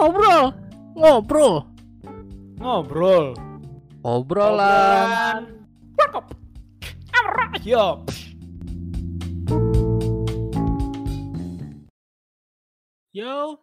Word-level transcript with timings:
ngobrol, 0.00 0.56
ngobrol, 0.96 1.54
Ngobrol. 2.56 3.36
obrolan. 4.00 5.44
Warkop. 6.00 6.24
Yo. 7.60 8.00
Yo, 13.12 13.60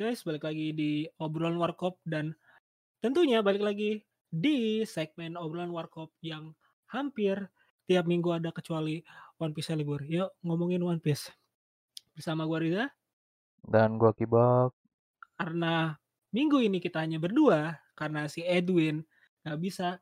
guys, 0.00 0.24
balik 0.24 0.48
lagi 0.48 0.72
di 0.72 1.04
obrolan 1.20 1.60
warkop 1.60 2.00
dan 2.08 2.32
tentunya 3.04 3.44
balik 3.44 3.60
lagi 3.60 4.00
di 4.32 4.88
segmen 4.88 5.36
obrolan 5.36 5.68
warkop 5.68 6.16
yang 6.24 6.56
hampir 6.88 7.52
tiap 7.84 8.08
minggu 8.08 8.32
ada 8.32 8.56
kecuali 8.56 9.04
One 9.36 9.52
Piece 9.52 9.76
libur. 9.76 10.00
Yuk 10.08 10.32
ngomongin 10.40 10.80
One 10.80 11.04
Piece 11.04 11.28
bersama 12.16 12.48
gua 12.48 12.64
Riza 12.64 12.88
Dan 13.60 14.00
gua 14.00 14.16
kibak. 14.16 14.72
Karena 15.42 15.98
minggu 16.30 16.62
ini 16.62 16.78
kita 16.78 17.02
hanya 17.02 17.18
berdua 17.18 17.74
karena 17.98 18.30
si 18.30 18.46
Edwin 18.46 19.02
nggak 19.42 19.58
bisa 19.58 19.98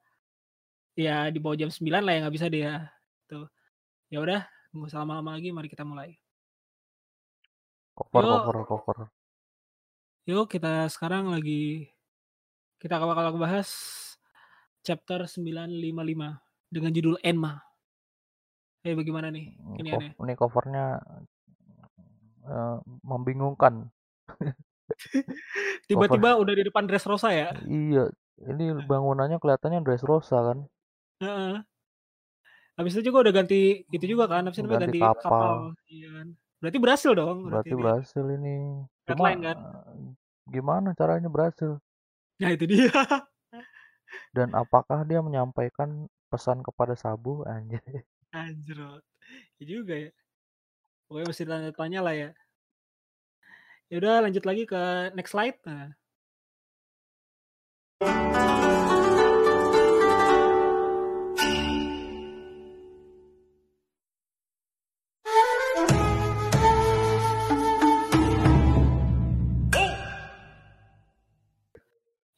ya 0.93 1.33
di 1.33 1.41
bawah 1.41 1.57
jam 1.57 1.73
9 1.73 1.89
lah 1.89 2.13
ya 2.13 2.21
nggak 2.29 2.37
bisa 2.37 2.47
dia. 2.53 2.93
Tuh 3.25 3.49
ya 4.13 4.21
udah 4.21 4.45
nggak 4.77 4.89
usah 4.93 5.01
lama-lama 5.01 5.41
lagi 5.41 5.49
mari 5.49 5.73
kita 5.73 5.81
mulai. 5.89 6.21
Cover, 7.97 8.23
cover, 8.29 8.57
cover. 8.69 8.99
yuk 10.29 10.47
kita 10.47 10.87
sekarang 10.93 11.33
lagi 11.33 11.89
kita 12.77 13.01
bakal 13.01 13.35
bahas 13.41 13.69
chapter 14.85 15.25
955 15.25 15.89
dengan 16.69 16.91
judul 16.93 17.17
Enma. 17.25 17.65
Eh 18.85 18.93
bagaimana 18.93 19.33
nih? 19.33 19.57
Ini 19.81 19.89
Co- 19.89 19.97
aneh. 19.97 20.13
Ini 20.21 20.33
covernya 20.37 20.85
eh, 22.45 22.79
membingungkan. 23.01 23.89
tiba-tiba 25.89 26.37
udah 26.39 26.55
di 26.55 26.65
depan 26.67 26.85
dress 26.87 27.07
rosa 27.07 27.31
ya 27.33 27.49
Iya, 27.67 28.11
ini 28.47 28.65
bangunannya 28.87 29.37
kelihatannya 29.43 29.85
dress 29.85 30.05
rosa 30.05 30.39
kan. 30.41 30.59
Heeh. 31.21 31.61
Habis 32.81 32.97
itu 32.97 33.13
juga 33.13 33.29
udah 33.29 33.35
ganti 33.45 33.85
itu 33.93 34.07
juga 34.09 34.25
kan, 34.25 34.49
habis 34.49 34.57
itu 34.57 34.65
Ganti 34.65 34.97
ganti 34.97 35.01
kapal. 35.05 35.21
kapal. 35.21 35.57
Iya 35.93 36.09
kan. 36.17 36.27
Berarti 36.61 36.79
berhasil 36.81 37.13
dong. 37.13 37.39
Berarti 37.49 37.73
ini. 37.73 37.81
berhasil 37.81 38.25
ini. 38.25 38.57
Cuma 39.05 39.29
kan? 39.37 39.59
eh, 39.59 40.13
gimana 40.49 40.89
caranya 40.97 41.29
berhasil? 41.29 41.77
Nah 42.41 42.51
itu 42.53 42.65
dia. 42.65 42.89
Dan 44.37 44.57
apakah 44.57 45.05
dia 45.05 45.21
menyampaikan 45.21 46.09
pesan 46.33 46.65
kepada 46.65 46.97
Sabu? 46.97 47.45
Anjir. 47.45 47.81
Anjrot. 48.33 49.05
Ya 49.61 49.65
juga 49.65 49.95
ya. 50.09 50.11
Pokoknya 51.11 51.27
mesti 51.27 51.45
tanya-tanya 51.45 52.01
lah 52.01 52.15
ya. 52.17 52.31
Ya 53.91 53.99
udah 53.99 54.23
lanjut 54.23 54.47
lagi 54.47 54.71
ke 54.71 55.11
next 55.19 55.35
slide. 55.35 55.59
Nah. 55.67 55.91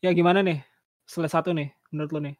Ya 0.00 0.10
gimana 0.16 0.40
nih? 0.40 0.64
Setelah 1.04 1.28
satu 1.28 1.52
nih, 1.52 1.68
menurut 1.92 2.10
lo 2.16 2.20
nih. 2.24 2.34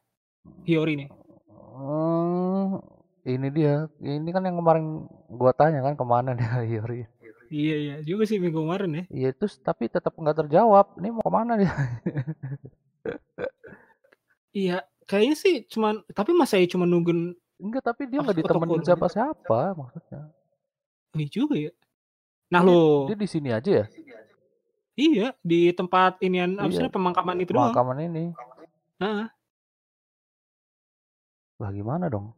Hiyori 0.65 0.97
nih. 1.05 1.09
Hmm, 1.53 2.81
ini 3.29 3.49
dia. 3.53 3.93
Ini 4.01 4.31
kan 4.33 4.49
yang 4.49 4.57
kemarin 4.57 5.05
gua 5.29 5.53
tanya 5.53 5.85
kan 5.85 6.01
ke 6.01 6.05
mana 6.09 6.33
dia 6.33 6.65
Hiyori. 6.65 7.22
Iya 7.53 7.77
iya 7.77 7.95
juga 8.01 8.25
sih 8.25 8.41
minggu 8.41 8.57
kemarin 8.59 8.91
ya. 8.97 9.05
Iya 9.13 9.29
terus 9.37 9.61
tapi 9.61 9.85
tetap 9.87 10.17
nggak 10.17 10.41
terjawab. 10.41 10.97
Ini 10.97 11.09
mau 11.13 11.21
ke 11.21 11.31
mana 11.31 11.53
dia? 11.55 11.69
Iya, 14.53 14.85
kayaknya 15.09 15.33
sih 15.35 15.55
cuman 15.65 16.05
tapi 16.13 16.37
masa 16.37 16.61
ya 16.61 16.69
cuma 16.69 16.85
nungguin 16.85 17.33
Enggak, 17.57 17.89
tapi 17.89 18.05
dia 18.05 18.21
nggak 18.21 18.37
ditemenin 18.37 18.69
foto-foto 18.75 18.85
siapa-siapa 18.85 19.61
maksudnya. 19.73 20.21
ini 21.15 21.25
juga 21.27 21.57
ya. 21.57 21.73
Nah 22.51 22.61
Dia- 22.61 22.69
lo, 22.69 22.81
Dia 23.09 23.17
di 23.17 23.29
sini 23.31 23.49
aja 23.49 23.71
ya, 23.73 23.87
iya 24.93 25.33
di 25.41 25.73
tempat 25.73 26.21
inian 26.21 26.59
apa 26.59 26.69
sih 26.69 26.85
Iya. 26.85 26.93
pemakaman 26.93 27.41
itu 27.41 27.57
doang. 27.57 27.73
pemakaman 27.73 27.97
ini. 28.03 28.25
Heeh. 28.99 29.27
Lah 31.57 31.71
gimana 31.71 32.13
dong? 32.13 32.37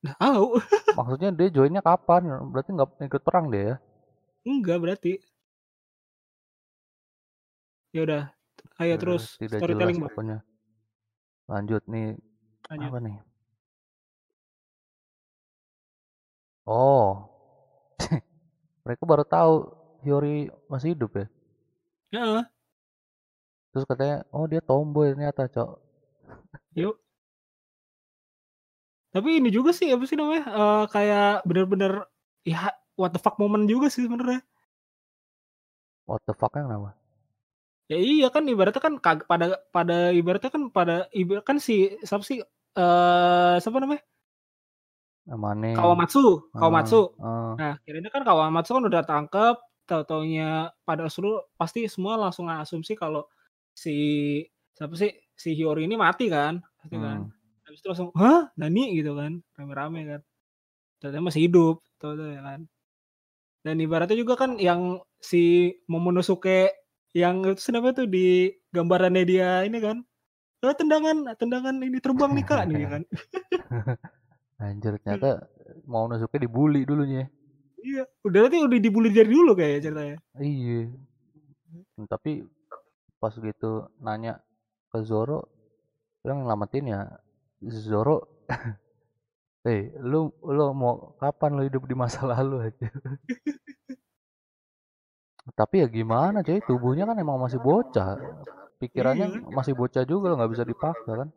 Nah, 0.00 0.14
tahu. 0.16 0.58
Maksudnya 0.98 1.30
dia 1.30 1.48
joinnya 1.50 1.82
kapan? 1.82 2.26
Berarti 2.50 2.70
nggak 2.72 2.88
ikut 3.04 3.22
perang 3.22 3.46
dia 3.46 3.62
ya? 3.62 3.76
Enggak 4.48 4.78
berarti. 4.80 5.12
Ya 7.92 8.00
udah, 8.08 8.22
ayo 8.80 8.94
terus 8.96 9.36
Tidak 9.36 9.60
storytelling 9.60 10.00
jelas 10.00 10.08
pokoknya. 10.08 10.38
Lanjut 11.48 11.82
nih, 11.88 12.16
Lanjut. 12.72 12.88
apa 12.88 12.98
nih? 13.04 13.16
Oh, 16.68 17.28
mereka 18.84 19.02
baru 19.08 19.24
tahu 19.24 19.54
Hiyori 20.04 20.52
masih 20.68 20.92
hidup 20.96 21.12
ya. 21.16 21.26
Heeh. 22.12 22.44
Terus 23.72 23.84
katanya, 23.84 24.24
oh 24.32 24.44
dia 24.48 24.60
tomboy 24.64 25.12
ternyata, 25.12 25.48
cok. 25.48 25.70
Yuk. 26.76 26.96
Tapi 29.12 29.40
ini 29.40 29.48
juga 29.48 29.72
sih 29.72 29.88
apa 29.88 30.04
sih 30.04 30.16
namanya? 30.20 30.44
eh, 30.44 30.84
kayak 30.92 31.48
bener-bener 31.48 32.04
ya 32.44 32.72
what 32.98 33.14
the 33.14 33.20
fuck 33.22 33.38
moment 33.38 33.70
juga 33.70 33.86
sih 33.88 34.04
sebenarnya. 34.04 34.42
What 36.04 36.24
the 36.26 36.34
fuck 36.34 36.58
yang 36.58 36.68
nama? 36.68 36.92
Ya 37.88 37.96
iya 37.96 38.28
kan 38.28 38.44
ibaratnya 38.44 38.82
kan 38.84 39.00
kag 39.00 39.24
pada 39.24 39.64
pada 39.72 40.12
ibaratnya 40.12 40.52
kan 40.52 40.68
pada 40.68 41.08
ibarat 41.14 41.44
kan 41.46 41.56
si 41.56 41.96
siapa 42.04 42.20
sih 42.20 42.42
eh 42.76 43.54
siapa 43.62 43.78
namanya? 43.80 44.04
Namanya? 45.28 45.76
Kawamatsu, 45.76 46.52
Ah, 46.56 46.58
Kawamatsu. 46.64 47.00
ah. 47.20 47.52
Nah, 47.56 47.74
kirain 47.84 48.08
kan 48.08 48.24
Kawamatsu 48.24 48.72
kan 48.80 48.84
udah 48.88 49.02
tangkep, 49.04 49.56
tahu-taunya 49.84 50.72
pada 50.88 51.04
seluruh 51.12 51.44
pasti 51.60 51.84
semua 51.84 52.16
langsung 52.16 52.48
asumsi 52.48 52.96
kalau 52.96 53.28
si 53.76 53.96
siapa 54.72 54.96
sih 54.96 55.12
si 55.36 55.52
Hiyori 55.52 55.84
ini 55.84 56.00
mati 56.00 56.32
kan, 56.32 56.64
pasti 56.80 56.96
kan. 56.96 57.28
Hmm. 57.28 57.32
Habis 57.68 57.80
itu 57.84 57.88
langsung, 57.92 58.10
"Hah? 58.16 58.48
Nani?" 58.56 58.96
gitu 58.96 59.12
kan, 59.20 59.44
rame-rame 59.52 60.00
kan. 60.08 60.20
Ternyata 60.96 61.20
masih 61.28 61.42
hidup, 61.44 61.84
tahu 62.00 62.16
ya 62.24 62.40
kan. 62.40 62.60
Dan 63.62 63.82
ibaratnya 63.82 64.16
juga 64.16 64.38
kan 64.38 64.56
yang 64.56 65.02
si 65.18 65.74
Momonosuke 65.90 66.70
yang 67.16 67.42
itu 67.42 67.70
namanya 67.74 68.04
tuh 68.04 68.08
di 68.08 68.52
gambarannya 68.70 69.24
dia 69.26 69.66
ini 69.66 69.78
kan. 69.82 70.04
"Eh, 70.62 70.74
tendangan, 70.74 71.34
tendangan 71.38 71.74
ini 71.82 71.98
terbang 71.98 72.32
nih, 72.34 72.44
Kak." 72.46 72.62
nih 72.70 72.86
kan. 72.86 73.02
Anjir, 74.62 74.98
ternyata 74.98 75.46
mau 75.86 76.10
dibully 76.10 76.82
dulunya. 76.82 77.30
Iya, 77.78 78.10
udah 78.26 78.40
nanti 78.46 78.58
udah 78.58 78.78
dibully 78.82 79.10
dari 79.14 79.30
dulu 79.30 79.54
kayak 79.54 79.86
ceritanya. 79.86 80.16
Iya. 80.42 80.90
Hmm, 81.94 82.06
Tapi 82.10 82.42
pas 83.22 83.34
gitu 83.34 83.86
nanya 84.02 84.42
ke 84.90 84.98
Zoro, 85.06 85.46
yang 86.26 86.42
nyelamatin 86.42 86.90
ya 86.90 87.00
Zoro. 87.62 88.46
Eh, 89.66 89.90
lu 89.98 90.30
lu 90.46 90.64
mau 90.70 91.18
kapan 91.18 91.50
lu 91.58 91.62
hidup 91.66 91.82
di 91.90 91.94
masa 91.98 92.22
lalu 92.30 92.70
aja? 92.70 92.88
Tapi 95.58 95.82
ya 95.82 95.88
gimana 95.90 96.44
cuy, 96.46 96.60
tubuhnya 96.62 97.08
kan 97.08 97.16
emang 97.18 97.38
masih 97.40 97.58
bocah. 97.58 98.14
Pikirannya 98.78 99.42
masih 99.50 99.74
bocah 99.74 100.04
juga 100.06 100.36
nggak 100.38 100.50
bisa 100.54 100.62
dipaksa 100.62 101.10
kan? 101.24 101.28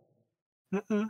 Heeh. 0.71 1.05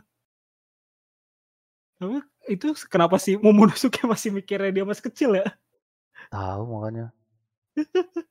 Tapi 2.00 2.18
itu 2.50 2.66
kenapa 2.88 3.16
sih 3.20 3.36
Momonosuke 3.38 4.02
masih 4.12 4.32
mikirnya 4.32 4.70
dia 4.72 4.84
masih 4.88 5.04
kecil 5.12 5.30
ya? 5.36 5.46
Tahu 6.32 6.62
makanya. 6.72 7.12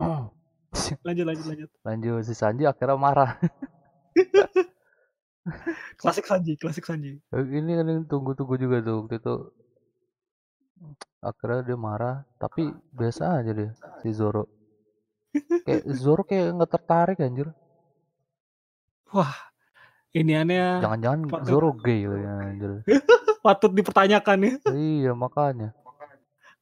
Lanjut 1.06 1.24
lanjut 1.28 1.46
lanjut. 1.46 1.70
Lanjut 1.84 2.22
si 2.24 2.34
Sanji 2.34 2.64
akhirnya 2.64 2.96
marah. 2.96 3.36
Klasik 6.00 6.24
Sanji, 6.24 6.54
klasik 6.54 6.86
Sanji. 6.86 7.18
Eh, 7.30 7.42
Ini 7.42 7.72
kan 7.78 7.86
yang 7.86 8.02
tunggu-tunggu 8.06 8.54
juga 8.56 8.78
tuh 8.78 9.02
waktu 9.02 9.18
itu. 9.18 9.34
Akhirnya 11.18 11.60
dia 11.62 11.78
marah, 11.78 12.16
tapi 12.36 12.66
biasa 12.90 13.38
aja 13.38 13.50
dia 13.50 13.70
si 14.02 14.10
Zoro. 14.10 14.46
Kayak 15.62 15.82
Zoro 16.02 16.22
kayak 16.22 16.58
nggak 16.58 16.70
tertarik 16.70 17.18
anjir. 17.22 17.50
Wah, 19.12 19.30
ini 20.10 20.32
aneh 20.34 20.80
Jangan-jangan 20.82 21.20
Patut. 21.28 21.46
Zoro 21.46 21.70
gay 21.76 22.06
loh 22.06 22.18
ya 22.18 22.32
anjir. 22.42 22.70
patut 23.46 23.74
dipertanyakan 23.74 24.38
ya. 24.38 24.52
iya 24.70 25.12
makanya. 25.14 25.74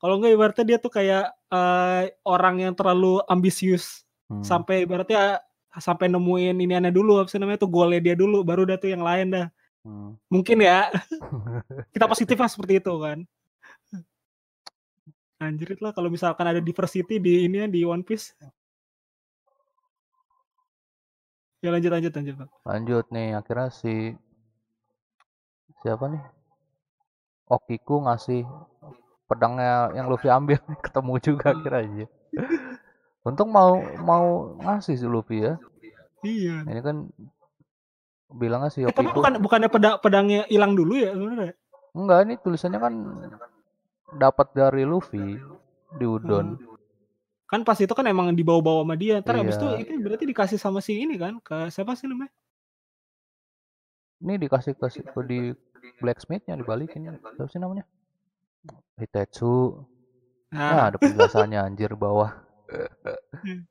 Kalau 0.00 0.16
enggak 0.16 0.32
ibaratnya 0.32 0.64
dia 0.64 0.78
tuh 0.80 0.88
kayak 0.88 1.28
eh, 1.52 2.02
orang 2.24 2.56
yang 2.60 2.72
terlalu 2.72 3.20
ambisius 3.28 4.04
Hmm. 4.30 4.46
sampai 4.46 4.86
ibaratnya 4.86 5.42
sampai 5.78 6.10
nemuin 6.10 6.58
ini 6.58 6.74
aneh 6.74 6.90
dulu 6.90 7.22
apa 7.22 7.30
sih 7.30 7.38
namanya 7.38 7.62
tuh 7.62 7.70
golnya 7.70 8.02
dia 8.02 8.18
dulu 8.18 8.42
baru 8.42 8.66
dah 8.66 8.78
tuh 8.80 8.90
yang 8.90 9.06
lain 9.06 9.30
dah. 9.30 9.46
Hmm. 9.80 10.12
mungkin 10.28 10.60
ya. 10.60 10.92
Kita 11.94 12.04
positif 12.04 12.36
lah 12.36 12.50
seperti 12.50 12.82
itu 12.82 12.92
kan. 13.00 13.24
Anjrit 15.40 15.80
lah 15.80 15.96
kalau 15.96 16.12
misalkan 16.12 16.44
ada 16.44 16.60
diversity 16.60 17.16
di 17.16 17.48
ini 17.48 17.64
di 17.70 17.80
One 17.86 18.04
Piece. 18.04 18.36
Ya 21.60 21.68
lanjut 21.68 21.92
lanjut 21.92 22.12
lanjut 22.16 22.34
bang 22.40 22.50
lanjut 22.64 23.04
nih 23.12 23.36
akhirnya 23.36 23.68
si 23.68 24.16
siapa 25.84 26.08
nih? 26.08 26.24
Okiku 27.52 28.00
ngasih 28.08 28.48
pedangnya 29.28 29.92
yang 29.92 30.08
Luffy 30.08 30.32
ambil 30.32 30.56
ketemu 30.84 31.14
juga 31.20 31.52
hmm. 31.52 31.56
akhirnya 31.60 31.80
aja 31.84 32.06
Untung 33.20 33.52
mau 33.52 33.76
mau 34.00 34.26
ngasih 34.58 34.96
si 34.96 35.04
Luffy 35.04 35.44
ya. 35.44 35.60
Iya. 36.24 36.64
Ini 36.64 36.80
kan 36.80 36.96
bilangnya 38.30 38.70
si 38.70 38.80
Eh, 38.80 38.88
tapi 38.88 39.04
Okiku 39.04 39.20
bukan 39.20 39.32
bukannya 39.42 39.68
pedang 39.68 39.96
pedangnya 40.00 40.40
hilang 40.48 40.72
dulu 40.72 40.94
ya 40.96 41.12
sebenarnya? 41.12 41.54
enggak 41.90 42.18
ini 42.22 42.34
tulisannya 42.38 42.78
kan 42.78 42.94
dapat 44.14 44.46
dari 44.54 44.86
Luffy 44.86 45.36
di 45.90 46.06
udon. 46.06 46.54
Kan 47.50 47.66
pas 47.66 47.74
itu 47.82 47.90
kan 47.90 48.06
emang 48.06 48.30
dibawa-bawa 48.32 48.86
sama 48.86 48.94
dia. 48.94 49.18
Ntar 49.18 49.42
abis 49.42 49.58
itu 49.58 49.66
Iya. 49.66 49.78
itu 49.82 49.92
berarti 50.00 50.24
dikasih 50.24 50.58
sama 50.58 50.78
si 50.78 51.02
ini 51.02 51.18
kan 51.18 51.42
ke 51.42 51.66
siapa 51.68 51.98
sih 51.98 52.06
namanya? 52.06 52.30
Ini 54.20 54.38
dikasih 54.38 54.76
ke 54.76 54.86
si- 54.86 55.02
ke 55.02 55.20
di 55.26 55.40
blacksmithnya 55.98 56.54
dibalikin. 56.54 57.10
Siapa 57.34 57.50
sih 57.50 57.58
namanya? 57.58 57.82
Hitetsu. 58.96 59.82
Nah, 60.52 60.70
Nah, 60.70 60.84
ada 60.92 60.96
penjelasannya 61.00 61.58
anjir 61.58 61.90
bawah. 61.98 62.30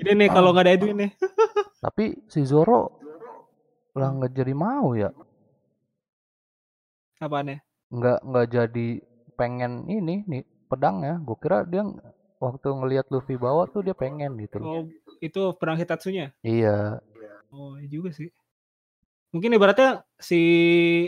ini 0.00 0.10
nih 0.16 0.28
Ah. 0.30 0.34
kalau 0.34 0.50
nggak 0.52 0.64
ada 0.66 0.74
Edwin 0.74 0.96
nih. 1.06 1.10
Tapi 1.84 2.04
si 2.30 2.42
Zoro 2.46 2.98
lah 3.92 4.08
nggak 4.10 4.32
jadi 4.32 4.54
mau 4.56 4.94
ya. 4.94 5.10
Apaan 7.18 7.54
ya? 7.54 7.58
Nggak 7.92 8.18
nggak 8.24 8.46
jadi 8.50 8.88
pengen 9.36 9.86
ini 9.86 10.26
nih 10.26 10.42
pedangnya. 10.66 11.22
Gue 11.22 11.36
kira 11.38 11.62
dia 11.62 11.86
waktu 12.38 12.66
ngelihat 12.66 13.06
Luffy 13.14 13.38
bawa 13.38 13.70
tuh 13.70 13.86
dia 13.86 13.94
pengen 13.94 14.34
gitu. 14.40 14.58
Oh, 14.58 14.82
itu 15.22 15.42
perang 15.54 15.78
Hitatsunya. 15.78 16.34
Iya, 16.42 16.98
Oh, 17.52 17.76
iya 17.76 17.84
juga 17.84 18.08
sih. 18.16 18.32
Mungkin 19.28 19.52
ibaratnya 19.52 20.08
si 20.16 20.40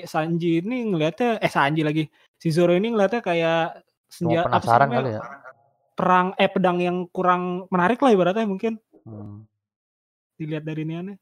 Sanji 0.05 0.61
ini 0.61 0.93
ngelihatnya 0.93 1.41
eh 1.41 1.49
Sanji 1.49 1.81
lagi. 1.81 2.05
Si 2.37 2.53
Zoro 2.53 2.77
ini 2.77 2.93
ngelihatnya 2.93 3.25
kayak 3.25 3.81
senjata 4.13 4.53
apa 4.53 4.61
sih 4.61 4.69
penasaran 4.69 4.89
kali 4.93 5.11
ya. 5.17 5.21
Perang 5.95 6.35
eh 6.35 6.51
pedang 6.51 6.83
yang 6.83 7.07
kurang 7.09 7.71
menarik 7.71 8.03
lah 8.03 8.11
ibaratnya 8.11 8.45
mungkin 8.45 8.83
Hmm. 9.05 9.45
dilihat 10.35 10.65
dari 10.65 10.83
ini 10.83 11.15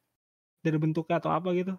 dari 0.58 0.76
bentuknya 0.78 1.18
atau 1.18 1.28
apa 1.28 1.52
gitu. 1.52 1.74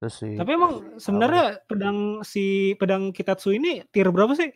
Terus 0.00 0.14
si 0.16 0.34
Tapi 0.34 0.50
emang 0.50 0.98
sebenarnya 0.98 1.62
pedang 1.64 1.98
si 2.26 2.74
pedang 2.74 3.14
Kitatsu 3.14 3.54
ini 3.54 3.86
tier 3.88 4.10
berapa 4.10 4.34
sih? 4.34 4.50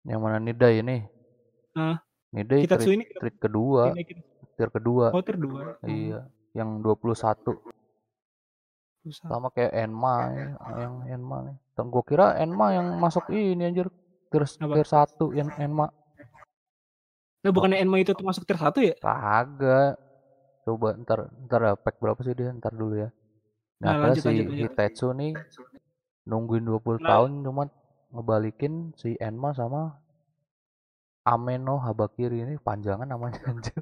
yang 0.00 0.24
mana 0.24 0.40
Nidai 0.40 0.80
ini? 0.80 1.04
Hah? 1.76 2.00
Nidai 2.32 2.64
Kitatsu 2.64 2.88
treat, 2.88 2.96
ini 2.96 3.04
treat 3.12 3.36
kedua, 3.36 3.92
Ini 3.92 4.02
kita- 4.06 4.24
tier 4.56 4.70
kedua. 4.72 5.12
Oh, 5.12 5.20
tier 5.20 5.36
2. 5.36 5.76
Iya, 5.84 6.24
yang 6.54 6.80
21 6.80 7.60
sama 9.24 9.48
kayak 9.50 9.72
Enma 9.72 10.28
ya, 10.30 10.46
yang 10.78 10.94
Enma 11.08 11.36
nih. 11.48 11.56
Gue 11.80 12.04
kira 12.04 12.36
Enma 12.36 12.72
yang 12.72 12.96
masuk 12.96 13.28
ini 13.28 13.64
anjir 13.64 13.88
tier, 14.30 14.44
Apa? 14.46 14.74
tier 14.78 14.88
1 14.88 15.24
yang 15.34 15.50
Enma. 15.58 15.90
Nah, 17.40 17.50
bukannya 17.50 17.80
Enma 17.80 17.98
itu 17.98 18.12
termasuk 18.12 18.44
tier 18.44 18.58
1 18.58 18.78
ya? 18.80 18.94
Kagak. 18.98 19.98
Coba 20.60 20.92
ntar 21.00 21.18
ntar 21.48 21.60
ya, 21.64 21.72
pack 21.74 21.96
berapa 21.98 22.20
sih 22.20 22.36
dia 22.36 22.52
ntar 22.52 22.70
dulu 22.72 23.00
ya. 23.00 23.08
Nah, 23.80 23.96
Nah, 23.96 24.12
lanjut, 24.12 24.22
si 24.22 24.28
lanjut, 24.28 24.46
lanjut. 24.46 24.70
Hitetsu 24.70 25.06
nih 25.16 25.32
nungguin 26.28 26.62
20 26.62 27.00
Nah. 27.00 27.08
tahun 27.16 27.30
cuma 27.42 27.62
ngebalikin 28.12 28.92
si 28.94 29.16
Enma 29.16 29.56
sama 29.56 29.96
Ameno 31.24 31.80
Habakiri 31.80 32.44
ini 32.44 32.54
panjangan 32.60 33.08
namanya 33.08 33.40
anjir. 33.50 33.80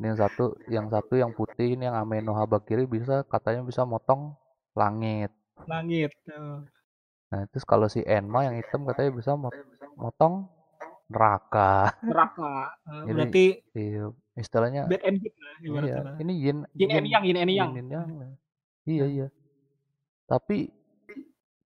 ini 0.00 0.08
yang 0.08 0.18
satu, 0.18 0.44
yang 0.66 0.86
satu 0.88 1.14
yang 1.14 1.30
putih 1.30 1.76
ini 1.76 1.84
yang 1.86 1.94
Ameno 1.94 2.32
Habakiri 2.32 2.88
bisa 2.88 3.22
katanya 3.28 3.62
bisa 3.62 3.84
motong 3.84 4.34
langit. 4.72 5.30
Langit. 5.68 6.10
Nah, 7.32 7.48
terus 7.48 7.64
kalau 7.64 7.88
si 7.88 8.04
Enma 8.04 8.44
yang 8.44 8.60
hitam 8.60 8.84
katanya 8.84 9.10
bisa 9.10 9.32
mot- 9.32 9.56
motong 9.96 10.52
neraka. 11.08 11.96
Neraka. 12.04 12.76
Jadi, 13.08 13.12
berarti 13.16 13.44
Iya, 13.72 14.04
istilahnya 14.36 14.82
bad 14.84 15.00
and 15.00 15.16
good 15.16 15.34
lah 15.40 15.54
iya, 15.60 15.96
lah. 16.04 16.14
ini 16.20 16.32
yin 16.36 16.58
Yin 16.76 16.90
and 16.92 17.06
yang, 17.08 17.22
yin 17.24 17.36
and 17.40 17.50
yang. 17.50 17.70
yin 17.72 17.86
yang. 17.88 18.06
Iya, 18.84 19.04
iya. 19.08 19.26
Tapi 20.28 20.68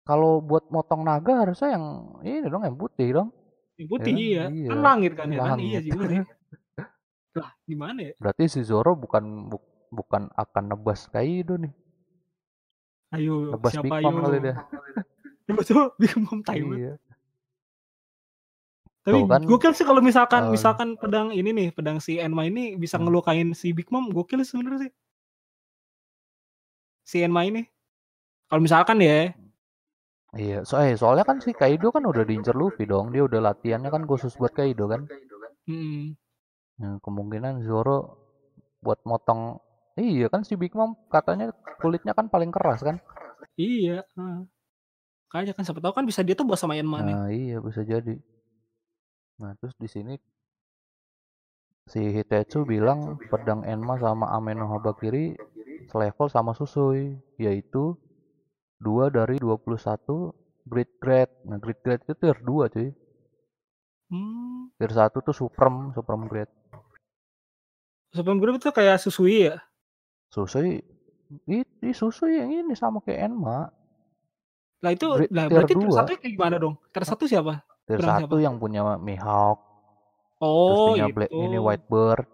kalau 0.03 0.39
buat 0.39 0.71
motong 0.71 1.03
naga 1.03 1.43
harusnya 1.43 1.75
yang 1.75 1.85
ini 2.23 2.47
dong 2.47 2.63
yang 2.63 2.79
putih 2.79 3.09
dong. 3.13 3.29
Yang 3.75 3.87
putih 3.91 4.11
kan? 4.15 4.19
iya. 4.23 4.43
Iya. 4.47 4.69
Kan 4.71 4.79
langit 4.79 5.11
kan 5.19 5.27
ya 5.27 5.37
kan? 5.37 5.47
Langit. 5.59 5.63
Iya 5.67 5.79
sih. 5.83 5.91
Lah, 7.39 7.51
gimana 7.63 7.99
ya? 8.09 8.13
Berarti 8.17 8.43
si 8.47 8.63
Zoro 8.63 8.95
bukan 8.95 9.51
bu- 9.51 9.67
bukan 9.91 10.31
akan 10.33 10.63
nebas 10.71 11.05
Kaido 11.07 11.59
nih. 11.59 11.71
Ayo, 13.09 13.53
Nebas 13.53 13.73
siapa 13.73 14.01
Mom 14.01 14.17
ayo? 14.17 14.23
kali 14.23 14.37
dia. 14.39 14.55
Coba 15.49 15.83
Big 15.97 16.13
Mom 16.17 16.39
Taiwan. 16.45 16.77
Iya. 16.77 16.93
Tapi 18.99 19.15
Tuh 19.15 19.25
kan, 19.31 19.41
gokil 19.47 19.73
sih 19.73 19.85
kalau 19.87 20.03
misalkan 20.03 20.43
eh, 20.45 20.51
misalkan 20.53 20.89
pedang 20.99 21.31
ini 21.33 21.49
nih, 21.55 21.67
pedang 21.73 21.97
si 22.03 22.19
Enma 22.19 22.45
ini 22.45 22.75
bisa 22.77 22.99
Hmm. 22.99 23.07
ngelukain 23.07 23.55
si 23.55 23.71
Big 23.73 23.89
Mom, 23.89 24.11
gokil 24.11 24.43
sebenarnya 24.45 24.85
sih. 24.85 24.91
Si 27.07 27.17
Enma 27.23 27.47
ini. 27.47 27.65
Kalau 28.49 28.61
misalkan 28.61 29.01
ya, 29.01 29.33
Iya, 30.37 30.61
so, 30.61 30.77
eh, 30.77 30.93
soalnya 30.93 31.25
kan 31.25 31.41
si 31.41 31.57
Kaido 31.57 31.89
kan 31.89 32.05
udah 32.05 32.21
diincer 32.21 32.53
Luffy 32.53 32.85
dong. 32.85 33.09
Dia 33.09 33.25
udah 33.25 33.49
latihannya 33.49 33.89
kan 33.89 34.05
khusus 34.05 34.37
buat 34.37 34.53
Kaido 34.53 34.85
kan. 34.85 35.09
mm, 35.65 36.13
Nah, 36.79 37.01
kemungkinan 37.01 37.65
Zoro 37.65 38.13
buat 38.79 39.01
motong 39.09 39.57
Iya 39.99 40.31
kan 40.31 40.47
si 40.47 40.55
Big 40.55 40.71
Mom 40.77 40.95
katanya 41.11 41.51
kulitnya 41.83 42.15
kan 42.15 42.31
paling 42.31 42.55
keras 42.55 42.79
kan. 42.79 43.03
iya. 43.59 44.05
heeh. 44.15 44.47
Kayaknya 45.29 45.53
kan 45.53 45.63
siapa 45.63 45.79
tahu 45.79 45.93
kan 45.93 46.05
bisa 46.09 46.25
dia 46.25 46.33
tuh 46.33 46.45
bos 46.45 46.57
sama 46.57 46.73
Enma 46.73 47.05
nih. 47.05 47.15
Nah, 47.15 47.29
iya 47.29 47.57
bisa 47.61 47.85
jadi. 47.85 48.17
Nah, 49.39 49.53
terus 49.61 49.77
di 49.77 49.85
sini 49.85 50.13
si 51.89 52.01
Hitetsu 52.01 52.65
bilang 52.65 53.17
pedang 53.29 53.61
Enma 53.65 53.97
sama 54.01 54.33
Ameno 54.33 54.65
Habakiri 54.69 55.37
selevel 55.89 56.27
sama 56.33 56.57
Susui, 56.57 57.17
yaitu 57.37 57.93
dua 58.81 59.13
dari 59.13 59.37
21 59.37 60.33
Great 60.65 60.91
Grade. 60.97 61.33
Nah, 61.45 61.57
Great 61.61 61.81
Grade 61.81 62.03
itu 62.05 62.13
tier 62.17 62.37
2 62.41 62.73
cuy. 62.73 62.89
Hmm. 64.09 64.73
Tier 64.77 64.93
1 64.93 65.13
tuh 65.13 65.33
Supreme, 65.33 65.93
Supreme 65.93 66.25
Grade. 66.25 66.53
Sebelum 68.13 68.41
grup 68.41 68.57
itu 68.57 68.73
kayak 68.73 68.97
Susui 68.97 69.45
ya. 69.49 69.61
Susui 70.33 70.81
ini 71.45 71.89
Susui 71.93 72.41
yang 72.41 72.49
ini 72.49 72.73
sama 72.73 73.01
kayak 73.05 73.29
Enma. 73.29 73.69
Lah 74.79 74.91
itu 74.95 75.05
lah 75.27 75.45
berarti 75.51 75.73
tier 75.75 75.91
satu 75.91 76.11
kayak 76.15 76.33
gimana 76.39 76.55
dong? 76.55 76.75
Tier 76.95 77.03
satu 77.03 77.23
siapa? 77.27 77.63
Tier 77.83 77.99
Pedang 77.99 78.15
1 78.23 78.31
siapa? 78.31 78.35
yang 78.39 78.55
punya 78.55 78.81
Mihawk, 79.01 79.59
terus 80.39 80.79
Oh, 80.79 80.87
punya 80.95 81.05
itu. 81.09 81.15
Black 81.19 81.31
ini 81.35 81.57
Whitebird, 81.59 82.25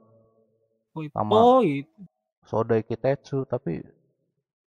Oh, 0.93 1.01
itu. 1.01 1.13
sama 1.15 1.33
Oh, 1.33 1.59
itu. 1.65 1.99
Sodai 2.45 2.85
Kitetsu 2.85 3.49
tapi 3.49 3.81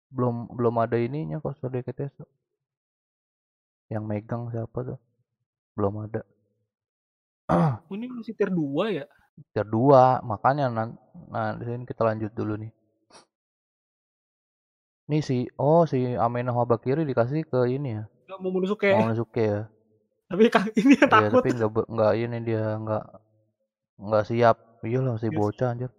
belum 0.09 0.49
belum 0.57 0.75
ada 0.81 0.97
ininya 0.97 1.37
kok 1.37 1.53
Sodai 1.61 1.85
Kitetsu 1.85 2.25
yang 3.93 4.09
megang 4.09 4.49
siapa 4.49 4.81
tuh 4.81 4.97
belum 5.77 6.09
ada 6.09 6.25
Oh, 7.49 7.93
ini 7.93 8.05
masih 8.09 8.33
tier 8.37 8.49
2 8.49 8.89
ya? 8.89 9.05
tier 9.53 9.65
2 9.69 10.21
makanya 10.25 10.69
nan- 10.69 10.97
nah 11.29 11.53
di 11.53 11.63
sini 11.65 11.85
kita 11.85 12.01
lanjut 12.05 12.33
dulu 12.33 12.57
nih 12.57 12.73
nih 15.09 15.21
si 15.21 15.37
oh 15.57 15.83
si 15.83 16.13
Ameno 16.13 16.53
Habakiri 16.53 17.01
dikasih 17.01 17.41
ke 17.43 17.65
ini 17.67 17.97
ya 17.97 18.03
Gak 18.29 18.37
mau 18.37 18.53
Momonosuke. 18.53 18.85
Momonosuke 18.87 19.41
ya 19.41 19.61
Tapi 20.29 20.43
kan 20.47 20.69
ini 20.71 20.93
yang 20.93 21.09
Iya, 21.09 21.17
takut. 21.27 21.41
tapi 21.41 21.49
nggak 21.51 21.71
be- 21.71 21.89
nggak 21.89 22.11
ini 22.15 22.37
dia 22.39 22.63
nggak 22.77 23.03
nggak 23.99 24.23
siap 24.23 24.57
iya 24.81 24.99
lah 25.01 25.17
masih 25.17 25.27
Yes. 25.27 25.37
bocah 25.37 25.67
anjir 25.67 25.91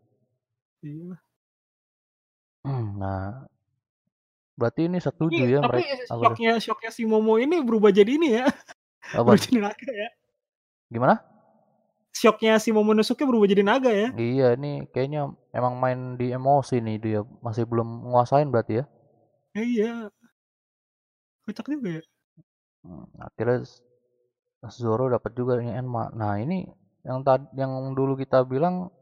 Iya. 0.80 1.14
nah 2.96 3.44
berarti 4.54 4.86
ini 4.86 5.00
setuju 5.00 5.40
Tapi, 5.40 5.50
ya 5.50 5.58
tapi 5.58 5.72
mereka 5.82 6.04
tuh? 6.06 6.20
shocknya 6.22 6.52
shocknya 6.60 6.90
si 6.90 7.02
Momo 7.02 7.34
ini 7.36 7.56
berubah 7.60 7.90
jadi 7.90 8.14
ini 8.14 8.36
ya. 8.36 8.46
apa 9.10 9.26
Berubah 9.26 9.36
jadi 9.40 9.58
naga 9.58 9.90
ya. 9.90 10.08
gimana 10.86 11.16
Shocknya 12.10 12.58
si 12.58 12.68
Momonosuke 12.68 13.22
berubah 13.22 13.46
jadi 13.46 13.62
naga 13.62 13.88
ya. 13.88 14.10
Iya, 14.12 14.58
ini 14.58 14.84
kayaknya 14.90 15.30
emang 15.50 15.78
main 15.78 16.00
di 16.14 16.28
emosi 16.28 16.82
nih 16.82 16.96
dia. 16.98 17.20
Masih 17.40 17.64
belum 17.64 17.86
nguasain 18.10 18.50
berarti 18.50 18.82
ya. 18.82 18.84
Eh, 19.58 19.66
iya. 19.66 20.06
Kocak 21.46 21.66
juga 21.66 21.98
ya. 21.98 22.02
Hmm, 22.86 23.04
Akhirnya 23.18 23.66
Zoro 24.70 25.08
dapat 25.10 25.32
juga 25.34 25.58
ini 25.58 25.72
Enma. 25.72 26.12
Nah, 26.12 26.36
ini 26.38 26.68
yang 27.02 27.24
tadi 27.24 27.48
yang 27.56 27.96
dulu 27.96 28.14
kita 28.14 28.44
bilang 28.44 28.92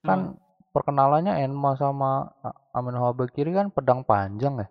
kan 0.00 0.38
perkenalannya 0.72 1.44
Enma 1.44 1.76
sama 1.76 2.32
A- 2.40 2.56
Amino 2.72 3.04
Habakiri 3.04 3.52
kan 3.52 3.68
pedang 3.68 4.00
panjang 4.02 4.64
ya. 4.64 4.68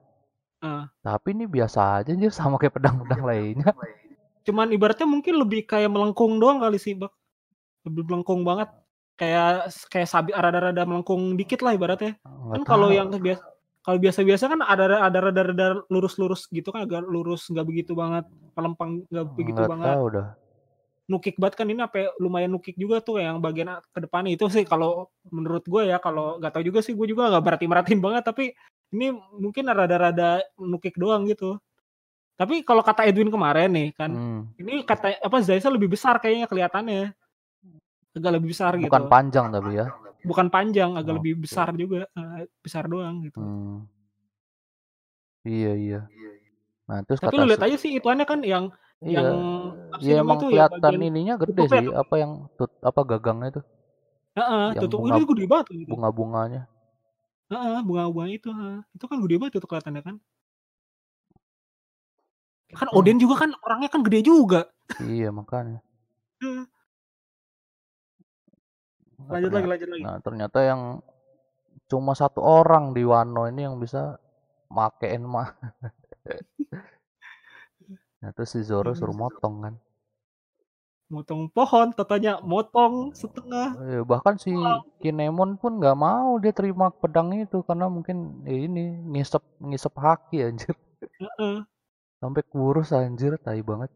Ah. 0.57 0.83
Tapi 1.05 1.37
ini 1.37 1.45
biasa 1.45 2.01
aja 2.01 2.11
aja 2.17 2.29
sama 2.33 2.57
kayak 2.57 2.81
pedang-pedang 2.81 3.23
lainnya. 3.29 3.71
Cuman 4.41 4.73
ibaratnya 4.73 5.05
mungkin 5.05 5.37
lebih 5.37 5.69
kayak 5.69 5.91
melengkung 5.91 6.41
doang 6.41 6.57
kali 6.57 6.81
sih, 6.81 6.97
Bak. 6.97 7.13
Lebih 7.85 8.03
melengkung 8.09 8.43
banget. 8.43 8.69
kayak 9.17 9.73
kayak 9.89 10.05
sabi 10.05 10.29
rada-rada 10.29 10.85
melengkung 10.85 11.33
dikit 11.33 11.65
lah 11.65 11.73
ibaratnya. 11.73 12.21
Nggak 12.21 12.61
Kan 12.61 12.63
kalau 12.69 12.93
yang 12.93 13.09
biasa 13.09 13.56
kalau 13.87 13.97
biasa-biasa 13.97 14.51
kan 14.51 14.59
ada 14.59 14.99
ada 14.99 15.19
rada-rada 15.23 15.79
lurus-lurus 15.87 16.43
gitu 16.49 16.69
kan 16.69 16.83
agak 16.83 17.07
lurus 17.07 17.47
nggak 17.47 17.63
begitu 17.63 17.95
banget 17.95 18.27
pelempang 18.51 19.07
nggak 19.07 19.25
begitu 19.31 19.55
Nggak 19.55 19.71
banget 19.71 19.95
tahu 19.95 20.07
dah. 20.11 20.27
nukik 21.07 21.35
banget 21.39 21.55
kan 21.55 21.65
ini 21.65 21.79
apa 21.79 22.11
lumayan 22.19 22.51
nukik 22.51 22.75
juga 22.75 22.99
tuh 22.99 23.23
yang 23.23 23.39
bagian 23.39 23.79
ke 23.87 23.99
depannya 24.03 24.35
itu 24.35 24.43
sih 24.51 24.67
kalau 24.67 25.07
menurut 25.25 25.63
gue 25.63 25.87
ya 25.87 25.97
kalau 25.97 26.35
nggak 26.35 26.51
tahu 26.51 26.67
juga 26.67 26.83
sih 26.83 26.91
gue 26.91 27.07
juga 27.07 27.31
nggak 27.31 27.39
berarti 27.41 27.65
merhatiin 27.65 28.01
banget 28.03 28.23
tapi 28.27 28.51
ini 28.91 29.11
mungkin 29.33 29.63
rada-rada 29.65 30.43
nukik 30.59 30.99
doang 30.99 31.23
gitu 31.23 31.55
tapi 32.35 32.61
kalau 32.61 32.83
kata 32.83 33.07
Edwin 33.07 33.31
kemarin 33.31 33.71
nih 33.71 33.89
kan 33.95 34.11
Hmm. 34.11 34.41
ini 34.59 34.83
kata 34.83 35.15
apa 35.17 35.37
Zaisa 35.39 35.71
lebih 35.71 35.87
besar 35.87 36.19
kayaknya 36.19 36.43
kelihatannya 36.45 37.15
agak 38.11 38.31
lebih 38.35 38.51
besar 38.51 38.75
gitu 38.75 38.91
Bukan 38.91 39.07
panjang 39.07 39.47
tapi 39.47 39.79
ya. 39.79 39.87
Bukan 40.27 40.47
panjang 40.51 40.91
agak 40.99 41.13
lebih 41.23 41.39
Oke. 41.39 41.41
besar 41.47 41.71
juga 41.73 42.05
eh, 42.11 42.45
besar 42.59 42.83
doang 42.91 43.23
gitu 43.23 43.39
Hmm. 43.39 43.87
Iya 45.47 45.71
iya. 45.79 46.01
Nah 46.91 46.99
terus 47.07 47.23
tapi 47.23 47.39
kata 47.39 47.43
lu 47.43 47.49
lihat 47.55 47.63
aja 47.63 47.77
sih 47.79 47.91
ituannya 47.95 48.27
kan 48.27 48.39
yang 48.43 48.67
iya 48.99 49.23
yang 49.23 49.39
ya 50.03 50.15
emang 50.19 50.43
tuh 50.43 50.51
yang 50.51 50.67
kelihatan 50.67 50.79
bagian 50.83 51.01
ininya 51.07 51.33
gede 51.39 51.51
tutupnya 51.55 51.79
sih 51.79 51.87
apa 51.95 52.15
yang 52.19 52.31
tut 52.59 52.71
apa 52.83 52.99
gagangnya 53.07 53.47
itu 53.55 53.61
Heeh, 54.37 54.65
yang 54.77 54.83
tutup 54.85 54.99
bunga 55.01 55.15
ini 55.17 55.23
gede 55.25 55.45
banget 55.49 55.65
gitu 55.73 55.89
bunga-bunganya. 55.97 56.61
Heeh, 57.49 57.79
bunga-bunga 57.81 58.27
itu, 58.29 58.49
heeh. 58.53 58.79
Itu 58.93 59.05
kan 59.09 59.17
gede 59.23 59.35
banget 59.41 59.53
itu 59.57 59.65
kelihatannya 59.65 60.01
kan. 60.05 60.15
Kan 62.77 62.87
Hmm. 62.91 62.97
Odin 63.01 63.17
juga 63.17 63.35
kan 63.47 63.49
orangnya 63.65 63.89
kan 63.89 64.05
gede 64.05 64.19
juga. 64.21 64.69
Iya 65.01 65.33
makanya. 65.33 65.81
Lanjut 69.27 69.51
lagi, 69.51 69.67
lanjut 69.67 69.89
lagi. 69.91 70.03
nah 70.05 70.15
ternyata 70.23 70.59
yang 70.63 70.81
cuma 71.91 72.11
satu 72.15 72.39
orang 72.43 72.91
di 72.95 73.03
Wano 73.07 73.47
ini 73.51 73.61
yang 73.67 73.75
bisa 73.79 74.19
makein 74.71 75.23
mah. 75.23 75.49
Nah 78.21 78.33
terus 78.33 78.49
si 78.53 78.61
Zoro 78.65 78.91
Yang 78.91 78.99
suruh 78.99 79.15
motong 79.15 79.55
kan. 79.63 79.73
motong 81.07 81.47
pohon, 81.55 81.87
tatanya 81.95 82.33
motong 82.43 83.15
setengah. 83.15 83.79
Eh, 83.79 84.01
bahkan 84.03 84.35
si 84.35 84.51
Wow. 84.51 84.83
Kinemon 84.99 85.55
pun 85.61 85.79
nggak 85.79 85.95
mau 85.95 86.35
dia 86.43 86.51
terima 86.51 86.91
pedang 86.91 87.31
itu 87.31 87.63
karena 87.63 87.85
mungkin 87.87 88.43
ya 88.43 88.57
ini 88.67 88.83
ngisep 89.15 89.43
ngisep 89.63 89.93
haki 89.95 90.37
anjir. 90.43 90.75
Heeh. 91.21 91.55
Sampai 92.19 92.43
kurus 92.51 92.89
anjir, 92.91 93.37
tai 93.45 93.61
banget. 93.63 93.87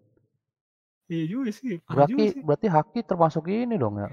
Iya 1.12 1.24
juga 1.28 1.50
sih, 1.52 1.74
parah 1.84 2.08
juga 2.08 2.24
Berarti 2.24 2.26
sih. 2.32 2.42
berarti 2.48 2.68
haki 2.72 3.00
termasuk 3.10 3.44
ini 3.52 3.76
dong 3.76 3.96
ya. 4.00 4.08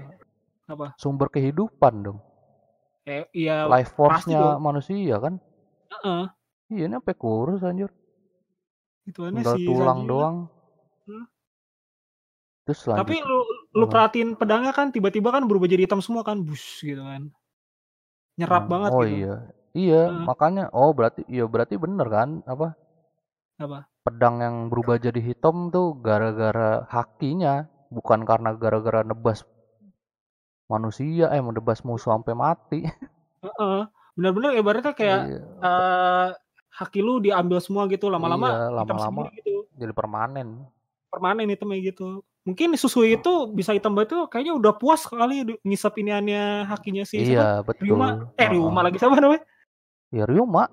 Apa? 0.69 0.93
Sumber 1.01 1.27
kehidupan 1.33 1.93
dong. 2.05 2.19
Eh, 3.09 3.25
iya 3.33 3.65
Life 3.65 3.91
force-nya 3.97 4.61
manusia 4.61 5.17
kan. 5.17 5.33
Heeh. 5.89 6.23
Iya 6.69 6.83
ini 6.85 6.95
sampai 7.01 7.15
kurus 7.17 7.61
anjir. 7.65 7.89
Ituannya 9.09 9.41
Tinggal 9.41 9.55
si 9.57 9.65
tulang 9.65 9.99
Sanji. 10.05 10.09
doang. 10.11 10.37
Hmm. 11.09 11.25
Terus 12.69 12.81
Tapi 12.85 13.13
lanjut. 13.15 13.17
lu 13.25 13.39
lu 13.79 13.85
Apa? 13.85 13.91
perhatiin 13.93 14.29
pedangnya 14.37 14.73
kan 14.73 14.87
tiba-tiba 14.93 15.29
kan 15.33 15.43
berubah 15.49 15.67
jadi 15.69 15.85
hitam 15.89 16.01
semua 16.05 16.21
kan, 16.21 16.37
bus 16.45 16.81
gitu 16.85 17.01
kan. 17.01 17.33
Nyerap 18.37 18.63
Hmm, 18.65 18.71
banget 18.71 18.91
Oh 18.93 19.03
gitu. 19.03 19.15
iya. 19.17 19.35
Iya, 19.77 20.01
Heeh. 20.09 20.25
makanya 20.29 20.63
oh 20.73 20.89
berarti 20.97 21.21
iya 21.29 21.45
berarti 21.45 21.75
bener 21.77 22.07
kan 22.09 22.29
apa? 22.49 22.73
Apa? 23.59 23.79
Pedang 24.05 24.35
yang 24.41 24.55
berubah 24.71 24.97
jadi 24.97 25.19
hitam 25.21 25.69
tuh 25.69 25.93
gara-gara 26.01 26.87
hakinya, 26.89 27.69
bukan 27.93 28.25
karena 28.25 28.49
gara-gara 28.57 29.05
nebas 29.05 29.45
manusia, 30.69 31.33
eh 31.33 31.41
nebas 31.41 31.81
musuh 31.81 32.13
sampai 32.13 32.37
mati. 32.37 32.79
Heeh. 33.41 33.81
Benar-benar 34.13 34.51
ibaratnya 34.53 34.93
kayak 34.93 35.19
Iya, 35.25 35.39
eh 35.63 36.27
haki 36.69 36.99
lu 37.01 37.17
diambil 37.19 37.57
semua 37.59 37.89
gitu 37.89 38.07
lama-lama 38.07 38.47
iya 38.51 38.67
lama-lama 38.71 39.27
gitu. 39.35 39.65
jadi 39.75 39.91
permanen. 39.91 40.63
permanen 41.09 41.49
hitamnya 41.49 41.81
gitu. 41.81 42.21
Mungkin 42.45 42.77
susu 42.77 43.01
itu 43.03 43.49
bisa 43.51 43.73
hitam 43.73 43.97
tuh 44.05 44.29
kayaknya 44.29 44.53
udah 44.53 44.77
puas 44.77 45.03
kali 45.09 45.41
ngisap 45.65 45.97
iniannya 45.97 46.69
hakinya 46.69 47.01
si 47.03 47.17
siapa? 47.25 47.65
Iya, 47.65 47.65
Ryuma. 47.81 48.07
betul. 48.13 48.37
Eh 48.37 48.45
Heeh. 48.45 48.51
Ryuma 48.53 48.79
lagi 48.85 48.97
siapa 49.01 49.17
namanya? 49.17 49.41
Ya 50.13 50.23
Ryuma. 50.29 50.63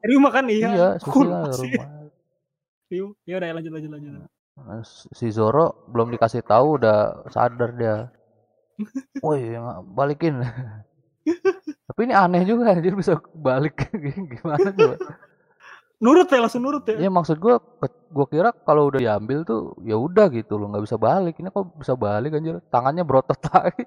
Ryuma 0.00 0.28
kan 0.32 0.44
Iya, 0.48 0.68
iya. 0.72 0.88
susu 1.02 1.28
sih. 1.52 1.68
Ryuma. 1.76 1.84
Ryuma. 2.88 3.14
Ya 3.28 3.34
udah 3.36 3.48
lanjut 3.60 3.72
lanjut 3.76 3.90
lanjut. 3.92 4.12
Nah, 4.54 4.80
Si 4.86 5.26
Zoro 5.34 5.84
belum 5.90 6.14
dikasih 6.14 6.46
tahu 6.46 6.78
udah 6.80 7.26
sadar 7.28 7.70
dia. 7.76 7.96
Woi, 9.24 9.54
balikin. 9.94 10.42
Tapi 11.64 12.00
ini 12.10 12.14
aneh 12.14 12.42
juga 12.44 12.74
anjir 12.74 12.92
bisa 12.98 13.16
balik 13.32 13.88
gimana 14.34 14.70
coba. 14.74 14.96
Nurut 16.02 16.28
ya 16.28 16.42
langsung 16.42 16.66
nurut 16.66 16.84
ya. 16.90 17.06
Ya 17.06 17.10
maksud 17.10 17.38
gua 17.38 17.62
gua 18.10 18.26
kira 18.28 18.50
kalau 18.52 18.90
udah 18.90 19.00
diambil 19.00 19.46
tuh 19.46 19.78
ya 19.86 19.96
udah 19.96 20.28
gitu 20.34 20.58
loh, 20.60 20.68
nggak 20.74 20.84
bisa 20.84 20.96
balik. 20.98 21.38
Ini 21.38 21.48
kok 21.48 21.80
bisa 21.80 21.94
balik 21.94 22.34
anjir? 22.34 22.60
Tangannya 22.68 23.06
berotot 23.06 23.38
lagi. 23.54 23.86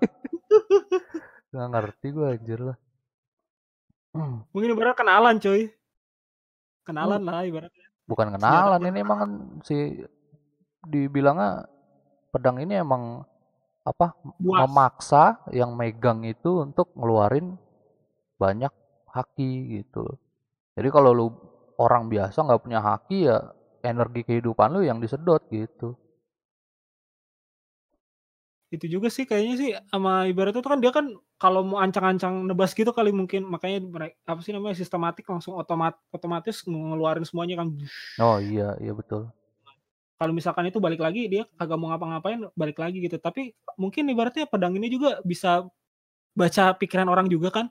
Nggak 1.51 1.67
ngerti 1.73 2.07
gua 2.15 2.27
anjir 2.33 2.59
lah. 2.63 2.77
Hmm, 4.15 4.41
Mungkin 4.55 4.73
ibarat 4.73 4.95
kenalan 4.97 5.37
coy. 5.37 5.69
Kenalan 6.87 7.21
hmm, 7.21 7.29
lah 7.29 7.41
ibaratnya. 7.43 7.87
Bukan 8.07 8.27
kenalan 8.39 8.81
ini 8.87 8.97
emang 9.03 9.17
kan 9.19 9.31
si 9.67 9.77
dibilangnya 10.87 11.67
pedang 12.31 12.63
ini 12.63 12.79
emang 12.79 13.27
apa 13.87 14.11
Buas. 14.35 14.67
memaksa 14.67 15.39
yang 15.55 15.71
megang 15.71 16.27
itu 16.27 16.67
untuk 16.67 16.91
ngeluarin 16.91 17.55
banyak 18.35 18.71
haki 19.07 19.81
gitu 19.81 20.03
loh. 20.03 20.17
Jadi 20.75 20.89
kalau 20.91 21.11
lu 21.15 21.27
orang 21.79 22.11
biasa 22.11 22.43
nggak 22.43 22.61
punya 22.61 22.79
haki 22.83 23.31
ya 23.31 23.37
energi 23.81 24.21
kehidupan 24.27 24.75
lu 24.75 24.81
yang 24.83 24.99
disedot 24.99 25.41
gitu. 25.49 25.95
Itu 28.67 28.83
juga 28.91 29.07
sih 29.07 29.23
kayaknya 29.23 29.55
sih 29.55 29.69
sama 29.87 30.27
ibaratnya 30.27 30.59
tuh 30.59 30.71
kan 30.75 30.79
dia 30.83 30.91
kan 30.91 31.15
kalau 31.39 31.63
mau 31.63 31.79
ancang-ancang 31.79 32.43
nebas 32.43 32.75
gitu 32.75 32.91
kali 32.91 33.15
mungkin 33.15 33.47
makanya 33.47 33.87
apa 34.27 34.43
sih 34.43 34.51
namanya 34.51 34.75
sistematik 34.75 35.23
langsung 35.23 35.55
otomat 35.55 35.95
otomatis 36.11 36.67
ngeluarin 36.67 37.23
semuanya 37.23 37.63
kan. 37.63 37.71
Oh 38.19 38.37
iya, 38.43 38.75
iya 38.83 38.91
betul. 38.91 39.31
Kalau 40.17 40.33
misalkan 40.33 40.65
itu 40.67 40.81
balik 40.81 41.01
lagi 41.01 41.29
dia 41.29 41.45
kagak 41.55 41.77
mau 41.77 41.93
ngapa-ngapain 41.93 42.41
balik 42.57 42.77
lagi 42.81 42.97
gitu. 43.01 43.21
Tapi 43.21 43.53
mungkin 43.77 44.09
ibaratnya 44.09 44.49
pedang 44.49 44.73
ini 44.73 44.89
juga 44.89 45.21
bisa 45.21 45.65
baca 46.33 46.73
pikiran 46.77 47.07
orang 47.07 47.29
juga 47.29 47.53
kan? 47.53 47.69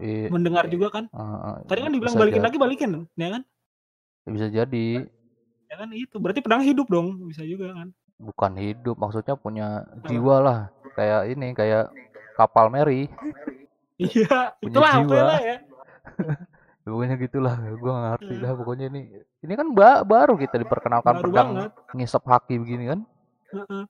Iya, 0.00 0.34
mendengar 0.34 0.66
juga 0.66 0.90
kan? 0.90 1.04
Eh, 1.06 1.22
eh, 1.22 1.56
tadi 1.70 1.80
kan 1.86 1.92
dibilang 1.94 2.16
balikin 2.18 2.42
jadi, 2.42 2.48
lagi 2.50 2.58
balikin 2.58 2.90
ya 3.14 3.28
kan? 3.38 3.42
Bisa 4.26 4.46
jadi. 4.50 4.86
Ya 5.70 5.76
kan 5.78 5.88
itu. 5.94 6.16
Berarti 6.18 6.42
pedang 6.42 6.64
hidup 6.66 6.90
dong 6.90 7.30
bisa 7.30 7.46
juga 7.46 7.70
kan? 7.70 7.88
Bukan 8.16 8.52
hidup, 8.56 8.96
maksudnya 8.96 9.36
punya 9.36 9.84
jiwa 10.08 10.36
lah. 10.40 10.60
Kayak 10.96 11.22
ini, 11.28 11.52
kayak 11.52 11.92
kapal 12.36 12.72
Mary, 12.72 13.12
iya 13.96 14.52
itulah 14.60 14.92
jiwa. 15.00 15.20
lah 15.24 15.40
ya 15.40 15.56
Pokoknya 16.86 17.18
gitulah, 17.18 17.58
gua 17.82 17.92
nggak 17.98 18.10
ngerti 18.14 18.34
dah. 18.38 18.52
Pokoknya 18.54 18.86
ini, 18.94 19.02
ini 19.42 19.52
kan 19.58 19.66
ba- 19.74 20.06
baru 20.06 20.38
kita 20.38 20.54
diperkenalkan 20.62 21.18
baru 21.18 21.24
pedang 21.26 21.48
banget 21.50 21.72
ngisep 21.98 22.22
haki 22.22 22.54
begini 22.62 22.84
kan. 22.94 23.00
Heeh. 23.50 23.82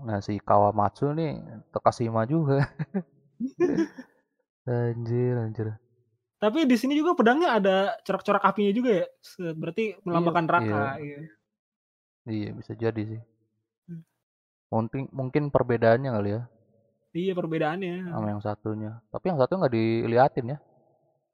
Nah 0.00 0.18
si 0.24 0.40
Kawamatsu 0.40 1.12
nih 1.12 1.36
Tokashima 1.70 2.24
juga. 2.24 2.64
Anjir, 4.70 5.34
anjir. 5.40 5.68
tapi 6.40 6.64
di 6.64 6.76
sini 6.76 6.96
juga 6.96 7.12
pedangnya 7.12 7.52
ada 7.56 7.76
corak-corak 8.00 8.40
apinya 8.44 8.72
juga 8.72 9.04
ya 9.04 9.06
berarti 9.52 9.96
melambangkan 10.04 10.44
Iya, 10.44 10.48
neraka 10.48 10.82
iya. 11.00 11.18
Iya 12.24 12.48
bisa 12.56 12.72
jadi 12.76 13.02
sih. 13.04 13.20
Hmm. 13.88 14.02
Mungkin 14.72 15.02
mungkin 15.12 15.42
perbedaannya 15.52 16.10
kali 16.12 16.30
ya 16.36 16.42
iya 17.12 17.32
perbedaannya 17.36 18.08
sama 18.08 18.28
yang 18.30 18.40
satunya. 18.44 19.00
Tapi 19.12 19.24
yang 19.28 19.38
satu 19.40 19.52
nggak 19.58 19.74
diliatin 19.74 20.52
ya. 20.54 20.58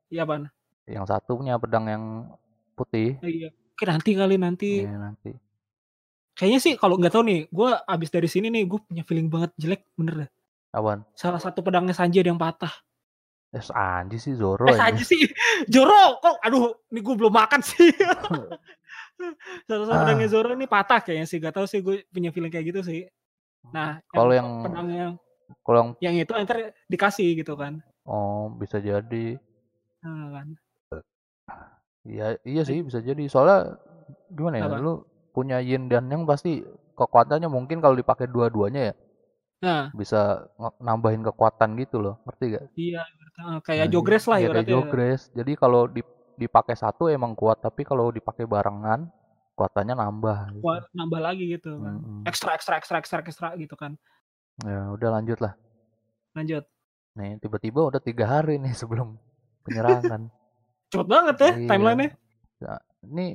Iya 0.08 0.22
ban 0.22 0.46
Yang 0.84 1.06
satunya 1.08 1.54
pedang 1.56 1.86
yang 1.86 2.04
putih. 2.72 3.18
iya 3.20 3.50
oke 3.50 3.84
nanti 3.84 4.10
kali 4.12 4.36
nanti 4.36 4.70
Iya 4.80 4.96
nanti. 4.96 5.30
kayaknya 6.32 6.60
sih 6.60 6.74
kalau 6.74 6.94
nggak 6.94 7.10
tahu 7.10 7.24
nih 7.24 7.40
gue 7.46 7.68
abis 7.84 8.08
dari 8.08 8.26
sini 8.26 8.46
nih 8.48 8.64
gue 8.64 8.78
punya 8.78 9.02
feeling 9.02 9.26
banget 9.26 9.50
jelek 9.56 9.82
bener 9.92 10.14
deh 10.24 10.30
Awan. 10.72 11.02
salah 11.12 11.38
satu 11.38 11.60
pedangnya 11.60 11.92
Sanji 11.92 12.20
ada 12.20 12.28
yang 12.28 12.38
patah 12.38 12.70
Eh 13.48 13.62
Anji 13.72 14.18
sih 14.18 14.34
Zoro 14.34 14.66
Eh 14.66 14.74
aja. 14.74 14.90
Sanji 14.90 15.02
sih 15.02 15.22
Joro 15.72 16.18
kok 16.18 16.36
aduh 16.40 16.76
ini 16.88 17.00
gue 17.00 17.14
belum 17.14 17.32
makan 17.32 17.62
sih 17.62 17.88
Salah 19.66 19.84
satu 19.86 20.00
pedangnya 20.02 20.28
Ah. 20.28 20.30
Zoro 20.30 20.50
ini 20.52 20.66
patah 20.66 21.00
kayaknya 21.00 21.24
sih 21.24 21.38
gak 21.38 21.54
tahu 21.54 21.64
sih 21.64 21.80
gue 21.80 22.04
punya 22.06 22.28
feeling 22.28 22.52
kayak 22.52 22.68
gitu 22.68 22.80
sih 22.82 23.08
Nah 23.66 23.98
Kalau 24.06 24.30
yang 24.30 24.44
yang 24.44 24.62
pedangnya 24.62 24.96
yang, 25.00 25.14
kalau 25.62 25.78
yang 25.80 26.14
yang 26.14 26.14
itu 26.20 26.32
ntar 26.36 26.58
dikasih 26.84 27.28
gitu 27.34 27.54
kan 27.54 27.80
oh 28.02 28.52
bisa 28.52 28.76
jadi. 28.76 29.34
Nah, 30.06 30.26
kan 30.38 30.48
Iya 32.06 32.38
iya 32.46 32.62
sih 32.62 32.86
bisa 32.86 33.02
jadi. 33.02 33.26
Soalnya 33.26 33.82
gimana 34.30 34.62
ya? 34.62 34.70
Apa? 34.70 34.78
Lu 34.78 35.02
punya 35.34 35.58
yin 35.58 35.90
dan 35.90 36.06
yang 36.06 36.22
pasti 36.22 36.62
kekuatannya 36.94 37.50
mungkin 37.50 37.82
kalau 37.82 37.98
dipakai 37.98 38.30
dua-duanya 38.30 38.94
ya 38.94 38.94
Nah. 39.64 39.88
Bisa 39.96 40.52
nambahin 40.80 41.24
kekuatan 41.24 41.76
gitu 41.80 42.00
loh, 42.00 42.20
ngerti 42.28 42.44
gak? 42.56 42.64
Iya, 42.76 43.02
kayak 43.64 43.86
nah, 43.88 43.92
jogres 43.92 44.24
lah 44.28 44.38
ya. 44.40 44.48
Kayak 44.52 44.68
jogres. 44.68 45.20
Jadi 45.32 45.52
kalau 45.56 45.88
dipakai 46.36 46.76
satu 46.76 47.08
emang 47.08 47.32
kuat, 47.32 47.64
tapi 47.64 47.82
kalau 47.88 48.12
dipakai 48.12 48.44
barengan 48.44 49.08
kuatannya 49.56 49.96
nambah. 49.96 50.38
Gitu. 50.60 50.64
Kuat 50.64 50.84
nambah 50.92 51.20
lagi 51.20 51.44
gitu 51.48 51.80
kan. 51.80 51.94
Hmm. 51.96 52.22
Ekstra 52.28 52.52
ekstra 52.52 52.76
ekstra 52.76 53.00
ekstra 53.00 53.18
ekstra 53.24 53.48
gitu 53.56 53.72
kan. 53.74 53.96
Ya 54.60 54.92
udah 54.92 55.08
lanjut 55.16 55.40
lah. 55.40 55.56
Lanjut. 56.36 56.68
Nih 57.16 57.40
tiba-tiba 57.40 57.88
udah 57.88 58.00
tiga 58.00 58.28
hari 58.28 58.60
nih 58.60 58.76
sebelum 58.80 59.16
penyerangan. 59.66 60.30
Cepet 60.94 61.08
banget 61.10 61.36
ya 61.42 61.50
iya. 61.50 61.68
timelinenya. 61.68 62.10
Ya, 62.62 62.74
ini 63.10 63.26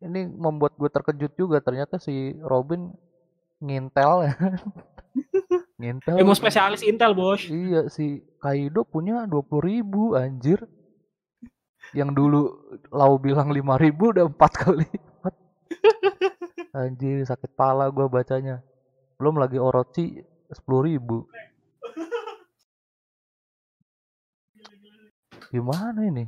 ini 0.00 0.20
membuat 0.26 0.74
gue 0.80 0.88
terkejut 0.88 1.32
juga 1.36 1.60
ternyata 1.60 2.00
si 2.00 2.32
Robin 2.40 2.90
ngintel 3.60 4.32
ya. 4.32 4.34
ngintel. 5.80 6.16
Emang 6.18 6.36
spesialis 6.36 6.82
Intel 6.82 7.12
bos. 7.12 7.44
Iya 7.46 7.92
si 7.92 8.24
Kaido 8.40 8.88
punya 8.88 9.28
dua 9.28 9.44
puluh 9.44 9.64
ribu 9.68 10.16
anjir. 10.16 10.64
Yang 11.94 12.10
dulu 12.16 12.40
Lau 12.90 13.20
bilang 13.20 13.52
lima 13.54 13.78
ribu 13.78 14.10
udah 14.10 14.26
empat 14.26 14.52
kali. 14.56 14.88
Anjir 16.74 17.22
sakit 17.22 17.54
pala 17.54 17.86
gue 17.86 18.06
bacanya. 18.10 18.58
Belum 19.14 19.38
lagi 19.38 19.62
Orochi 19.62 20.18
sepuluh 20.50 20.90
ribu. 20.90 21.22
Gimana 25.54 26.02
ini? 26.02 26.26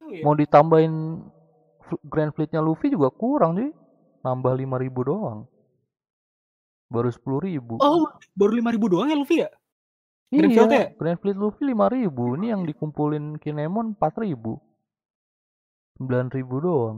Oh, 0.00 0.08
iya. 0.08 0.24
Mau 0.24 0.32
ditambahin 0.32 1.20
Grand 2.08 2.32
Fleetnya 2.32 2.64
Luffy 2.64 2.88
juga 2.88 3.12
kurang 3.12 3.60
sih. 3.60 3.68
Nambah 4.24 4.56
lima 4.56 4.80
ribu 4.80 5.04
doang. 5.04 5.44
Baru 6.88 7.12
sepuluh 7.12 7.44
ribu. 7.44 7.76
Oh, 7.84 8.08
baru 8.32 8.56
lima 8.56 8.72
ribu 8.72 8.88
doang 8.88 9.12
ya 9.12 9.16
Luffy 9.20 9.44
ya? 9.44 9.52
Grand 10.32 10.48
iya, 10.48 10.56
Fleet 10.56 10.72
ya? 10.72 10.86
Grand 10.96 11.18
Fleet 11.20 11.36
Luffy 11.36 11.68
lima 11.68 11.92
ribu. 11.92 12.32
Ini 12.40 12.56
yang 12.56 12.64
dikumpulin 12.64 13.36
Kinemon 13.36 13.92
empat 13.92 14.16
ribu. 14.16 14.56
Sembilan 16.00 16.32
ribu 16.32 16.54
doang. 16.64 16.96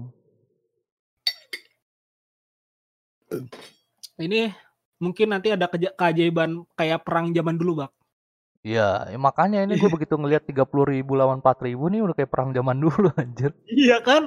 Ini 4.22 4.54
mungkin 5.02 5.34
nanti 5.34 5.50
ada 5.50 5.66
keajaiban 5.66 6.62
kayak 6.78 7.02
perang 7.02 7.34
zaman 7.34 7.58
dulu, 7.58 7.82
Bak. 7.82 7.95
Iya, 8.66 9.14
ya 9.14 9.18
makanya 9.22 9.62
ini 9.62 9.78
gue 9.78 9.86
begitu 9.86 10.18
ngelihat 10.18 10.42
tiga 10.42 10.66
puluh 10.66 10.90
ribu 10.90 11.14
lawan 11.14 11.38
empat 11.38 11.62
ribu 11.62 11.86
nih 11.86 12.02
udah 12.02 12.18
kayak 12.18 12.30
perang 12.34 12.50
zaman 12.50 12.74
dulu 12.82 13.14
anjir. 13.14 13.54
Iya 13.70 14.02
kan? 14.02 14.26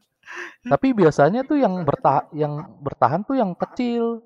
Tapi 0.72 0.96
biasanya 0.96 1.44
tuh 1.44 1.60
yang 1.60 1.84
bertahan 1.84 2.24
yang 2.32 2.80
bertahan 2.80 3.20
tuh 3.28 3.36
yang 3.36 3.52
kecil. 3.52 4.24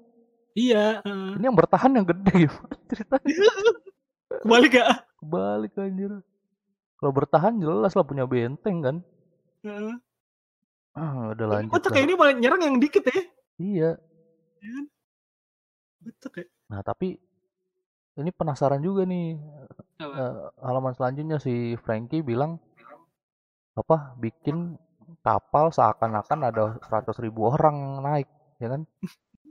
Iya. 0.55 1.03
Ini 1.03 1.45
yang 1.51 1.59
bertahan 1.59 1.99
yang 1.99 2.07
gede 2.07 2.47
ceritanya. 2.95 3.35
Kebalik 4.39 4.73
ya? 4.79 4.87
Kebalik 5.19 5.73
anjir. 5.83 6.13
Kalau 7.03 7.13
bertahan 7.13 7.55
jelas 7.59 7.93
lah 7.99 8.07
punya 8.07 8.31
benteng 8.31 8.79
kan. 8.87 8.97
Uh. 9.67 9.99
Ah, 10.95 11.35
udah 11.35 11.47
lanjut. 11.59 11.75
Kocak 11.75 11.91
kayak 11.91 12.07
ini 12.07 12.15
malah 12.15 12.35
nyerang 12.39 12.63
yang 12.63 12.77
dikit 12.79 13.03
ya. 13.03 13.19
Iya. 13.59 13.91
Iya. 14.63 14.81
Betul 16.07 16.33
ya. 16.39 16.47
Nah, 16.71 16.81
tapi 16.87 17.19
ini 18.21 18.31
penasaran 18.31 18.81
juga 18.85 19.09
nih. 19.09 19.37
Uh, 20.01 20.49
halaman 20.65 20.97
selanjutnya 20.97 21.37
si 21.37 21.77
Frankie 21.85 22.25
bilang 22.25 22.57
apa 23.77 24.17
bikin 24.17 24.81
kapal 25.21 25.69
seakan-akan 25.69 26.41
ada 26.49 26.65
100 26.81 27.21
ribu 27.21 27.53
orang 27.53 28.01
naik, 28.01 28.29
ya 28.57 28.73
kan? 28.73 28.83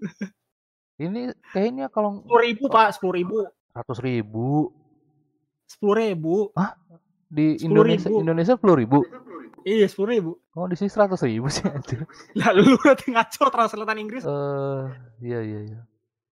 ini 1.06 1.32
kayaknya 1.54 1.88
kalau 1.94 2.20
sepuluh 2.26 2.44
ribu 2.44 2.64
pak, 2.68 2.88
sepuluh 2.96 3.14
ribu. 3.16 3.36
Ratus 3.72 4.00
ribu. 4.02 4.48
Sepuluh 5.70 5.96
ribu. 5.96 6.36
Ah? 6.58 6.74
Di 7.30 7.62
Indonesia 7.62 8.10
ribu. 8.10 8.20
Indonesia 8.26 8.54
sepuluh 8.58 8.76
ribu. 8.76 9.00
Iya 9.64 9.86
sepuluh 9.86 10.10
ribu. 10.18 10.32
Oh 10.58 10.66
di 10.66 10.76
sini 10.76 10.90
seratus 10.90 11.22
ribu 11.24 11.48
sih 11.48 11.64
anjir. 11.70 12.04
Lalu 12.36 12.74
lu 12.74 12.78
berarti 12.82 13.14
ngaco 13.14 13.44
translatean 13.54 14.00
Inggris. 14.02 14.24
Eh 14.26 14.32
uh, 14.32 14.90
iya 15.22 15.40
iya 15.46 15.60
iya. 15.70 15.80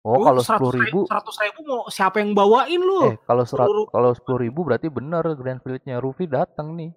Oh, 0.00 0.16
oh 0.16 0.24
kalau 0.24 0.40
sepuluh 0.40 0.72
ribu, 0.80 1.04
seratus 1.04 1.36
ribu 1.44 1.60
mau 1.68 1.80
siapa 1.92 2.24
yang 2.24 2.32
bawain 2.32 2.80
lu? 2.80 3.12
Eh 3.12 3.16
kalau 3.28 3.44
serat, 3.44 3.68
kalau 3.68 4.10
sepuluh 4.16 4.48
ribu 4.48 4.64
berarti 4.64 4.88
benar 4.88 5.28
Grand 5.36 5.60
Fleetnya 5.60 6.00
Rufi 6.00 6.24
datang 6.24 6.72
nih. 6.72 6.90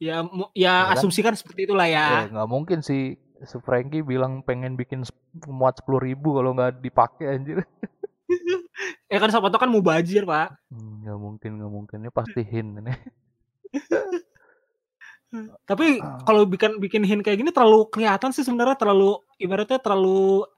Ya, 0.00 0.24
ya, 0.24 0.46
ya 0.56 0.74
kan? 0.88 0.96
asumsikan 0.96 1.36
seperti 1.36 1.68
itulah 1.68 1.84
ya. 1.84 2.24
Ya 2.24 2.32
nggak 2.32 2.48
mungkin 2.48 2.80
si, 2.80 3.20
si 3.44 3.56
Frankie 3.60 4.00
bilang 4.00 4.40
pengen 4.40 4.72
bikin 4.72 5.04
muat 5.52 5.76
sepuluh 5.76 6.00
ribu 6.00 6.40
kalau 6.40 6.56
nggak 6.56 6.80
dipakai 6.80 7.28
anjir. 7.28 7.60
ya 9.12 9.20
kan 9.20 9.28
siapa 9.28 9.52
kan 9.52 9.68
mau 9.68 9.84
bajir 9.84 10.24
pak. 10.24 10.56
Hmm, 10.72 11.04
nggak 11.04 11.12
hmm, 11.12 11.24
mungkin 11.28 11.50
nggak 11.60 11.72
mungkin 11.76 11.98
ini 12.08 12.10
pasti 12.14 12.40
hin 12.40 12.72
ini. 12.80 12.94
Tapi 15.68 16.00
kalau 16.24 16.48
bikin 16.48 16.80
bikin 16.80 17.04
hin 17.04 17.20
kayak 17.20 17.36
gini 17.36 17.52
terlalu 17.52 17.84
kelihatan 17.92 18.32
sih 18.32 18.40
sebenarnya 18.40 18.80
terlalu 18.80 19.20
ibaratnya 19.36 19.76
terlalu 19.76 20.48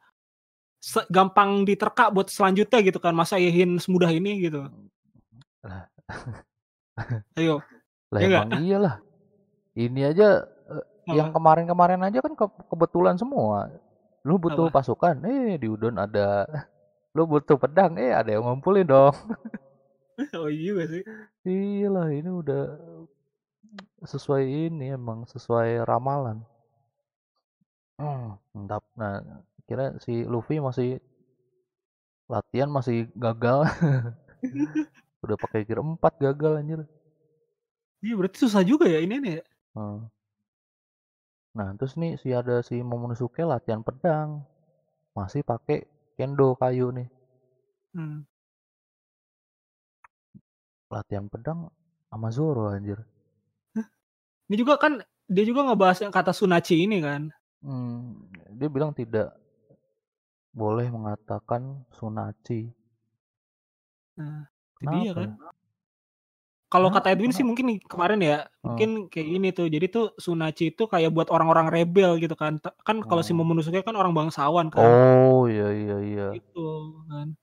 gampang 1.12 1.68
diterka 1.68 2.08
buat 2.08 2.32
selanjutnya 2.32 2.80
gitu 2.80 2.96
kan 2.96 3.12
masa 3.12 3.36
Yehin 3.36 3.76
semudah 3.76 4.08
ini 4.08 4.48
gitu. 4.48 4.64
Ayo 7.36 7.60
lah 8.10 8.20
ya 8.20 8.26
emang 8.42 8.50
iyalah. 8.58 8.94
Ini 9.78 10.10
aja 10.10 10.42
uh, 10.66 10.84
yang 11.14 11.30
kemarin-kemarin 11.30 12.02
aja 12.02 12.18
kan 12.18 12.34
ke 12.34 12.46
kebetulan 12.66 13.14
semua. 13.14 13.70
Lu 14.26 14.36
butuh 14.36 14.68
Apa? 14.68 14.82
pasukan? 14.82 15.22
Eh 15.24 15.56
di 15.56 15.70
udon 15.70 15.96
ada. 15.96 16.44
Lu 17.14 17.24
butuh 17.24 17.54
pedang? 17.54 17.94
Eh 17.96 18.10
ada 18.10 18.34
yang 18.34 18.44
ngumpulin 18.44 18.86
dong. 18.86 19.14
Oh 20.36 20.52
iya 20.52 20.84
sih? 20.84 21.00
Iyalah 21.48 22.12
ini 22.12 22.28
udah 22.28 22.76
sesuai 24.04 24.44
ini 24.44 24.92
emang 24.92 25.24
sesuai 25.24 25.80
ramalan. 25.88 26.44
Hmm, 27.96 28.36
nah 29.00 29.24
kira 29.70 29.94
si 30.02 30.26
Luffy 30.26 30.58
masih 30.58 30.98
latihan 32.26 32.66
masih 32.66 33.06
gagal. 33.14 33.70
Udah 35.22 35.38
pakai 35.38 35.62
gear 35.62 35.78
4 35.78 35.94
gagal 36.18 36.52
anjir. 36.58 36.80
Iya 38.02 38.18
berarti 38.18 38.42
susah 38.42 38.66
juga 38.66 38.88
ya 38.88 38.98
ini 39.04 39.20
nih 39.20 39.44
hmm. 39.76 40.08
nah 41.52 41.68
terus 41.76 42.00
nih 42.00 42.16
si 42.16 42.32
ada 42.32 42.64
si 42.64 42.82
Momonosuke 42.82 43.46
latihan 43.46 43.86
pedang. 43.86 44.42
Masih 45.14 45.46
pakai 45.46 45.86
kendo 46.18 46.58
kayu 46.58 46.90
nih. 46.90 47.06
Hmm. 47.94 48.26
latihan 50.90 51.30
pedang 51.30 51.70
sama 52.10 52.34
Zoro 52.34 52.74
anjir. 52.74 52.98
Ini 54.50 54.58
juga 54.58 54.74
kan 54.74 54.98
dia 55.30 55.46
juga 55.46 55.62
ngebahas 55.70 56.02
yang 56.02 56.10
kata 56.10 56.34
Sunachi 56.34 56.82
ini 56.82 56.98
kan? 56.98 57.30
Hmm, 57.62 58.26
dia 58.58 58.66
bilang 58.66 58.90
tidak 58.90 59.39
boleh 60.50 60.90
mengatakan 60.90 61.86
Sunachi. 61.94 62.70
Nah, 64.18 64.50
dia 64.82 65.12
kan. 65.14 65.30
Kalau 66.70 66.86
kata 66.86 67.10
Edwin 67.10 67.34
sih 67.34 67.42
mungkin 67.42 67.82
kemarin 67.82 68.22
ya, 68.22 68.46
oh. 68.62 68.70
mungkin 68.70 69.10
kayak 69.10 69.26
gini 69.26 69.48
tuh. 69.50 69.66
Jadi 69.66 69.86
tuh 69.90 70.14
Sunachi 70.22 70.70
itu 70.70 70.86
kayak 70.86 71.10
buat 71.10 71.26
orang-orang 71.34 71.66
rebel 71.66 72.14
gitu 72.22 72.38
kan. 72.38 72.62
Kan 72.86 73.02
kalau 73.02 73.26
si 73.26 73.34
oh. 73.34 73.42
Momonosuke 73.42 73.82
kan 73.82 73.98
orang 73.98 74.14
bangsawan 74.14 74.70
kan. 74.70 74.86
Oh, 74.86 75.50
iya 75.50 75.66
iya 75.74 75.96
iya. 75.98 76.26
Gitu 76.38 76.66
kan. 77.10 77.34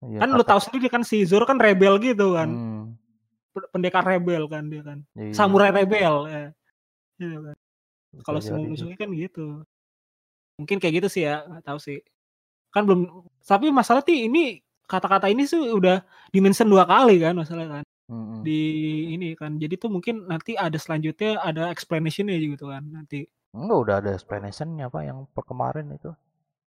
Ya, 0.00 0.24
kan 0.24 0.32
kata... 0.32 0.38
lu 0.40 0.44
tahu 0.48 0.60
sendiri 0.64 0.88
kan 0.88 1.04
si 1.04 1.28
Zoro 1.28 1.44
kan 1.44 1.60
rebel 1.60 2.00
gitu 2.00 2.40
kan. 2.40 2.48
Hmm. 2.48 2.84
Pendekar 3.68 4.00
rebel 4.00 4.48
kan 4.48 4.72
dia 4.72 4.80
kan. 4.80 5.04
Ya, 5.12 5.28
iya. 5.28 5.34
Samurai 5.36 5.76
rebel 5.76 6.14
ya. 6.32 6.44
Gitu 7.20 7.36
kan. 7.36 7.56
Kalau 8.24 8.40
si 8.40 8.48
Momonosuke 8.48 8.96
kan 8.96 9.12
gitu. 9.12 9.60
Mungkin 10.56 10.80
kayak 10.80 11.04
gitu 11.04 11.08
sih 11.08 11.28
ya, 11.28 11.44
nggak 11.44 11.64
tahu 11.68 11.80
sih 11.80 12.00
kan 12.70 12.86
belum 12.86 13.26
tapi 13.42 13.68
masalah 13.74 14.02
ti 14.02 14.30
ini 14.30 14.62
kata-kata 14.86 15.30
ini 15.30 15.46
sih 15.46 15.58
udah 15.58 16.02
dimention 16.34 16.66
dua 16.66 16.86
kali 16.86 17.22
kan 17.22 17.34
masalah 17.38 17.80
kan. 17.80 17.84
Hmm. 18.10 18.42
di 18.42 19.06
ini 19.14 19.38
kan 19.38 19.54
jadi 19.54 19.78
tuh 19.78 19.86
mungkin 19.86 20.26
nanti 20.26 20.58
ada 20.58 20.74
selanjutnya 20.74 21.38
ada 21.46 21.70
explanationnya 21.70 22.42
gitu 22.42 22.66
kan 22.66 22.82
nanti. 22.90 23.30
Enggak 23.54 23.78
udah 23.86 23.94
ada 24.02 24.10
explanationnya 24.18 24.90
apa 24.90 25.06
yang 25.06 25.30
per 25.30 25.46
kemarin 25.46 25.94
itu. 25.94 26.10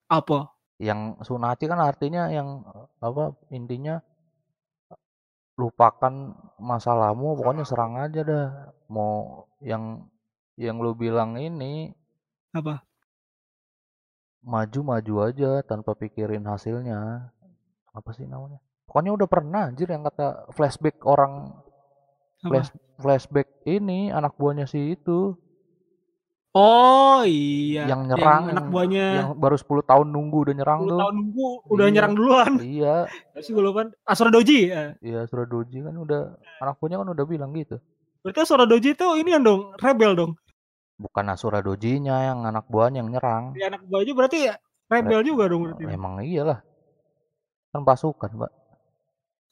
Apa? 0.07 0.54
Yang 0.78 1.26
sunati 1.26 1.66
kan 1.66 1.83
artinya 1.83 2.30
yang 2.30 2.62
apa 3.02 3.35
intinya 3.50 3.98
lupakan 5.59 6.38
masalahmu 6.62 7.35
pokoknya 7.35 7.66
serang 7.66 7.98
aja 7.98 8.22
dah. 8.22 8.46
Mau 8.87 9.42
yang 9.59 10.07
yang 10.54 10.78
lu 10.78 10.94
bilang 10.94 11.35
ini 11.35 11.90
apa 12.54 12.78
Maju-maju 14.44 15.14
aja 15.24 15.64
tanpa 15.64 15.92
pikirin 15.92 16.44
hasilnya. 16.44 17.33
Apa 17.90 18.11
sih 18.12 18.24
namanya? 18.24 18.61
Pokoknya 18.85 19.16
udah 19.16 19.24
pernah 19.24 19.62
anjir 19.66 19.88
yang 19.88 20.04
kata 20.04 20.52
flashback 20.52 21.00
orang 21.02 21.57
flash, 22.38 22.68
flashback 22.96 23.48
ini 23.64 24.12
anak 24.12 24.37
buahnya 24.37 24.68
si 24.68 24.92
itu. 24.92 25.33
Oh 26.54 27.26
iya, 27.26 27.90
Yang 27.90 27.90
yang 27.90 28.02
nyerang, 28.14 28.42
anak 28.46 28.54
yang 28.54 28.66
buahnya 28.70 29.07
yang 29.18 29.28
baru 29.35 29.57
10 29.59 29.90
tahun 29.90 30.07
nunggu 30.07 30.38
udah 30.46 30.54
nyerang 30.54 30.78
10 30.78 30.87
tuh. 30.87 30.98
tahun 31.02 31.14
nunggu 31.18 31.48
udah 31.66 31.83
Iya, 31.83 31.94
nyerang 31.98 32.12
duluan. 32.14 32.52
iya. 32.62 32.94
Sih 33.42 33.50
gue 33.50 33.59
lupa. 33.59 33.90
Asura 34.07 34.30
Doji 34.30 34.70
ya? 34.70 34.94
Iya, 35.02 35.26
Asura 35.26 35.50
Doji 35.50 35.83
kan 35.83 35.98
udah 35.98 36.38
anak 36.62 36.78
buahnya 36.78 37.02
kan 37.02 37.09
udah 37.11 37.24
bilang 37.26 37.50
gitu. 37.59 37.83
Berarti 38.22 38.38
Asura 38.38 38.70
Doji 38.70 38.94
itu 38.94 39.07
ini 39.18 39.35
dong, 39.35 39.74
rebel 39.83 40.14
dong. 40.14 40.33
Bukan 40.94 41.26
Asura 41.26 41.59
Dojinya 41.59 42.22
yang 42.22 42.46
anak 42.46 42.70
buahnya 42.70 43.02
yang 43.02 43.11
nyerang. 43.11 43.50
Si 43.54 43.62
anak 43.62 43.83
buahnya 43.83 44.12
berarti 44.14 44.38
ya 44.46 44.54
rebel 44.87 45.26
juga 45.26 45.50
dong 45.50 45.66
berarti. 45.66 45.83
Emang 45.90 46.22
iyalah. 46.22 46.62
Kan 47.74 47.83
pasukan, 47.83 48.30
Pak. 48.30 48.52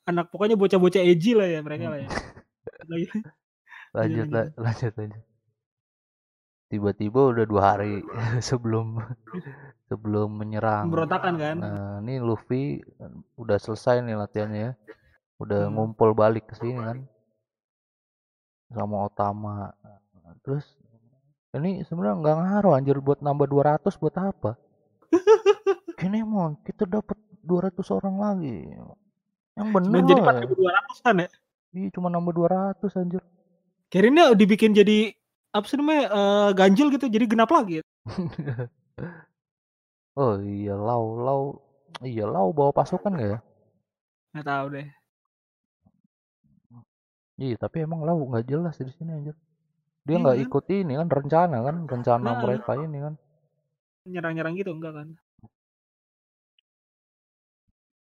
Anak 0.06 0.30
pokoknya 0.30 0.54
bocah-bocah 0.54 1.02
edgy 1.02 1.34
lah 1.34 1.46
ya 1.50 1.58
mereka 1.62 1.90
lah 1.90 1.98
ya. 2.02 2.08
Lagi. 2.90 3.06
lanjut, 3.90 4.26
lanjut. 4.26 4.26
la- 4.30 4.52
lanjut, 4.58 4.92
lanjut. 4.94 5.22
Tiba-tiba 6.70 7.20
udah 7.34 7.44
dua 7.44 7.62
hari 7.74 8.00
sebelum 8.48 9.02
sebelum 9.90 10.30
menyerang. 10.38 10.88
Pemberontakan 10.88 11.34
kan? 11.36 11.56
Nah, 11.58 11.94
ini 12.00 12.22
Luffy 12.22 12.80
udah 13.34 13.58
selesai 13.58 13.98
nih 14.00 14.14
latihannya 14.14 14.60
ya. 14.62 14.72
Udah 15.42 15.66
Hmm. 15.66 15.74
ngumpul 15.74 16.14
balik 16.14 16.46
ke 16.46 16.54
sini 16.54 16.78
kan. 16.78 16.98
Sama 18.70 19.10
Otama. 19.10 19.74
Terus 20.46 20.64
ini 21.52 21.84
sebenarnya 21.84 22.16
nggak 22.24 22.36
ngaruh 22.40 22.72
anjir 22.80 22.96
buat 23.04 23.20
nambah 23.20 23.44
200 23.44 24.00
buat 24.00 24.14
apa? 24.16 24.56
Kinemon, 26.00 26.56
kita 26.64 26.88
dapat 26.88 27.20
200 27.44 27.76
orang 27.92 28.16
lagi. 28.16 28.56
Yang 29.52 29.68
Cuma 29.68 30.00
jadi 30.08 30.20
lah. 30.24 30.40
4200 30.48 31.04
kan 31.04 31.14
ya? 31.20 31.28
Iya, 31.72 31.88
cuma 31.92 32.08
nambah 32.08 32.32
200 32.32 32.96
anjir. 32.96 33.20
Kirainnya 33.92 34.32
dibikin 34.32 34.72
jadi 34.72 35.12
apa 35.52 35.68
sih 35.68 35.76
namanya 35.76 36.08
eh, 36.08 36.50
ganjil 36.56 36.88
gitu 36.88 37.12
jadi 37.12 37.24
genap 37.28 37.52
lagi. 37.52 37.84
Oh 40.12 40.36
iya, 40.44 40.76
Lau, 40.76 41.16
Lau. 41.16 41.42
Iya, 42.04 42.28
Lau 42.28 42.52
bawa 42.52 42.68
pasukan 42.76 43.16
nggak 43.16 43.30
ya? 43.32 43.38
Nggak 44.36 44.44
tahu 44.44 44.66
deh. 44.76 44.88
Iya, 47.40 47.56
tapi 47.56 47.76
emang 47.80 48.04
Lau 48.04 48.20
nggak 48.28 48.44
jelas 48.44 48.76
di 48.76 48.92
sini 48.92 49.08
anjir. 49.08 49.32
Dia 50.02 50.18
Iya 50.18 50.22
nggak 50.22 50.36
kan? 50.36 50.44
ikut 50.46 50.64
ini 50.74 50.92
kan 51.00 51.08
rencana 51.08 51.56
kan, 51.66 51.76
rencana 51.86 52.30
Nah. 52.34 52.38
mereka 52.42 52.72
ini 52.74 52.98
kan. 52.98 53.14
Nyerang-nyerang 54.02 54.54
gitu 54.58 54.70
enggak 54.74 54.92
kan? 54.98 55.08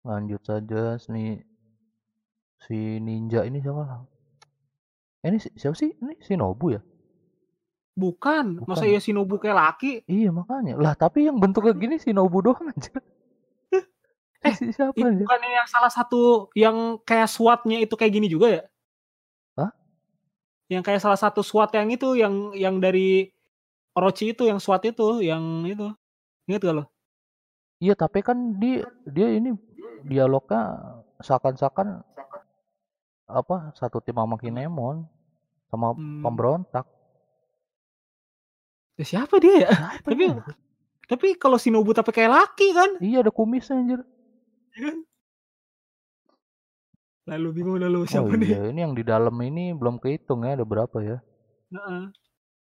Lanjut 0.04 0.40
saja 0.44 0.96
nih 1.12 1.40
si 2.64 2.78
ninja 3.00 3.40
ini 3.48 3.58
siapa 3.64 3.82
lah? 3.88 4.00
Eh, 5.24 5.28
ini 5.32 5.38
si- 5.40 5.54
siapa 5.56 5.74
sih? 5.74 5.90
Ini 5.96 6.14
Shinobu 6.22 6.76
ya? 6.76 6.80
Bukan, 7.98 8.62
masa 8.62 8.86
Bukan. 8.86 8.94
ya 8.94 9.00
Shinobu 9.02 9.34
kayak 9.42 9.56
laki? 9.58 9.92
Iya 10.06 10.30
makanya. 10.30 10.78
Lah 10.78 10.94
tapi 10.94 11.26
yang 11.26 11.40
bentuknya 11.42 11.74
gini 11.74 11.96
Shinobu 11.98 12.38
doang 12.44 12.68
anjir. 12.70 12.94
Eh, 14.46 14.54
si 14.54 14.70
siapa 14.70 14.94
Itu 14.94 15.02
anjir? 15.02 15.26
bukan 15.26 15.40
yang 15.50 15.66
salah 15.66 15.90
satu 15.90 16.46
yang 16.54 17.02
kayak 17.02 17.26
SWAT-nya 17.26 17.82
itu 17.82 17.94
kayak 17.98 18.12
gini 18.14 18.30
juga 18.30 18.46
ya? 18.54 18.62
Yang 20.68 20.82
kayak 20.84 21.00
salah 21.00 21.16
satu 21.16 21.40
SWAT 21.40 21.72
yang 21.74 21.88
itu 21.88 22.08
yang 22.14 22.34
yang 22.52 22.76
dari 22.76 23.32
Orochi 23.96 24.36
itu 24.36 24.44
yang 24.44 24.60
SWAT 24.60 24.84
itu 24.92 25.24
yang 25.24 25.64
itu. 25.64 25.88
Ingat 26.48 26.60
gak 26.64 26.76
lo? 26.76 26.84
Iya 27.78 27.94
tapi 27.94 28.20
kan 28.20 28.36
dia 28.58 28.84
dia 29.08 29.28
ini 29.32 29.54
dialognya 30.04 30.76
seakan-akan 31.22 32.02
apa 33.28 33.56
satu 33.76 34.00
tim 34.00 34.16
sama 34.16 34.36
Kinemon 34.40 35.04
sama 35.68 35.92
Hmm. 35.92 36.24
pemberontak. 36.24 36.86
Ya, 38.98 39.04
siapa 39.06 39.38
dia 39.38 39.68
ya? 39.68 39.70
Siapa 39.70 40.10
Tapi 40.10 40.24
ini? 40.26 40.42
tapi 41.08 41.28
kalau 41.38 41.56
Shinobu 41.56 41.94
tapi 41.94 42.10
kayak 42.10 42.32
laki 42.34 42.74
kan? 42.74 42.90
Iya 42.98 43.22
ada 43.22 43.30
kumisnya 43.30 43.78
anjir. 43.78 44.00
Iya 44.74 44.80
kan? 44.90 44.96
Lalu 47.28 47.48
bingung 47.52 47.76
lalu 47.76 47.98
Oh 48.02 48.08
siapa 48.08 48.32
nih? 48.40 48.56
iya, 48.56 48.60
ini 48.72 48.80
yang 48.80 48.94
di 48.96 49.04
dalam 49.04 49.36
ini 49.44 49.76
belum 49.76 50.00
kehitung 50.00 50.48
ya 50.48 50.56
ada 50.56 50.64
berapa 50.64 50.96
ya? 51.04 51.16
Heeh. 51.68 52.02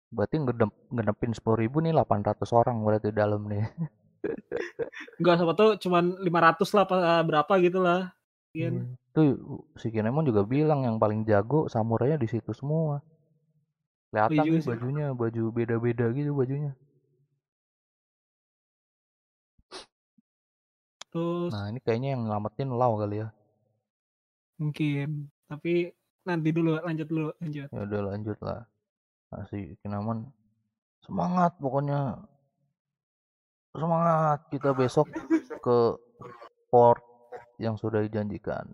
Berarti 0.10 0.36
ngedep, 0.42 0.72
ngedepin 0.90 1.32
10.000 1.38 1.54
ribu 1.62 1.78
nih 1.86 1.94
800 1.94 2.50
orang 2.50 2.82
berarti 2.82 3.14
di 3.14 3.18
dalam 3.22 3.46
nih. 3.46 3.62
Enggak 5.22 5.36
siapa 5.38 5.54
tuh 5.54 5.70
cuman 5.78 6.04
500 6.18 6.70
lah 6.74 6.84
apa 6.90 6.96
berapa 7.24 7.54
gitu 7.62 7.80
lah. 7.80 8.10
Iya. 8.58 8.74
Iya. 8.74 8.84
Tuh 9.14 9.28
si 9.78 9.94
Kinemon 9.94 10.26
juga 10.26 10.42
bilang 10.46 10.82
yang 10.82 10.98
paling 10.98 11.22
jago 11.30 11.70
samurainya 11.70 12.18
di 12.18 12.26
situ 12.26 12.50
semua. 12.58 13.06
Kelihatan 14.10 14.34
Iya 14.34 14.50
nih 14.50 14.62
sih. 14.66 14.70
bajunya, 14.74 15.06
baju 15.14 15.44
beda-beda 15.54 16.06
gitu 16.18 16.34
bajunya. 16.34 16.74
Terus 21.14 21.54
Nah, 21.54 21.70
ini 21.70 21.80
kayaknya 21.82 22.18
yang 22.18 22.22
nyelamatin 22.26 22.70
Lau 22.74 22.98
kali 22.98 23.22
ya. 23.22 23.30
Mungkin 24.60 25.32
tapi 25.48 25.90
nanti 26.28 26.50
dulu 26.54 26.78
lanjut 26.84 27.08
dulu 27.10 27.30
lanjut. 27.42 27.68
Ya 27.72 27.82
udah 27.88 28.02
lanjut 28.14 28.38
lah. 28.44 28.62
Si 29.50 29.74
Kinemon 29.82 30.30
semangat 31.02 31.58
pokoknya. 31.58 32.22
Semangat 33.74 34.50
kita 34.50 34.74
besok 34.74 35.10
ke 35.62 35.78
port 36.74 37.02
yang 37.62 37.78
sudah 37.78 38.02
dijanjikan. 38.02 38.66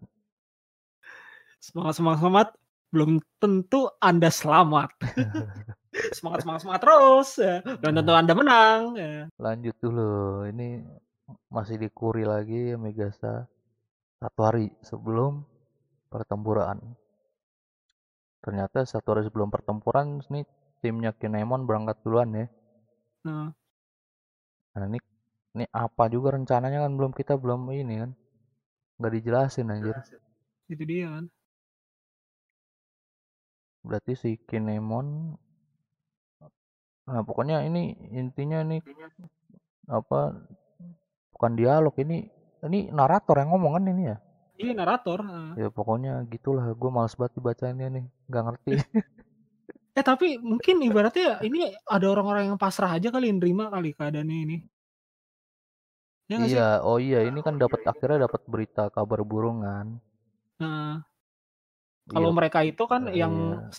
Semangat 1.59 1.99
semangat 1.99 2.19
semangat 2.23 2.49
belum 2.91 3.11
tentu 3.39 3.91
Anda 3.99 4.31
selamat. 4.31 4.95
semangat 6.15 6.43
semangat 6.43 6.61
semangat 6.63 6.81
terus 6.83 7.29
ya. 7.39 7.55
Belum 7.63 7.93
tentu 7.99 8.13
Anda 8.15 8.33
menang 8.35 8.81
ya. 8.95 9.27
Lanjut 9.35 9.75
dulu. 9.83 10.47
Ini 10.47 10.83
masih 11.51 11.81
dikuri 11.81 12.23
lagi 12.23 12.75
ya 12.75 12.77
Megasa 12.77 13.49
satu 14.21 14.41
hari 14.45 14.71
sebelum 14.85 15.43
pertempuran. 16.15 16.79
Ternyata 18.39 18.87
satu 18.87 19.11
hari 19.11 19.27
sebelum 19.27 19.51
pertempuran 19.51 20.23
nih 20.31 20.47
timnya 20.79 21.11
Kinemon 21.11 21.67
berangkat 21.67 21.99
duluan 22.07 22.31
ya. 22.31 22.47
Nah, 23.27 23.51
Nah 24.75 24.85
ini 24.91 24.99
ini 25.55 25.65
apa 25.71 26.11
juga 26.11 26.35
rencananya 26.35 26.83
kan 26.83 26.91
belum 26.95 27.11
kita 27.15 27.39
belum 27.39 27.71
ini 27.71 27.95
kan 28.03 28.11
nggak 28.99 29.13
dijelasin 29.19 29.71
anjir. 29.71 29.95
itu 30.71 30.83
dia 30.87 31.11
kan. 31.11 31.25
Berarti 33.83 34.13
si 34.15 34.31
Kinemon 34.47 35.35
Nah, 37.05 37.21
pokoknya 37.21 37.61
ini 37.69 37.93
intinya 38.17 38.65
ini 38.65 38.81
apa 39.85 40.33
bukan 41.37 41.51
dialog 41.53 41.93
ini 42.01 42.25
ini 42.65 42.89
narator 42.89 43.37
yang 43.37 43.53
ngomong 43.53 43.77
kan 43.77 43.85
ini 43.85 44.03
ya. 44.09 44.17
Iya 44.55 44.71
narator. 44.71 45.19
Ya 45.59 45.67
pokoknya 45.67 46.23
gitulah 46.31 46.65
gue 46.71 46.89
males 46.91 47.15
banget 47.19 47.33
dibacainnya 47.37 47.87
nih 47.91 48.05
nggak 48.29 48.43
ngerti. 48.47 48.71
Eh 49.95 50.03
tapi 50.03 50.35
mungkin 50.43 50.83
ibaratnya 50.83 51.39
ini 51.39 51.71
ada 51.87 52.11
orang-orang 52.11 52.51
yang 52.51 52.59
pasrah 52.59 52.99
aja 52.99 53.07
kali 53.15 53.31
nerima 53.31 53.71
kali 53.71 53.95
keadaannya 53.95 54.37
ini. 54.43 54.57
Ya 56.27 56.35
nggak 56.35 56.51
sih? 56.51 56.59
iya, 56.59 56.83
oh 56.83 56.99
iya 56.99 57.23
ini 57.23 57.39
kan 57.39 57.55
dapat 57.55 57.79
akhirnya 57.87 58.27
dapat 58.27 58.43
berita 58.43 58.91
kabar 58.91 59.23
burung 59.23 59.63
kan. 59.63 59.95
Nah, 60.59 60.99
kalau 62.11 62.29
Iya, 62.29 62.37
mereka 62.37 62.59
itu 62.67 62.83
kan 62.91 63.07
iya. 63.07 63.23
yang 63.23 63.33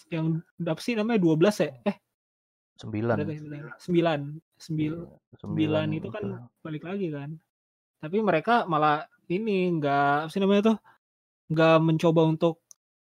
yang 0.09 0.27
apa 0.65 0.81
sih 0.81 0.97
namanya 0.97 1.21
12 1.21 1.57
ya? 1.61 1.71
Eh, 1.85 1.97
sembilan. 2.81 3.17
sembilan. 3.77 4.21
Sembil, 4.57 4.95
Iya, 5.05 5.37
sembilan 5.37 5.87
itu 6.01 6.09
kan 6.09 6.25
balik 6.65 6.85
lagi 6.89 7.12
kan. 7.12 7.31
Tapi 8.01 8.17
mereka 8.25 8.65
malah 8.65 9.05
ini 9.29 9.71
enggak 9.71 10.27
apa 10.27 10.31
sih 10.31 10.41
namanya 10.41 10.62
tuh? 10.75 10.77
Enggak 11.51 11.77
mencoba 11.83 12.23
untuk 12.27 12.55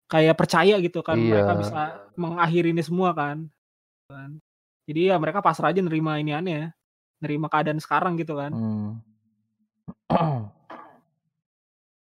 kayak 0.08 0.36
percaya 0.36 0.80
gitu 0.80 1.04
kan 1.04 1.20
mereka 1.20 1.52
Iya. 1.52 1.60
bisa 1.60 1.80
mengakhiri 2.16 2.72
ini 2.72 2.80
semua 2.80 3.12
kan. 3.12 3.44
Kan. 4.08 4.40
Jadi 4.88 5.12
ya 5.12 5.20
mereka 5.20 5.44
pasrah 5.44 5.68
aja 5.68 5.84
nerima 5.84 6.16
ini 6.16 6.32
aneh 6.32 6.72
nerima 7.20 7.50
keadaan 7.52 7.76
sekarang 7.76 8.16
gitu 8.16 8.38
kan. 8.38 8.52
Hmm. 8.54 8.90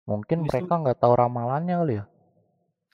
Mungkin 0.07 0.47
Habis 0.47 0.51
mereka 0.55 0.73
nggak 0.79 0.99
tahu 1.01 1.13
ramalannya 1.17 1.75
kali 1.83 1.95
ya. 1.99 2.05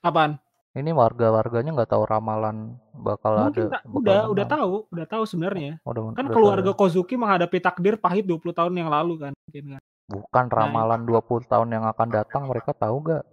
Apaan? 0.00 0.40
Ini 0.72 0.88
warga-warganya 0.96 1.76
nggak 1.76 1.90
tahu 1.92 2.08
ramalan 2.08 2.80
bakal 2.96 3.36
Mungkin 3.52 3.68
ada. 3.68 3.76
bakal 3.76 3.92
udah 3.92 4.20
udah 4.32 4.44
menang. 4.48 4.52
tahu, 4.56 4.72
udah 4.88 5.06
tahu 5.06 5.22
sebenarnya. 5.28 5.72
Udah, 5.84 6.02
Kan 6.16 6.24
udah 6.24 6.32
keluarga 6.32 6.72
tahu 6.72 6.76
ya. 6.78 6.80
Kozuki 6.80 7.14
menghadapi 7.20 7.58
takdir 7.60 8.00
pahit 8.00 8.24
20 8.24 8.56
tahun 8.56 8.72
yang 8.72 8.88
lalu 8.88 9.20
kan. 9.20 9.32
Mungkin 9.36 9.76
kan. 9.76 9.82
Bukan 10.12 10.44
Nah, 10.52 10.56
ramalan 10.60 11.08
20 11.08 11.48
tahun 11.48 11.72
yang 11.72 11.84
akan 11.88 12.08
datang 12.12 12.44
mereka 12.44 12.76
tahu 12.76 13.00
gak? 13.08 13.24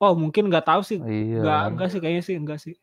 Oh, 0.00 0.16
mungkin 0.16 0.48
nggak 0.48 0.64
tahu 0.64 0.80
sih. 0.80 0.98
Iya. 1.04 1.44
Enggak, 1.44 1.60
kan? 1.60 1.70
enggak 1.76 1.88
sih 1.92 2.00
kayaknya 2.00 2.22
sih, 2.24 2.36
enggak 2.40 2.60
sih. 2.64 2.74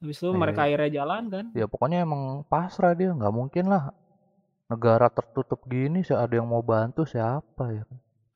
Habis 0.00 0.16
itu 0.20 0.28
Iya. 0.28 0.40
mereka 0.40 0.60
akhirnya 0.68 0.90
jalan 1.00 1.22
kan. 1.32 1.44
Ya 1.56 1.64
pokoknya 1.68 2.04
emang 2.04 2.44
pasrah 2.48 2.92
dia 2.92 3.12
nggak 3.12 3.32
mungkin 3.32 3.72
lah 3.72 3.92
negara 4.68 5.08
tertutup 5.12 5.60
gini 5.68 6.00
sih 6.00 6.16
ada 6.16 6.32
yang 6.32 6.48
mau 6.48 6.64
bantu 6.64 7.04
siapa 7.04 7.64
ya? 7.72 7.84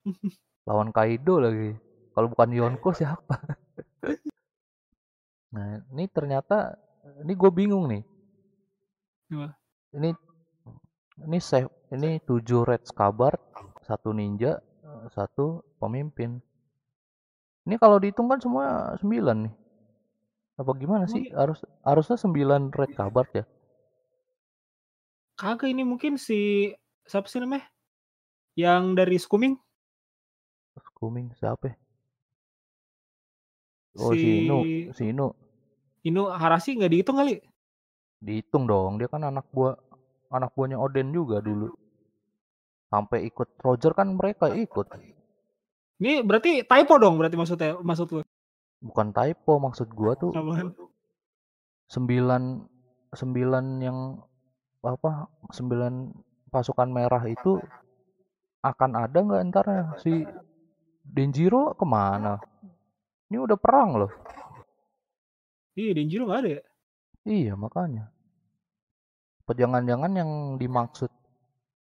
Lawan 0.69 0.93
Kaido 0.93 1.41
lagi. 1.41 1.77
Kalau 2.13 2.29
bukan 2.29 2.51
Yonko 2.53 2.93
siapa? 2.93 3.37
Nah, 5.49 5.81
ini 5.97 6.05
ternyata 6.13 6.77
ini 7.25 7.33
gue 7.33 7.49
bingung 7.49 7.89
nih. 7.89 8.05
Apa? 9.33 9.57
Ini 9.97 10.13
ini 11.27 11.39
save 11.43 11.71
ini 11.91 12.21
7 12.23 12.69
red 12.69 12.85
scabbard, 12.85 13.41
satu 13.83 14.13
ninja, 14.13 14.61
eh, 14.61 15.07
satu 15.11 15.65
pemimpin. 15.81 16.39
Ini 17.65 17.77
kalau 17.81 18.01
dihitung 18.01 18.29
kan 18.29 18.41
semua 18.41 18.97
9 19.01 19.49
nih. 19.49 19.55
Apa 20.59 20.75
gimana 20.75 21.07
sih? 21.07 21.31
Harus 21.31 21.63
harusnya 21.87 22.17
9 22.19 22.71
red 22.75 22.91
scabbard 22.93 23.31
ya? 23.33 23.45
Kagak 25.39 25.71
ini 25.71 25.87
mungkin 25.87 26.19
si 26.19 26.73
siapa 27.07 27.31
sih 27.31 27.39
namanya? 27.39 27.67
Yang 28.59 28.83
dari 28.99 29.17
Skuming? 29.23 29.55
Skuming 30.83 31.31
siapa? 31.39 31.71
ya? 31.71 31.77
Oh, 33.99 34.15
Si 34.15 34.19
si 34.19 34.29
Inu, 34.47 34.59
si 34.95 35.03
Inu. 35.15 35.27
Inu 36.07 36.23
Harasi 36.31 36.75
nggak 36.75 36.91
dihitung 36.91 37.19
kali? 37.19 37.39
Dihitung 38.19 38.67
dong, 38.67 38.99
dia 38.99 39.07
kan 39.07 39.23
anak 39.23 39.47
buah 39.55 39.79
anak 40.29 40.53
buahnya 40.53 40.77
Oden 40.77 41.13
juga 41.13 41.41
dulu. 41.41 41.73
Sampai 42.89 43.29
ikut 43.29 43.49
Roger 43.61 43.93
kan 43.93 44.17
mereka 44.17 44.49
ikut. 44.49 44.87
Ini 45.99 46.25
berarti 46.25 46.65
typo 46.65 46.95
dong 46.97 47.19
berarti 47.21 47.37
maksudnya 47.37 47.77
maksud 47.81 48.07
lu? 48.15 48.21
Bukan 48.79 49.11
typo 49.11 49.59
maksud 49.59 49.91
gua 49.91 50.15
tuh 50.15 50.31
Apaan? 50.31 50.71
sembilan 51.91 52.43
sembilan 53.11 53.65
yang 53.83 54.15
apa 54.85 55.27
sembilan 55.51 55.93
pasukan 56.49 56.89
merah 56.89 57.25
itu 57.27 57.59
akan 58.63 58.91
ada 58.95 59.19
nggak 59.19 59.43
ntar 59.51 59.67
si 59.99 60.23
Denjiro 61.03 61.75
ke 61.75 61.85
mana? 61.89 62.39
Ini 63.29 63.37
udah 63.37 63.59
perang 63.59 63.91
loh. 63.99 64.13
Iya 65.75 65.93
Denjiro 65.99 66.31
nggak 66.31 66.41
ada 66.47 66.51
ya? 66.57 66.63
Iya 67.27 67.53
makanya. 67.59 68.09
Apa 69.49 69.57
jangan-jangan 69.57 70.13
yang 70.21 70.31
dimaksud 70.61 71.09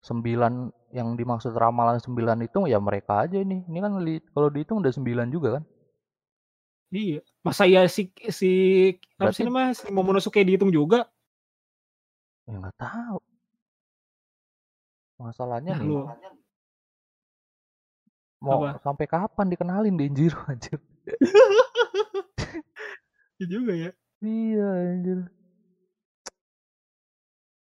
sembilan 0.09 0.72
yang 0.96 1.09
dimaksud 1.20 1.52
ramalan 1.52 2.00
sembilan 2.00 2.38
itu 2.48 2.64
ya 2.72 2.81
mereka 2.81 3.28
aja 3.28 3.37
nih. 3.44 3.61
Ini 3.68 3.78
kan 3.85 3.92
li- 4.00 4.24
kalau 4.33 4.48
dihitung 4.48 4.81
udah 4.81 4.92
sembilan 4.96 5.28
juga 5.28 5.48
kan? 5.61 5.64
Iya. 6.96 7.20
Masa 7.46 7.64
ya 7.68 7.81
si 7.94 8.02
si 8.38 8.46
apa 9.20 9.31
sih 9.37 9.44
namanya 9.46 9.70
si 9.76 9.87
Momonosuke 9.92 10.40
dihitung 10.46 10.72
juga? 10.72 10.98
Ya 12.46 12.54
nggak 12.59 12.76
tahu. 12.83 13.18
Masalahnya 15.22 15.72
Nah, 15.74 15.81
nih 15.81 15.88
lu 15.88 15.96
mau 18.38 18.70
apa? 18.70 18.78
sampai 18.87 19.07
kapan 19.11 19.46
dikenalin 19.50 19.94
Denjiro 19.98 20.38
anjir? 20.50 20.78
Iya 23.38 23.46
juga 23.52 23.72
ya. 23.74 23.90
Iya 24.22 24.66
anjir. 24.90 25.18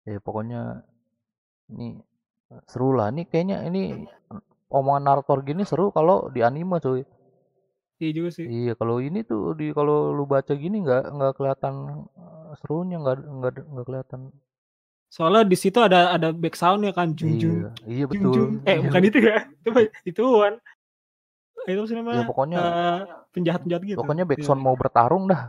Ya 0.07 0.19
pokoknya 0.23 0.87
ini 1.75 1.99
seru 2.71 2.95
lah. 2.95 3.11
Ini 3.11 3.27
kayaknya 3.27 3.67
ini 3.67 4.07
omongan 4.71 5.03
narator 5.03 5.43
gini 5.43 5.67
seru 5.67 5.91
kalau 5.91 6.31
di 6.31 6.41
anime 6.47 6.79
cuy. 6.79 7.03
Iya 7.99 8.11
juga 8.13 8.31
sih. 8.31 8.47
Iya 8.47 8.73
kalau 8.79 9.03
ini 9.03 9.25
tuh 9.27 9.57
di 9.59 9.73
kalau 9.75 10.13
lu 10.15 10.25
baca 10.29 10.53
gini 10.55 10.85
nggak 10.85 11.11
nggak 11.17 11.33
kelihatan 11.35 11.75
eh, 12.15 12.51
serunya 12.63 12.97
nggak 13.03 13.17
nggak 13.25 13.53
nggak 13.67 13.87
kelihatan. 13.89 14.21
Soalnya 15.11 15.43
di 15.49 15.57
situ 15.57 15.79
ada 15.81 16.13
ada 16.13 16.29
back 16.31 16.55
sound 16.55 16.85
ya 16.87 16.93
kan 16.93 17.15
jung 17.19 17.35
jung 17.41 17.67
Iya 17.67 17.71
iya 17.89 18.05
jung 18.05 18.11
betul. 18.13 18.35
jung. 18.37 18.51
Eh 18.69 18.77
Iya. 18.79 18.83
bukan 18.87 19.03
itu 19.09 19.19
ya. 19.23 19.37
Itu 19.67 19.71
itu 20.07 20.25
kan. 20.43 20.55
Itu 21.67 21.83
sih 21.91 21.95
Ya 21.97 21.99
namanya 21.99 22.23
pokoknya 22.31 22.59
eh, 22.63 23.01
penjahat-penjahat 23.35 23.83
gitu. 23.91 23.99
pokoknya 23.99 24.23
Iya. 24.23 24.31
backsound 24.31 24.61
mau 24.63 24.77
bertarung 24.79 25.25
dah. 25.27 25.43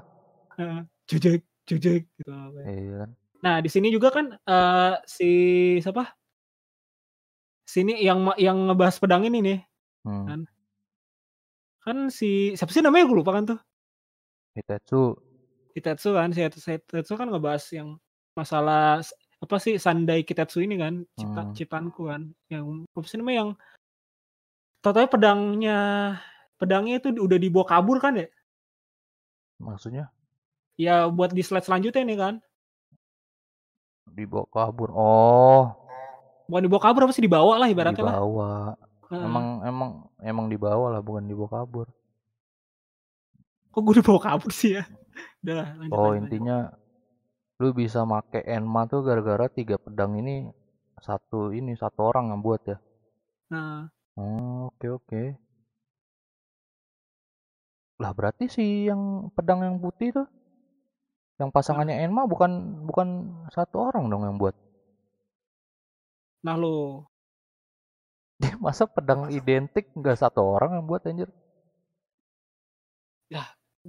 Heeh. 0.58 0.80
Jujek 1.06 1.42
jujek 1.68 2.02
gitu. 2.18 2.32
Iya 2.64 2.94
kan. 3.06 3.10
Nah, 3.44 3.62
di 3.62 3.70
sini 3.70 3.94
juga 3.94 4.10
kan 4.10 4.34
eh, 4.34 4.94
si 5.06 5.30
siapa? 5.82 6.10
Sini 7.68 8.00
yang 8.02 8.32
yang 8.40 8.72
ngebahas 8.72 8.98
pedang 8.98 9.28
ini 9.28 9.40
nih. 9.44 9.60
Hmm. 10.08 10.26
Kan? 10.26 10.42
Kan 11.84 11.98
si 12.12 12.56
siapa 12.56 12.72
sih 12.72 12.82
namanya 12.82 13.08
gue 13.08 13.18
lupa 13.20 13.36
kan 13.36 13.56
tuh. 13.56 13.60
Hitetsu. 14.58 15.16
Kitetsu 15.78 16.10
kan, 16.18 16.34
si 16.34 16.42
Kitetsu 16.42 17.14
kan 17.14 17.30
ngebahas 17.30 17.62
yang 17.70 18.02
masalah 18.34 19.06
apa 19.38 19.56
sih 19.62 19.78
Sandai 19.78 20.26
Kitetsu 20.26 20.66
ini 20.66 20.82
kan, 20.82 21.06
cipta 21.14 21.42
Hmm. 21.46 21.54
ciptaanku 21.54 22.10
kan. 22.10 22.34
Yang 22.50 22.90
apa 22.90 23.06
sih 23.06 23.18
namanya 23.22 23.38
yang 23.38 23.52
totalnya 24.82 25.10
pedangnya 25.12 25.78
pedangnya 26.58 26.96
itu 26.98 27.14
udah 27.14 27.38
dibawa 27.38 27.66
kabur 27.70 28.02
kan 28.02 28.18
ya? 28.18 28.28
Maksudnya 29.62 30.10
Ya 30.78 31.10
buat 31.10 31.34
di 31.34 31.42
slide 31.42 31.66
selanjutnya 31.66 32.06
nih 32.06 32.18
kan. 32.18 32.36
Dibawa 34.18 34.50
kabur. 34.50 34.90
Oh, 34.92 35.78
Bukan 36.50 36.64
dibawa 36.66 36.82
kabur 36.82 37.06
apa 37.06 37.14
sih 37.14 37.22
dibawa 37.22 37.60
lah 37.62 37.68
ibaratnya 37.70 38.02
lah. 38.02 38.18
dibawa. 38.18 38.52
Emang 39.08 39.46
emang 39.64 39.92
emang 40.20 40.46
dibawa 40.50 40.92
lah 40.98 41.02
bukan 41.06 41.24
dibawa 41.24 41.62
kabur. 41.62 41.88
Kok 43.70 43.82
gue 43.86 43.96
dibawa 44.02 44.20
kabur 44.20 44.50
sih 44.50 44.76
ya? 44.76 44.84
Udah 45.46 45.54
lah, 45.54 45.68
lanjut, 45.78 45.94
Oh 45.94 46.02
lanjut, 46.02 46.10
lanjut. 46.10 46.22
intinya 46.26 46.58
lu 47.58 47.70
bisa 47.74 48.02
make 48.04 48.42
Enma 48.44 48.86
tuh 48.86 49.02
gara-gara 49.02 49.46
tiga 49.50 49.78
pedang 49.78 50.18
ini 50.18 50.50
satu 50.98 51.54
ini 51.54 51.78
satu 51.78 52.10
orang 52.10 52.34
yang 52.34 52.42
buat 52.42 52.62
ya. 52.66 52.78
Nah, 53.54 53.86
Oh 54.18 54.74
oke 54.74 54.88
oke. 54.98 55.24
Lah 57.98 58.12
berarti 58.14 58.46
si 58.48 58.86
yang 58.86 59.30
pedang 59.34 59.62
yang 59.66 59.78
putih 59.82 60.14
tuh 60.14 60.28
yang 61.38 61.50
pasangannya 61.56 61.96
Enma 62.06 62.24
bukan 62.26 62.52
bukan 62.90 63.08
satu 63.56 63.76
orang 63.90 64.10
dong 64.12 64.24
yang 64.28 64.38
buat. 64.42 64.56
nah 66.46 66.56
lo 66.62 66.74
Masa 68.66 68.84
pedang 68.90 69.22
identik 69.38 69.86
nggak 70.00 70.18
satu 70.22 70.42
orang 70.56 70.72
yang 70.78 70.86
buat 70.90 71.02
anjir? 71.10 71.30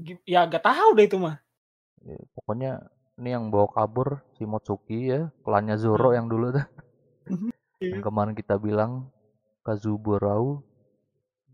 Gi- 0.07 0.23
ya 0.33 0.41
gak 0.53 0.63
tahu 0.67 0.89
deh 0.97 1.07
itu 1.11 1.19
mah. 1.25 1.37
Ya, 2.07 2.19
pokoknya 2.35 2.73
ini 3.19 3.29
yang 3.35 3.45
bawa 3.53 3.67
kabur 3.75 4.09
si 4.39 4.43
Motsuki 4.47 4.99
ya, 5.13 5.21
klannya 5.43 5.77
Zoro 5.83 6.09
Hmm. 6.11 6.19
yang 6.19 6.27
dulu 6.33 6.47
tuh. 6.57 6.67
Iya. 7.79 7.95
Yang 7.95 8.03
kemarin 8.11 8.35
kita 8.35 8.55
bilang 8.59 8.93
Kazuburau. 9.63 10.47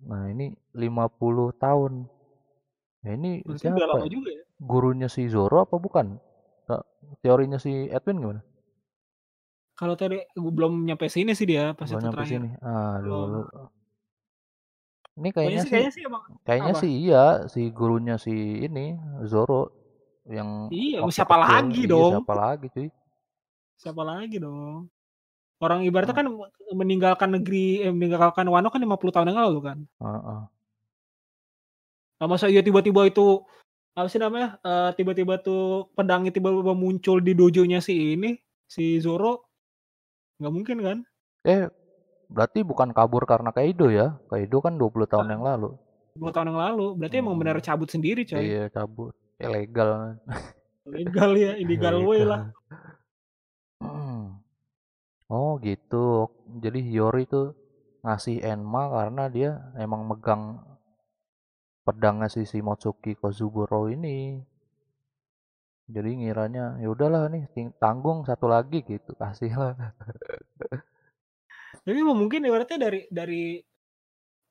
Nah, 0.09 0.25
ini 0.33 0.47
50 0.73 1.53
tahun. 1.61 1.93
Ya 3.05 3.11
ini 3.19 3.45
udah 3.45 3.59
siapa? 3.61 3.85
lama 3.93 4.07
ya? 4.09 4.13
juga 4.17 4.31
ya. 4.33 4.44
Gurunya 4.59 5.11
si 5.11 5.27
Zoro 5.27 5.67
apa 5.67 5.77
bukan? 5.77 6.17
Nah, 6.71 6.83
teorinya 7.21 7.59
si 7.59 7.91
Edwin 7.91 8.23
gimana? 8.23 8.43
Kalau 9.75 9.99
tadi 9.99 10.23
gue 10.23 10.53
belum 10.55 10.87
nyampe 10.87 11.11
sini 11.11 11.35
sih 11.35 11.51
dia 11.51 11.75
pas 11.75 11.91
Belum 11.91 11.99
itu 11.99 12.05
nyampe 12.07 12.23
terakhir. 12.23 12.39
sini. 12.39 12.51
Ah, 12.63 12.95
Belum. 13.03 13.19
dulu. 13.27 13.43
Ini 15.15 15.29
kayaknya 15.31 15.61
sih 15.63 15.71
kayaknya 15.71 15.93
sih 15.95 16.03
emang 16.07 16.23
kayaknya 16.43 16.73
apa? 16.75 16.81
sih 16.83 16.93
iya 17.07 17.25
si 17.47 17.63
gurunya 17.71 18.15
si 18.19 18.35
ini 18.67 18.99
Zoro 19.27 19.71
yang 20.27 20.71
Iya, 20.71 21.07
siapa 21.11 21.37
lagi 21.39 21.87
Iya, 21.87 21.91
dong? 21.91 22.11
siapa 22.19 22.33
lagi 22.35 22.67
cuy? 22.71 22.89
Siapa 23.79 24.03
lagi 24.03 24.37
dong? 24.39 24.87
Orang 25.63 25.87
ibaratnya 25.87 26.15
Hmm. 26.15 26.23
kan 26.23 26.75
meninggalkan 26.75 27.31
negeri, 27.31 27.83
eh, 27.87 27.95
meninggalkan 27.95 28.47
Wano 28.51 28.71
kan 28.75 28.83
50 28.83 29.15
tahun 29.15 29.31
yang 29.35 29.39
lalu 29.43 29.59
kan. 29.63 29.79
Heeh. 30.03 30.41
Nah, 32.15 32.27
masa 32.27 32.47
iya 32.51 32.63
tiba-tiba 32.63 33.07
itu 33.07 33.43
apa 33.95 34.07
sih 34.11 34.19
namanya? 34.19 34.59
eh, 34.61 34.91
tiba-tiba 34.99 35.39
tuh 35.39 35.87
pedangnya 35.95 36.35
tiba-tiba 36.35 36.75
muncul 36.75 37.23
di 37.23 37.33
dojonya 37.33 37.79
si 37.79 38.19
ini, 38.19 38.35
si 38.67 38.99
Zoro. 38.99 39.47
Nggak 40.43 40.53
mungkin 40.53 40.77
kan? 40.83 40.99
Eh, 41.47 41.71
berarti 42.27 42.67
bukan 42.67 42.91
kabur 42.91 43.23
karena 43.23 43.55
Kaido 43.55 43.87
ya? 43.89 44.19
Kaido 44.27 44.59
kan 44.59 44.75
20 44.75 45.07
tahun 45.07 45.31
yang 45.31 45.43
lalu. 45.47 45.79
2 46.19 46.35
tahun 46.35 46.51
yang 46.51 46.61
lalu. 46.61 46.87
Berarti 46.99 47.17
emang 47.23 47.39
benar 47.39 47.59
Hmm. 47.59 47.67
cabut 47.67 47.87
sendiri, 47.87 48.27
coy. 48.27 48.43
Iya, 48.43 48.67
cabut. 48.75 49.15
Ilegal. 49.39 50.19
Legal 50.85 51.31
ya, 51.39 51.53
illegal 51.57 52.03
way 52.03 52.23
lah. 52.23 52.51
Hmm. 53.79 54.43
Oh, 55.31 55.57
gitu. 55.63 56.29
Jadi 56.61 56.83
Hiyori 56.85 57.25
tuh 57.25 57.57
ngasih 58.05 58.45
Enma 58.45 58.93
karena 58.93 59.25
dia 59.33 59.51
emang 59.81 60.05
megang 60.05 60.61
pedangnya 61.85 62.33
si 62.33 62.49
Shimotsuki 62.49 63.21
Kozuburo 63.21 63.93
ini. 63.93 64.41
Jadi 65.85 66.17
ngiranya 66.17 66.81
ya 66.81 66.89
udahlah 66.89 67.29
nih 67.29 67.45
tanggung 67.77 68.25
satu 68.25 68.49
lagi 68.49 68.81
gitu 68.89 69.13
kasih 69.21 69.53
lah. 69.53 69.77
Tapi 71.85 71.97
emang 72.01 72.17
mungkin 72.17 72.49
ibaratnya 72.49 72.89
dari 72.89 73.05
dari 73.13 73.61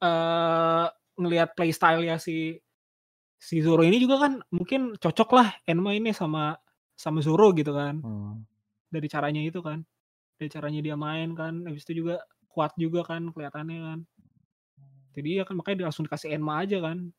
eh 0.04 0.88
ngelihat 1.17 1.58
playstyle 1.58 2.06
ya 2.06 2.22
si 2.22 2.54
si 3.41 3.65
Zoro 3.65 3.82
ini 3.82 3.98
juga 3.98 4.22
kan 4.24 4.39
mungkin 4.54 4.93
cocok 4.98 5.30
lah 5.36 5.50
Enma 5.65 5.98
ini 5.98 6.13
sama 6.13 6.54
sama 6.93 7.26
Zoro 7.26 7.50
gitu 7.58 7.74
kan. 7.74 7.98
Hmm. 7.98 8.46
Dari 8.93 9.10
caranya 9.10 9.41
itu 9.41 9.58
kan. 9.65 9.82
Dari 10.38 10.54
caranya 10.54 10.86
dia 10.86 10.93
main 10.93 11.34
kan. 11.34 11.65
Habis 11.65 11.82
itu 11.89 12.06
juga 12.06 12.22
kuat 12.54 12.78
juga 12.78 13.02
kan 13.02 13.34
kelihatannya 13.34 13.80
kan. 13.82 14.00
Jadi 15.17 15.41
ya 15.41 15.43
kan 15.46 15.58
makanya 15.58 15.89
langsung 15.89 16.06
dikasih 16.06 16.38
Enma 16.38 16.62
aja 16.62 16.78
kan. 16.78 17.10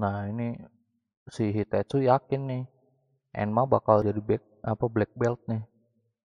Nah, 0.00 0.28
ini 0.30 0.48
si 1.34 1.44
Hitetsu 1.56 1.98
yakin 2.10 2.42
nih 2.50 2.64
Enma 3.42 3.62
bakal 3.74 3.96
jadi 4.06 4.20
black 4.26 4.44
apa 4.72 4.86
black 4.94 5.12
belt 5.20 5.40
nih 5.50 5.62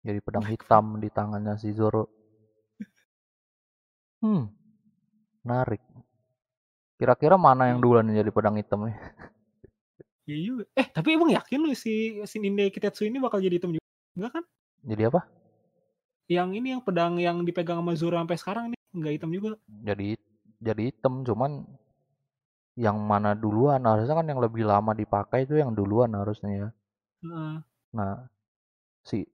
jadi 0.07 0.21
pedang 0.27 0.47
hitam 0.53 0.85
di 1.03 1.09
tangannya 1.17 1.55
si 1.63 1.71
Zoro 1.79 2.05
hmm 4.23 4.45
menarik 5.45 5.81
kira-kira 7.01 7.37
mana 7.37 7.69
yang 7.73 7.79
duluan 7.81 8.09
yang 8.09 8.21
jadi 8.25 8.31
pedang 8.37 8.57
hitam 8.61 8.81
nih 8.89 8.97
Iya 10.27 10.39
juga. 10.49 10.63
Eh, 10.81 10.87
tapi 10.91 11.09
emang 11.15 11.31
yakin 11.31 11.59
lu 11.63 11.71
si 11.79 12.19
si 12.27 12.37
Ninde 12.43 12.67
Kitetsu 12.75 13.07
ini 13.07 13.19
bakal 13.23 13.39
jadi 13.39 13.57
hitam 13.63 13.71
juga? 13.75 13.87
Enggak 14.19 14.31
kan? 14.35 14.45
jadi 14.87 15.03
apa 15.13 15.21
Yang 16.27 16.49
ini 16.59 16.69
yang 16.75 16.83
pedang 16.83 17.15
yang 17.23 17.37
dipegang 17.47 17.79
sama 17.83 17.93
Zoro 17.99 18.17
sampai 18.19 18.39
sekarang 18.39 18.65
nih 18.75 18.81
enggak 18.97 19.13
hitam 19.19 19.31
juga. 19.31 19.51
jadi 19.87 20.09
jadi 20.63 20.83
hitam 20.91 21.23
cuman 21.23 21.53
yang 22.77 23.01
mana 23.01 23.33
duluan 23.33 23.81
harusnya 23.81 24.13
kan 24.15 24.29
yang 24.29 24.39
lebih 24.39 24.63
lama 24.63 24.93
dipakai 24.93 25.43
itu 25.43 25.57
yang 25.57 25.73
duluan 25.73 26.13
harusnya 26.13 26.51
ya 26.53 26.69
nah 27.91 28.29
si 29.01 29.25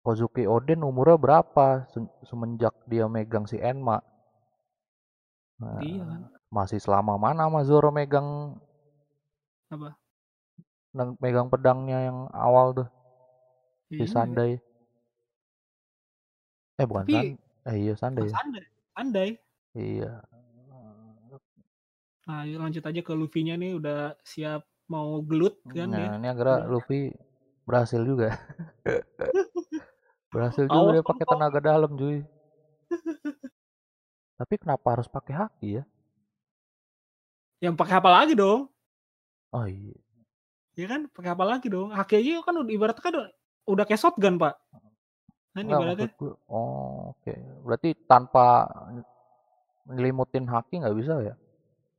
Kozuki 0.00 0.46
Oden 0.46 0.80
umurnya 0.80 1.18
berapa 1.18 1.90
se- 1.90 2.14
semenjak 2.22 2.70
dia 2.86 3.06
megang 3.06 3.44
si 3.44 3.58
Enma 3.58 3.98
Nah, 5.56 5.80
Iya 5.80 6.04
kan. 6.04 6.20
masih 6.46 6.76
selama 6.76 7.16
mana 7.16 7.48
sama 7.48 7.64
Zoro 7.64 7.88
megang 7.88 8.60
Apa? 9.66 9.96
neng- 10.92 11.16
megang 11.16 11.48
pedangnya 11.48 12.06
yang 12.06 12.28
awal 12.30 12.76
tuh 12.76 12.88
Iya 13.88 14.04
si. 14.04 14.12
Sunday 14.12 14.60
eh 16.76 16.84
bukan 16.84 17.02
Tapi- 17.02 17.40
Sun 17.40 17.40
eh 17.66 17.76
iya 17.80 17.94
Sunday 17.96 18.28
Mas 18.28 18.36
Andai. 18.36 18.64
Andai. 18.94 19.28
iya 19.72 20.12
Nah, 22.26 22.42
yuk 22.42 22.58
lanjut 22.58 22.82
aja 22.82 23.00
ke 23.06 23.12
Luffy-nya 23.14 23.54
nih 23.54 23.78
udah 23.78 24.18
siap 24.26 24.66
mau 24.86 25.18
gelut 25.22 25.58
kan 25.66 25.90
nah 25.90 26.18
ini 26.18 26.26
akhirnya 26.30 26.66
Udah. 26.66 26.70
Luffy 26.70 27.10
berhasil 27.66 28.00
juga 28.02 28.38
berhasil 30.34 30.66
juga 30.70 30.78
Awas 30.78 30.94
dia 30.94 31.02
pakai 31.02 31.26
tenaga 31.26 31.58
dalam 31.58 31.90
cuy 31.98 32.22
tapi 34.38 34.54
kenapa 34.62 34.86
harus 34.98 35.08
pakai 35.10 35.34
haki 35.34 35.68
ya 35.82 35.84
Yang 37.56 37.74
pakai 37.80 37.96
apa 37.96 38.10
lagi 38.12 38.36
dong? 38.36 38.68
oh 39.56 39.64
iya 39.64 39.96
Ya 40.76 40.84
kan? 40.92 41.08
Pakai 41.08 41.32
apa 41.32 41.44
lagi 41.48 41.72
dong? 41.72 41.88
Haki 41.88 42.20
aja 42.20 42.44
kan 42.44 42.52
udah 42.60 42.68
ibaratnya 42.68 43.00
kan 43.00 43.14
udah, 43.64 43.84
kayak 43.88 43.96
shotgun, 43.96 44.36
Pak. 44.36 44.60
Kan 45.56 45.72
ibaratnya. 45.72 46.12
gue 46.12 46.36
oh 46.52 47.16
oke 47.16 47.32
berarti 47.64 47.96
tanpa 48.04 48.68
ngelimutin 49.88 50.44
haki 50.44 50.84
nggak 50.84 50.96
bisa 51.00 51.16
ya 51.24 51.34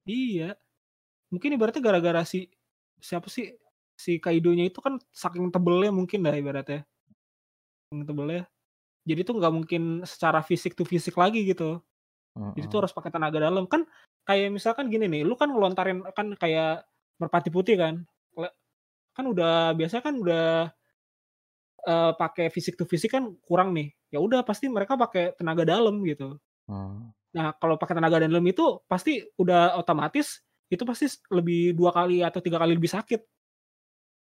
Iya. 0.07 0.55
Mungkin 1.29 1.59
ibaratnya 1.59 1.83
gara-gara 1.83 2.23
si 2.23 2.47
siapa 2.97 3.27
sih 3.27 3.53
si 3.99 4.17
Kaido-nya 4.17 4.71
itu 4.71 4.79
kan 4.79 4.97
saking 5.11 5.51
tebelnya 5.51 5.91
mungkin 5.91 6.23
dah 6.23 6.33
ibaratnya. 6.33 6.87
Saking 7.91 8.07
tebelnya. 8.07 8.43
Jadi 9.07 9.21
tuh 9.27 9.35
nggak 9.35 9.53
mungkin 9.53 9.83
secara 10.07 10.39
fisik 10.39 10.73
tuh 10.73 10.87
fisik 10.87 11.19
lagi 11.19 11.43
gitu. 11.43 11.83
Jadi 12.37 12.63
Mm-mm. 12.63 12.71
tuh 12.71 12.77
harus 12.85 12.93
pakai 12.95 13.11
tenaga 13.11 13.37
dalam. 13.41 13.65
Kan 13.67 13.83
kayak 14.23 14.53
misalkan 14.53 14.87
gini 14.87 15.09
nih, 15.09 15.23
lu 15.25 15.33
kan 15.35 15.49
ngelontarin 15.51 16.05
kan 16.13 16.31
kayak 16.37 16.87
merpati 17.19 17.49
putih 17.49 17.75
kan. 17.75 17.95
Kan 19.17 19.25
udah 19.25 19.73
biasa 19.73 20.05
kan 20.05 20.13
udah 20.21 20.69
eh, 21.87 22.11
pakai 22.13 22.53
fisik 22.53 22.77
tuh 22.77 22.85
fisik 22.85 23.17
kan 23.17 23.33
kurang 23.43 23.73
nih. 23.73 23.89
Ya 24.13 24.21
udah 24.21 24.45
pasti 24.45 24.69
mereka 24.69 24.95
pakai 24.95 25.33
tenaga 25.35 25.65
dalam 25.65 26.03
gitu. 26.05 26.37
Hmm. 26.69 27.09
Nah, 27.37 27.53
kalau 27.61 27.77
pakai 27.77 27.93
tenaga 27.93 28.17
dalam 28.17 28.41
itu 28.43 28.81
pasti 28.89 29.21
udah 29.37 29.77
otomatis 29.77 30.41
itu 30.67 30.81
pasti 30.83 31.05
lebih 31.29 31.77
dua 31.77 31.93
kali 31.93 32.25
atau 32.25 32.41
tiga 32.41 32.57
kali 32.57 32.73
lebih 32.73 32.89
sakit 32.89 33.21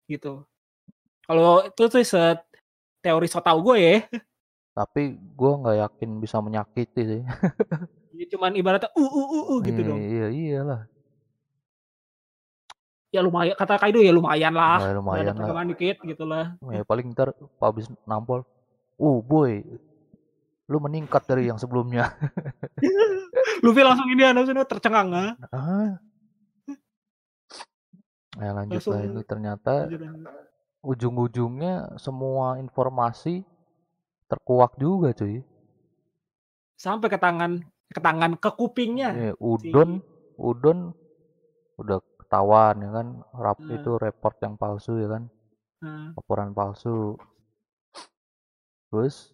gitu. 0.07 0.45
Kalau 1.25 1.65
itu 1.65 1.83
tuh 1.89 2.05
se 2.05 2.23
teori 3.03 3.27
so 3.27 3.41
tau 3.41 3.59
gue 3.65 3.77
ya, 3.79 3.97
tapi 4.77 5.17
gue 5.17 5.53
nggak 5.63 5.77
yakin 5.89 6.11
bisa 6.21 6.37
menyakiti 6.45 7.03
sih 7.07 7.23
ya 8.21 8.27
cuman 8.35 8.53
ibaratnya 8.61 8.93
uh 8.93 9.01
uh 9.09 9.29
uh, 9.33 9.45
uh 9.57 9.59
gitu 9.65 9.81
Iya, 9.81 9.89
dong. 9.89 10.01
iya 10.05 10.27
iyalah 10.29 10.81
Ya 13.15 13.25
lumayan 13.25 13.57
kata 13.57 13.81
Kaido 13.81 14.03
ya 14.05 14.13
lumayan 14.13 14.53
lah. 14.53 14.77
Ya, 14.83 14.93
lumayan 14.93 15.33
ada 15.33 15.49
lah. 15.49 15.65
dikit 15.65 15.97
gitu 16.05 16.29
lah. 16.29 16.53
ya 16.69 16.85
paling 16.85 17.15
ntar 17.17 17.33
habis 17.63 17.89
nampol 18.05 18.45
uh 19.01 19.19
boy 19.25 19.65
lu 20.67 20.79
meningkat 20.79 21.23
dari 21.25 21.47
yang 21.47 21.57
sebelumnya. 21.57 22.11
Luffy 23.65 23.83
langsung 23.83 24.09
ini 24.11 24.23
langsung 24.27 24.59
tercengang 24.67 25.09
ah. 25.15 25.31
ah. 25.51 25.91
Ya 28.37 28.51
lanjut 28.53 28.83
Langsung- 28.83 28.93
lah 28.93 29.03
ini 29.03 29.23
ternyata 29.25 29.75
ujung-ujungnya 30.83 31.97
semua 31.97 32.59
informasi 32.59 33.47
terkuak 34.27 34.77
juga 34.77 35.15
cuy. 35.15 35.41
Sampai 36.77 37.09
ke 37.09 37.17
tangan 37.17 37.63
ke 37.87 38.01
tangan 38.03 38.35
ke 38.37 38.51
kupingnya. 38.53 39.11
Ya, 39.15 39.33
udon 39.39 40.03
udon 40.37 40.93
udah 41.79 41.99
ketahuan 42.21 42.83
ya 42.83 42.91
kan? 42.93 43.07
Rap 43.33 43.59
Hmm. 43.63 43.73
itu 43.73 43.91
report 43.97 44.37
yang 44.43 44.59
palsu 44.59 44.99
ya 44.99 45.09
kan? 45.09 45.31
Nah, 45.81 46.13
laporan 46.13 46.51
palsu. 46.53 47.17
Terus 48.91 49.33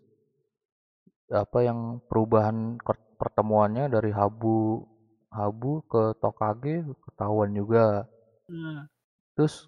apa 1.33 1.59
yang 1.61 1.79
perubahan 2.07 2.77
pertemuannya 3.17 3.89
dari 3.89 4.13
Habu 4.13 4.85
Habu 5.29 5.81
ke 5.87 6.13
Tokage 6.17 6.85
ketahuan 7.03 7.51
juga 7.51 8.05
nah. 8.47 8.85
terus 9.33 9.67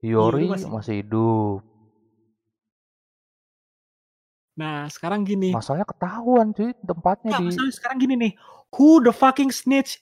Hiyori 0.00 0.48
masih- 0.48 0.72
masih 0.72 0.94
hidup 1.00 1.60
Nah, 4.56 4.88
sekarang 4.88 5.20
gini. 5.20 5.52
masalahnya 5.52 5.84
ketahuan 5.84 6.48
cuy 6.50 6.72
tempatnya 6.80 7.28
Nggak, 7.28 7.40
di 7.40 7.48
masalah 7.52 7.72
sekarang 7.76 7.98
gini 8.00 8.14
nih. 8.16 8.32
Who 8.72 9.04
the 9.04 9.12
fucking 9.12 9.52
snitch? 9.52 10.00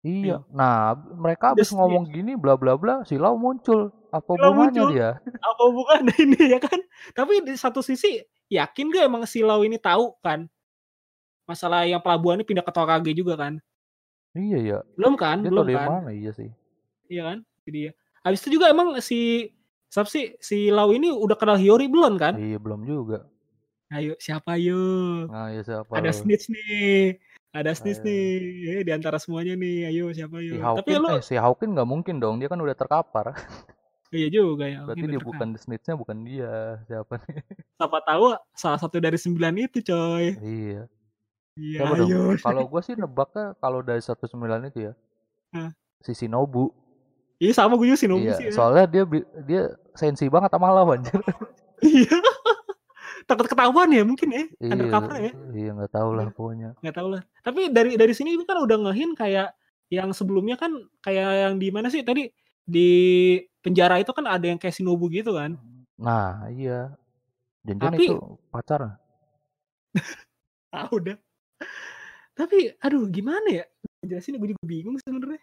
iya 0.00 0.40
nah 0.48 0.96
mereka 0.96 1.52
habis 1.52 1.68
ngomong 1.68 2.08
gini 2.08 2.32
bla 2.32 2.56
bla 2.56 2.72
bla 2.72 3.04
Silau 3.04 3.36
muncul 3.36 3.92
apa 4.08 4.24
Silau 4.24 4.56
hubungannya 4.56 4.80
muncul. 4.80 4.96
dia 4.96 5.10
apa 5.20 5.64
bukan 5.68 6.02
ini 6.24 6.40
ya 6.48 6.56
kan 6.56 6.80
tapi 7.12 7.44
di 7.44 7.52
satu 7.52 7.84
sisi 7.84 8.16
yakin 8.50 8.90
gak 8.90 9.06
emang 9.06 9.22
Silau 9.24 9.62
ini 9.62 9.78
tahu 9.78 10.18
kan? 10.20 10.50
Masalah 11.46 11.86
yang 11.86 12.02
pelabuhan 12.02 12.42
ini 12.42 12.44
pindah 12.44 12.66
ke 12.66 12.72
Tokage 12.74 13.14
juga 13.14 13.38
kan? 13.38 13.62
Iya 14.34 14.58
ya 14.58 14.78
belum 14.94 15.14
kan? 15.18 15.42
Dia 15.42 15.50
belum 15.50 15.66
kan? 15.74 15.86
mana 15.86 16.10
iya 16.14 16.30
sih. 16.30 16.50
Iya 17.10 17.34
kan? 17.34 17.38
Jadi 17.66 17.78
ya. 17.90 17.92
Habis 18.22 18.38
itu 18.44 18.60
juga 18.60 18.70
emang 18.70 18.94
si 19.02 19.50
siapa 19.90 20.06
sih? 20.06 20.38
Si 20.38 20.70
Lau 20.70 20.94
ini 20.94 21.10
udah 21.10 21.34
kenal 21.34 21.58
Hiyori 21.58 21.90
belum 21.90 22.14
kan? 22.18 22.38
Iya 22.38 22.58
belum 22.62 22.86
juga. 22.86 23.26
Ayo 23.90 24.14
siapa 24.22 24.54
yuk 24.54 25.26
nah 25.34 25.50
ya 25.50 25.66
siapa? 25.66 25.90
Ada 25.98 26.14
lo? 26.14 26.18
snitch 26.22 26.46
nih. 26.46 27.18
Ada 27.50 27.74
snitch 27.74 27.98
Ayo. 27.98 28.06
nih. 28.06 28.78
Eh, 28.78 28.82
di 28.86 28.92
antara 28.94 29.18
semuanya 29.18 29.58
nih. 29.58 29.90
Ayo 29.90 30.14
siapa 30.14 30.38
si 30.38 30.54
yuk 30.54 30.62
Hawkin 30.62 30.78
tapi 30.78 30.90
lu 30.94 31.08
eh 31.10 31.22
si 31.26 31.34
Hawkin 31.34 31.74
nggak 31.74 31.88
mungkin 31.90 32.22
dong. 32.22 32.38
Dia 32.38 32.46
kan 32.46 32.62
udah 32.62 32.76
terkapar 32.78 33.34
iya 34.10 34.28
juga 34.30 34.64
ya 34.66 34.82
berarti 34.86 35.06
dia 35.06 35.10
udah 35.18 35.22
bukan 35.24 35.48
snitchnya 35.58 35.94
bukan 35.98 36.16
dia 36.26 36.52
siapa 36.86 37.14
nih 37.22 37.42
siapa 37.78 37.98
tahu 38.06 38.24
salah 38.54 38.78
satu 38.78 38.96
dari 38.98 39.18
sembilan 39.18 39.54
itu 39.58 39.78
coy 39.86 40.24
iya 40.42 40.82
iya 41.58 41.78
kalau 42.46 42.66
gue 42.66 42.80
sih 42.82 42.94
nebaknya 42.98 43.54
kalau 43.58 43.80
dari 43.82 44.02
satu 44.02 44.26
sembilan 44.26 44.70
itu 44.70 44.90
ya 44.90 44.92
Hah. 45.54 45.70
si 46.02 46.12
Shinobu 46.14 46.70
iya 47.40 47.54
sama 47.56 47.78
gue 47.80 47.88
juga 47.88 47.98
sih 47.98 48.08
Nobu 48.10 48.26
iya 48.26 48.34
sih 48.36 48.46
ya. 48.50 48.52
soalnya 48.52 48.84
dia 48.90 49.02
dia 49.46 49.62
sensi 49.94 50.26
banget 50.30 50.50
sama 50.54 50.70
lawan 50.70 51.02
anjir. 51.02 51.20
Iya. 51.80 52.12
Takut 53.24 53.48
ketahuan 53.48 53.88
ya 53.88 54.04
mungkin 54.04 54.28
ya. 54.36 54.44
iya 54.60 54.72
Undercover 54.76 55.16
ya. 55.16 55.32
iya 55.56 55.70
nggak 55.72 55.92
tahu 55.96 56.10
lah 56.12 56.28
pokoknya 56.28 56.76
Nggak 56.84 56.92
tahu 56.92 57.08
lah. 57.16 57.22
Tapi 57.40 57.72
dari 57.72 57.96
dari 57.96 58.12
sini 58.12 58.36
kan 58.44 58.60
udah 58.60 58.76
ngehin 58.84 59.16
kayak 59.16 59.56
yang 59.88 60.12
sebelumnya 60.12 60.60
kan 60.60 60.76
kayak 61.00 61.48
yang 61.48 61.54
di 61.56 61.72
mana 61.72 61.88
sih 61.88 62.04
tadi 62.04 62.28
di 62.68 62.92
penjara 63.60 64.00
itu 64.00 64.12
kan 64.12 64.24
ada 64.24 64.44
yang 64.44 64.56
kayak 64.56 64.74
Shinobu 64.74 65.08
gitu 65.12 65.36
kan. 65.36 65.56
nah 66.00 66.48
iya 66.48 66.96
janjian 67.64 67.92
Tapi- 67.92 68.08
itu 68.08 68.16
pacar 68.48 68.80
Ah 70.70 70.86
udah. 70.86 71.18
Tapi 72.38 72.72
aduh 72.78 73.10
gimana 73.10 73.42
ya? 73.50 73.64
Jelasin 74.06 74.38
gue 74.38 74.54
juga 74.54 74.62
bingung 74.64 74.96
sebenarnya. 75.02 75.42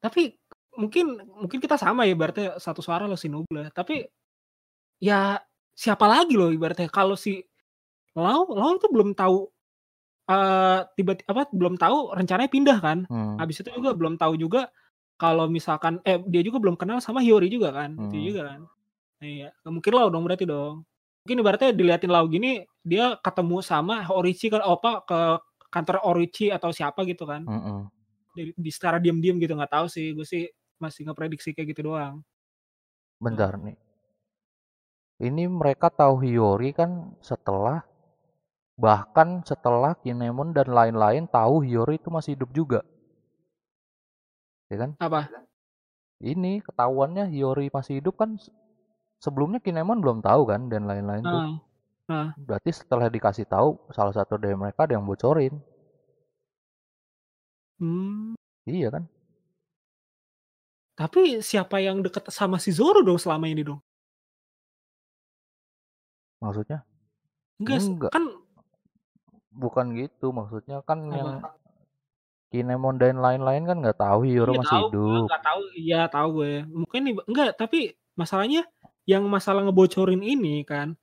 Tapi 0.00 0.32
mungkin 0.80 1.20
mungkin 1.28 1.58
kita 1.60 1.76
sama 1.76 2.08
ya 2.08 2.16
ibaratnya 2.16 2.56
satu 2.56 2.80
suara 2.80 3.04
lo 3.04 3.20
Shinobu 3.20 3.52
lah. 3.52 3.68
Tapi 3.68 4.08
ya 4.96 5.36
siapa 5.76 6.08
lagi 6.08 6.34
loh 6.40 6.48
ibaratnya 6.48 6.88
kalau 6.88 7.14
si 7.20 7.44
Lau 8.16 8.48
Lau 8.50 8.80
itu 8.80 8.88
belum 8.88 9.12
tahu 9.12 9.46
eh 10.30 10.80
tiba 10.96 11.12
apa 11.28 11.50
belum 11.52 11.76
tahu 11.76 12.16
rencananya 12.16 12.50
pindah 12.50 12.78
kan. 12.80 12.98
hmm. 13.06 13.36
Habis 13.38 13.60
itu 13.60 13.70
juga 13.76 13.92
belum 13.92 14.16
tahu 14.16 14.40
juga 14.40 14.72
kalau 15.20 15.44
misalkan 15.52 16.00
eh 16.08 16.16
dia 16.24 16.40
juga 16.40 16.56
belum 16.56 16.80
kenal 16.80 17.04
sama 17.04 17.20
Hiyori 17.20 17.52
juga 17.52 17.76
kan. 17.76 17.92
Itu 18.08 18.16
Hmm. 18.16 18.26
juga 18.32 18.42
kan. 18.48 18.60
Iya, 19.20 19.52
nggak 19.60 19.72
mungkin 19.76 19.92
Lau 19.92 20.08
dong 20.08 20.24
berarti 20.24 20.48
dong. 20.48 20.88
Mungkin 21.28 21.36
ibaratnya 21.44 21.70
diliatin 21.76 22.08
Lau 22.08 22.24
gini 22.24 22.64
dia 22.80 23.20
ketemu 23.20 23.60
sama 23.60 24.08
Orichi 24.08 24.48
kan 24.48 24.64
apa 24.64 25.04
ke 25.04 25.20
kantor 25.68 26.00
Orichi 26.08 26.48
atau 26.48 26.72
siapa 26.72 27.04
gitu 27.04 27.28
kan. 27.28 27.44
Jadi 28.32 28.50
di 28.56 28.70
secara 28.72 28.96
diam-diam 28.96 29.36
gitu 29.36 29.52
nggak 29.52 29.72
tahu 29.76 29.86
sih, 29.92 30.16
gue 30.16 30.24
sih 30.24 30.48
masih 30.80 31.04
ngeprediksi 31.04 31.52
kayak 31.52 31.76
gitu 31.76 31.92
doang. 31.92 32.24
Bentar 33.20 33.60
nih. 33.60 33.76
Ini 35.20 35.44
mereka 35.52 35.92
tahu 35.92 36.24
Hiyori 36.24 36.72
kan 36.72 37.12
setelah 37.20 37.84
bahkan 38.80 39.44
setelah 39.44 39.92
Kinemon 40.00 40.56
dan 40.56 40.72
lain-lain 40.72 41.28
tahu 41.28 41.60
Hiyori 41.60 42.00
itu 42.00 42.08
masih 42.08 42.32
hidup 42.40 42.48
juga. 42.56 42.80
Ya 44.70 44.76
kan? 44.78 44.90
Apa? 45.02 45.26
Ini 46.22 46.62
ketahuannya 46.62 47.26
Hiyori 47.26 47.72
masih 47.74 47.98
hidup 47.98 48.20
kan 48.20 48.38
se- 48.38 48.52
sebelumnya 49.18 49.58
Kinemon 49.58 49.98
belum 49.98 50.18
tahu 50.22 50.46
kan 50.46 50.70
dan 50.70 50.86
lain-lain 50.86 51.24
tuh. 51.24 51.42
Nah, 51.42 51.54
nah. 52.06 52.26
Berarti 52.38 52.70
setelah 52.70 53.10
dikasih 53.10 53.50
tahu 53.50 53.76
salah 53.90 54.14
satu 54.14 54.38
dari 54.38 54.54
mereka 54.54 54.86
ada 54.86 54.94
yang 54.94 55.04
bocorin. 55.04 55.58
Hmm. 57.80 58.36
Iya 58.68 58.92
kan? 58.94 59.04
Tapi 60.94 61.40
siapa 61.40 61.80
yang 61.80 62.04
deket 62.04 62.28
sama 62.28 62.60
si 62.60 62.70
Zoro 62.76 63.00
dong 63.00 63.16
selama 63.16 63.48
ini 63.48 63.64
dong? 63.64 63.80
Maksudnya 66.44 66.84
Enggak, 67.60 67.80
Enggak. 67.84 68.10
kan 68.12 68.24
bukan 69.52 69.86
gitu 69.96 70.32
maksudnya 70.32 70.80
kan 70.84 71.04
Apa? 71.08 71.16
yang 71.16 71.28
Kinemon 72.50 72.98
dan 72.98 73.22
lain-lain 73.22 73.62
kan 73.62 73.78
nggak 73.78 73.98
tahu 74.02 74.26
Hiyori 74.26 74.58
iya 74.58 74.60
masih 74.60 74.74
tahu 74.74 74.86
hidup. 74.90 75.24
nggak 75.30 75.44
tahu, 75.46 75.60
iya 75.78 76.00
tahu 76.10 76.28
gue. 76.42 76.54
Mungkin 76.66 77.00
nih, 77.06 77.14
enggak, 77.30 77.50
tapi 77.54 77.94
masalahnya 78.18 78.66
yang 79.06 79.22
masalah 79.30 79.62
ngebocorin 79.66 80.22
ini 80.26 80.66
kan, 80.66 80.98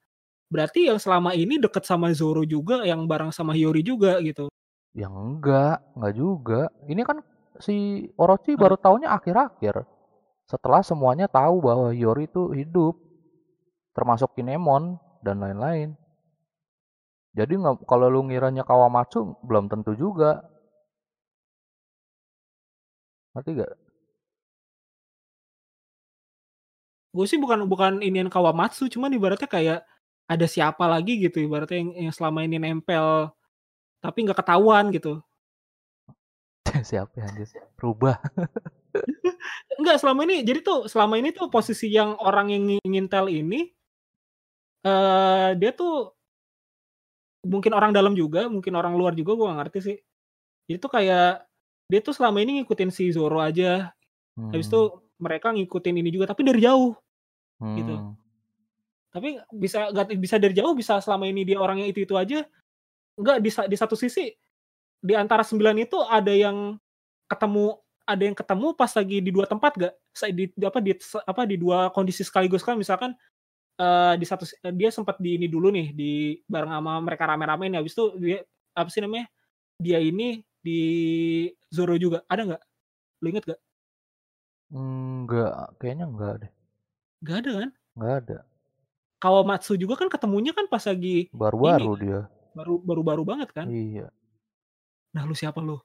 berarti 0.51 0.91
yang 0.91 0.99
selama 0.99 1.31
ini 1.31 1.55
deket 1.55 1.87
sama 1.87 2.11
Zoro 2.11 2.43
juga, 2.43 2.83
yang 2.83 3.07
bareng 3.07 3.31
sama 3.31 3.55
Hiyori 3.55 3.79
juga 3.79 4.19
gitu. 4.19 4.51
Yang 4.91 5.13
enggak, 5.15 5.77
enggak 5.95 6.13
juga. 6.19 6.61
Ini 6.83 7.01
kan 7.07 7.23
si 7.63 8.07
Orochi 8.19 8.59
Apa? 8.59 8.67
baru 8.67 8.75
tahunya 8.75 9.07
akhir-akhir. 9.07 9.87
Setelah 10.47 10.83
semuanya 10.83 11.31
tahu 11.31 11.63
bahwa 11.63 11.95
Hiyori 11.95 12.27
itu 12.27 12.51
hidup. 12.51 12.99
Termasuk 13.95 14.35
Kinemon 14.35 14.99
dan 15.25 15.41
lain-lain. 15.41 15.97
Jadi 17.37 17.53
nggak 17.53 17.85
kalau 17.85 18.09
lu 18.09 18.25
ngiranya 18.25 18.65
Kawamatsu 18.65 19.41
belum 19.45 19.69
tentu 19.69 19.93
juga. 19.93 20.41
Ngerti 23.37 23.61
gak? 23.61 23.71
Gue 27.13 27.25
sih 27.29 27.37
bukan 27.37 27.69
bukan 27.69 28.01
inian 28.01 28.33
Kawamatsu, 28.33 28.89
cuman 28.89 29.13
ibaratnya 29.13 29.45
kayak 29.45 29.85
ada 30.25 30.45
siapa 30.49 30.89
lagi 30.89 31.21
gitu, 31.21 31.45
ibaratnya 31.45 31.77
yang, 31.77 32.09
yang 32.09 32.13
selama 32.13 32.43
ini 32.43 32.57
nempel 32.57 33.29
tapi 34.01 34.25
nggak 34.25 34.39
ketahuan 34.41 34.89
gitu. 34.93 35.21
Siapa 36.89 37.13
ya 37.17 37.25
anjir? 37.25 37.49
Rubah. 37.77 38.17
Enggak, 39.77 39.97
selama 40.01 40.25
ini 40.25 40.41
jadi 40.41 40.59
tuh 40.61 40.89
selama 40.89 41.17
ini 41.21 41.29
tuh 41.33 41.49
posisi 41.53 41.89
yang 41.93 42.17
orang 42.21 42.49
yang 42.53 42.63
ngi- 42.65 42.85
ngintel 42.85 43.29
ini 43.29 43.69
eh 44.85 45.49
dia 45.57 45.71
tuh 45.73 46.13
mungkin 47.47 47.71
orang 47.73 47.95
dalam 47.95 48.13
juga, 48.13 48.45
mungkin 48.51 48.73
orang 48.75 48.93
luar 48.99 49.13
juga 49.15 49.31
gue 49.37 49.47
gak 49.47 49.59
ngerti 49.63 49.79
sih. 49.79 49.97
Jadi 50.67 50.77
tuh 50.83 50.91
kayak 50.91 51.46
dia 51.87 51.99
tuh 52.03 52.11
selama 52.15 52.43
ini 52.43 52.61
ngikutin 52.61 52.91
si 52.91 53.09
Zoro 53.15 53.39
aja. 53.39 53.91
Habis 54.37 54.69
itu 54.69 54.81
Hmm. 54.93 55.01
mereka 55.17 55.49
ngikutin 55.49 55.95
ini 55.97 56.13
juga 56.13 56.29
tapi 56.29 56.45
dari 56.45 56.61
jauh 56.61 56.93
gitu. 57.57 57.95
Hmm. 57.97 58.13
Tapi 59.09 59.41
bisa 59.49 59.89
gak, 59.89 60.13
bisa 60.21 60.37
dari 60.37 60.53
jauh 60.53 60.77
bisa 60.77 61.01
selama 61.01 61.25
ini 61.25 61.41
dia 61.41 61.57
orangnya 61.57 61.89
itu-itu 61.89 62.13
aja. 62.13 62.45
Enggak 63.17 63.41
di, 63.41 63.49
di 63.49 63.77
satu 63.79 63.97
sisi 63.97 64.29
di 65.01 65.13
antara 65.17 65.41
sembilan 65.41 65.75
itu 65.81 65.97
ada 66.05 66.29
yang 66.29 66.77
ketemu 67.25 67.81
ada 68.07 68.23
yang 68.23 68.37
ketemu 68.37 68.67
pas 68.77 68.91
lagi 68.93 69.17
di 69.19 69.31
dua 69.33 69.49
tempat 69.49 69.73
gak? 69.73 69.93
Di, 70.31 70.53
di 70.53 70.63
apa 70.69 70.79
di 70.85 70.91
apa 71.25 71.41
di 71.49 71.55
dua 71.57 71.89
kondisi 71.89 72.21
sekaligus 72.21 72.61
kan 72.61 72.77
misalkan 72.77 73.17
eh 73.77 74.13
di 74.21 74.25
satu 74.25 74.45
eh, 74.45 74.73
dia 74.73 74.89
sempat 74.93 75.17
di 75.17 75.37
ini 75.37 75.49
dulu 75.49 75.69
nih 75.73 75.87
di 75.97 76.11
bareng 76.45 76.77
sama 76.77 76.93
mereka 77.01 77.25
rame-rame 77.29 77.73
nih 77.73 77.77
habis 77.81 77.93
itu 77.97 78.05
dia 78.21 78.45
apa 78.77 78.89
sih 78.93 79.01
namanya? 79.01 79.25
Dia 79.81 79.97
ini 79.97 80.45
di 80.67 80.79
Zoro 81.71 81.95
juga. 81.95 82.27
Ada 82.27 82.41
nggak? 82.43 82.63
Lu 83.23 83.27
inget 83.31 83.45
gak? 83.47 83.59
Enggak, 84.67 85.79
kayaknya 85.79 86.05
enggak 86.11 86.33
deh. 86.43 86.51
Gak 87.23 87.37
ada 87.39 87.51
kan? 87.63 87.69
Enggak 87.95 88.15
ada. 88.23 88.37
Kawamatsu 89.17 89.73
juga 89.79 89.95
kan 89.97 90.11
ketemunya 90.11 90.53
kan 90.53 90.69
pas 90.69 90.83
lagi 90.85 91.25
ini 91.25 91.33
Baru-baru 91.33 91.91
kan? 91.95 92.03
dia. 92.03 92.21
baru 92.53 92.75
baru 92.81 93.01
baru 93.05 93.23
banget 93.25 93.49
kan? 93.53 93.65
Iya. 93.69 94.09
Nah 95.15 95.23
lu 95.25 95.33
siapa 95.33 95.61
lu? 95.63 95.77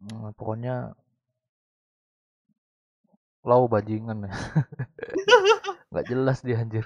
Hmm, 0.00 0.28
pokoknya 0.36 0.92
lau 3.44 3.64
bajingan 3.68 4.28
ya. 4.28 4.32
Nggak 5.90 6.06
jelas 6.12 6.38
dia 6.44 6.56
anjir. 6.60 6.84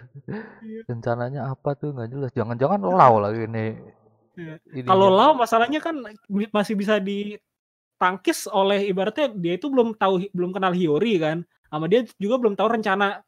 Iya. 0.62 0.86
Rencananya 0.86 1.40
apa 1.50 1.74
tuh 1.74 1.90
nggak 1.94 2.10
jelas. 2.10 2.30
Jangan-jangan 2.34 2.80
lau 2.86 3.18
lagi 3.18 3.46
nih. 3.50 3.99
Kalau 4.86 5.08
ininya. 5.10 5.18
Lau 5.18 5.30
masalahnya 5.36 5.80
kan 5.82 5.94
masih 6.50 6.74
bisa 6.74 6.98
ditangkis 6.98 8.46
oleh 8.50 8.88
ibaratnya 8.88 9.30
dia 9.34 9.54
itu 9.58 9.66
belum 9.68 9.94
tahu 9.96 10.28
belum 10.32 10.50
kenal 10.54 10.72
Hiyori 10.74 11.20
kan. 11.20 11.42
Sama 11.70 11.86
dia 11.86 12.02
juga 12.18 12.36
belum 12.40 12.54
tahu 12.58 12.80
rencana 12.80 13.22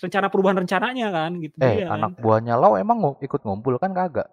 rencana 0.00 0.26
perubahan 0.32 0.64
rencananya 0.64 1.08
kan 1.12 1.30
gitu 1.44 1.56
Eh, 1.60 1.84
dia 1.84 1.92
kan. 1.92 2.00
anak 2.00 2.16
buahnya 2.24 2.56
lau 2.56 2.72
emang 2.76 3.16
ikut 3.20 3.40
ngumpul 3.44 3.76
kan 3.76 3.92
kagak? 3.92 4.28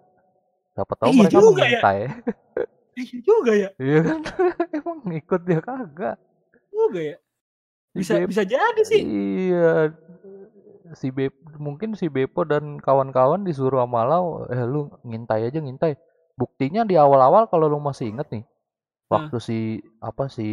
Siapa 0.72 0.92
tahu 0.96 1.10
Eh, 1.10 1.14
iya 1.14 1.20
mereka 1.28 1.38
juga 1.40 1.64
ya. 1.66 1.80
Iya 2.98 3.18
juga 3.22 3.52
ya. 3.54 3.68
Iya 3.78 4.00
kan? 4.02 4.20
emang 4.82 4.98
ngikut 5.06 5.40
dia 5.46 5.60
kagak. 5.62 6.16
Juga 6.74 7.00
ya. 7.00 7.16
Si 7.94 7.98
Bisa 8.02 8.12
Bep 8.18 8.28
bisa 8.34 8.42
jadi 8.42 8.82
sih. 8.82 9.00
iya 9.06 9.94
si 10.96 11.12
Bep 11.12 11.30
mungkin 11.60 11.94
si 11.94 12.08
Bepo 12.08 12.42
dan 12.42 12.80
kawan-kawan 12.80 13.44
disuruh 13.44 13.84
sama 13.84 14.02
Lau, 14.08 14.48
eh 14.48 14.64
lu 14.66 14.88
ngintai 15.04 15.46
aja 15.46 15.60
ngintai. 15.60 15.94
Buktinya 16.40 16.82
di 16.90 16.94
awal-awal 17.04 17.44
kalau 17.52 17.66
lu 17.72 17.78
masih 17.88 18.06
inget 18.12 18.28
nih, 18.34 18.44
Nah, 19.12 19.28
waktu 19.28 19.36
si 19.46 19.58
apa 20.10 20.24
si 20.36 20.48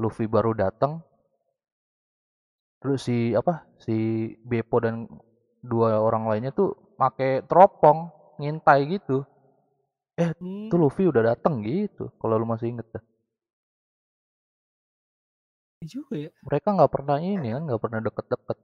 Luffy 0.00 0.24
baru 0.34 0.52
datang, 0.62 0.92
terus 2.80 3.00
si 3.06 3.16
apa 3.40 3.54
si 3.84 3.96
Bepo 4.48 4.76
dan 4.84 4.94
dua 5.70 5.98
orang 6.06 6.24
lainnya 6.30 6.52
tuh 6.60 6.70
pakai 7.00 7.44
teropong 7.48 7.98
ngintai 8.40 8.80
gitu. 8.96 9.24
Eh, 10.22 10.30
hmm, 10.40 10.68
tuh 10.70 10.78
Luffy 10.82 11.04
udah 11.12 11.22
datang 11.34 11.54
gitu. 11.64 12.04
Kalau 12.20 12.34
lu 12.40 12.46
masih 12.48 12.68
inget 12.72 12.86
dah. 12.94 13.02
iya 15.80 15.86
juga 15.94 16.14
ya. 16.24 16.30
Mereka 16.46 16.68
nggak 16.76 16.92
pernah 16.94 17.16
ini 17.32 17.48
kan, 17.54 17.62
nggak 17.66 17.82
pernah 17.84 18.00
deket-deket. 18.06 18.58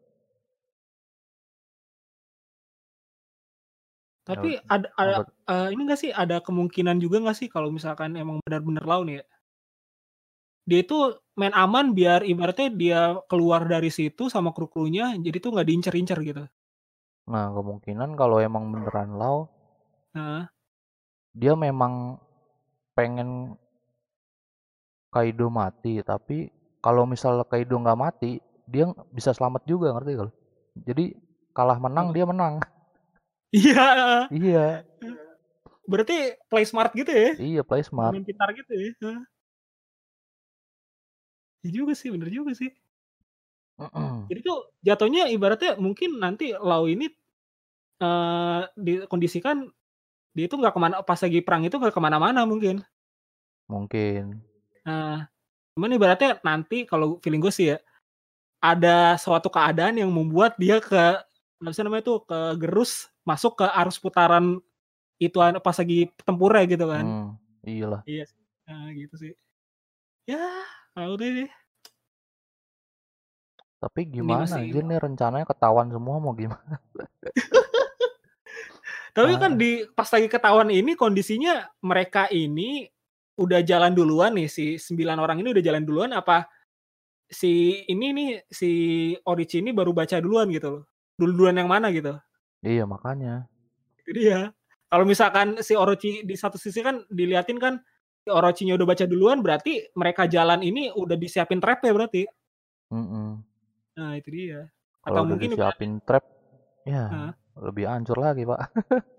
Ya, 4.33 4.37
Tapi 4.41 4.51
ada 4.67 4.89
ada 4.97 5.17
eh, 5.29 5.69
ini 5.77 5.81
enggak 5.85 6.01
sih 6.01 6.11
ada 6.11 6.37
kemungkinan 6.41 6.97
juga 7.05 7.21
nggak 7.21 7.37
sih 7.37 7.49
kalau 7.53 7.69
misalkan 7.69 8.17
emang 8.17 8.41
benar-benar 8.43 8.85
nih 9.05 9.17
ya. 9.21 9.25
Dia 10.63 10.79
itu 10.87 10.99
main 11.35 11.53
aman 11.53 11.91
biar 11.93 12.23
ibaratnya 12.23 12.69
dia 12.71 13.01
keluar 13.27 13.67
dari 13.67 13.91
situ 13.91 14.31
sama 14.31 14.55
kru-krunya 14.55 15.13
jadi 15.19 15.37
tuh 15.43 15.51
nggak 15.53 15.67
diincer-incer 15.69 16.19
gitu. 16.23 16.45
Nah, 17.31 17.55
kemungkinan 17.55 18.19
kalau 18.19 18.43
emang 18.43 18.71
beneran 18.75 19.15
Lau, 19.15 19.47
Nah, 20.13 20.45
dia 21.33 21.57
memang 21.57 22.21
pengen 22.93 23.57
Kaido 25.13 25.53
mati, 25.53 26.01
tapi 26.01 26.49
kalau 26.81 27.05
misal 27.05 27.45
Kaido 27.49 27.77
nggak 27.77 28.01
mati, 28.01 28.41
dia 28.69 28.89
bisa 29.13 29.33
selamat 29.37 29.65
juga, 29.69 29.93
ngerti 29.93 30.13
kalau? 30.17 30.33
Jadi 30.89 31.05
kalah 31.53 31.77
menang 31.77 32.13
apa? 32.13 32.15
dia 32.17 32.25
menang. 32.25 32.55
Iya. 33.53 33.85
Iya, 34.33 34.67
Berarti 35.85 36.41
play 36.49 36.65
smart 36.65 36.97
gitu 36.97 37.13
ya? 37.13 37.37
iya 37.37 37.61
play 37.61 37.85
smart. 37.85 38.17
Main 38.17 38.25
pintar 38.25 38.49
gitu 38.57 38.73
ya? 38.73 38.97
Iya 41.63 41.71
juga 41.71 41.93
sih, 41.93 42.09
bener 42.09 42.33
juga 42.33 42.57
sih. 42.57 42.73
Jadi 44.33 44.41
tuh 44.41 44.73
jatuhnya 44.81 45.29
ibaratnya 45.29 45.77
mungkin 45.77 46.17
nanti 46.17 46.57
Lau 46.57 46.89
ini 46.89 47.13
eh 48.03 48.63
dikondisikan 48.75 49.69
dia 50.33 50.49
itu 50.49 50.57
nggak 50.57 50.75
ke 50.75 50.81
mana 50.81 50.97
pas 51.05 51.21
lagi 51.21 51.45
perang 51.45 51.63
itu 51.69 51.77
nggak 51.77 51.93
ke 51.93 52.01
mana-mana 52.03 52.49
mungkin. 52.49 52.81
Mungkin. 53.69 54.41
Nah, 54.83 55.29
cuman 55.77 55.93
ibaratnya 55.93 56.41
nanti 56.41 56.89
kalau 56.89 57.21
feeling 57.21 57.45
gue 57.45 57.53
sih 57.53 57.77
ya 57.77 57.79
ada 58.63 59.21
suatu 59.21 59.53
keadaan 59.53 60.01
yang 60.01 60.09
membuat 60.09 60.57
dia 60.57 60.81
ke 60.81 61.21
apa 61.63 61.83
namanya 61.85 62.03
tuh 62.03 62.19
ke 62.27 62.39
gerus 62.59 63.12
masuk 63.23 63.63
ke 63.63 63.67
arus 63.67 63.99
putaran 63.99 64.59
itu 65.23 65.39
pas 65.63 65.77
lagi 65.79 66.11
tempurnya 66.27 66.65
gitu 66.67 66.87
kan. 66.91 67.05
Hmm, 67.07 67.29
iyalah. 67.63 68.03
Iya, 68.07 68.27
sih. 68.27 68.39
Nah, 68.67 68.91
gitu 68.95 69.15
sih. 69.19 69.33
Ya, 70.27 70.43
ah, 70.99 71.07
udah 71.11 71.29
deh. 71.29 71.51
Tapi 73.83 74.07
Ini 74.07 74.15
gimana 74.23 74.47
aja 74.47 74.81
nih 74.83 74.99
rencananya 75.07 75.47
ketahuan 75.47 75.91
semua 75.91 76.23
mau 76.23 76.35
gimana? 76.35 76.79
Tapi 79.13 79.37
kan 79.37 79.53
Ah, 79.55 79.59
di 79.59 79.85
pas 79.93 80.09
lagi 80.09 80.29
ketahuan 80.31 80.73
ini 80.73 80.97
kondisinya 80.97 81.69
mereka 81.85 82.33
ini 82.33 82.89
udah 83.37 83.61
jalan 83.61 83.93
duluan 83.93 84.33
nih, 84.33 84.49
si 84.49 84.81
9 84.81 85.21
orang 85.21 85.43
ini 85.43 85.53
udah 85.53 85.65
jalan 85.65 85.85
duluan 85.85 86.17
apa 86.17 86.49
si 87.29 87.83
ini 87.89 88.13
nih, 88.13 88.31
si 88.49 88.71
Orochi 89.25 89.61
ini 89.61 89.73
baru 89.75 89.93
baca 89.93 90.17
duluan 90.23 90.49
gitu 90.49 90.69
loh. 90.81 90.85
Dulu-duluan 91.19 91.61
yang 91.61 91.69
mana 91.69 91.93
gitu. 91.93 92.17
Iya, 92.63 92.87
makanya. 92.87 93.51
Itu 93.99 94.11
dia. 94.15 94.55
Kalau 94.87 95.05
misalkan 95.05 95.59
si 95.65 95.75
Orochi 95.75 96.23
di 96.23 96.35
satu 96.39 96.57
sisi 96.57 96.79
kan 96.79 97.03
diliatin 97.11 97.59
kan 97.59 97.83
si 98.23 98.31
Orochinya 98.31 98.79
udah 98.79 98.87
baca 98.87 99.05
duluan 99.09 99.43
berarti 99.43 99.91
mereka 99.99 100.31
jalan 100.31 100.63
ini 100.63 100.95
udah 100.95 101.19
disiapin 101.19 101.59
trap-nya 101.59 101.91
berarti. 101.91 102.23
Mhm. 102.95 103.29
Nah, 103.99 104.13
itu 104.15 104.29
dia. 104.31 104.71
Kalau 105.03 105.11
Atau 105.11 105.23
udah 105.27 105.31
mungkin 105.35 105.51
disiapin 105.51 105.93
trap, 106.07 106.25
ya 106.87 107.05
Heeh. 107.11 107.33
lebih 107.59 107.85
hancur 107.91 108.19
lagi, 108.23 108.47
Pak. 108.47 108.61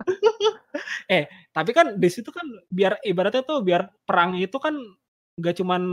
Eh, 1.11 1.27
tapi 1.51 1.75
kan 1.75 1.99
di 1.99 2.07
situ 2.07 2.31
kan 2.31 2.47
biar 2.71 2.95
ibaratnya 3.03 3.43
tuh 3.43 3.59
biar 3.59 3.91
perangnya 4.07 4.47
itu 4.47 4.55
kan 4.55 4.71
nggak 5.35 5.59
cuman 5.59 5.83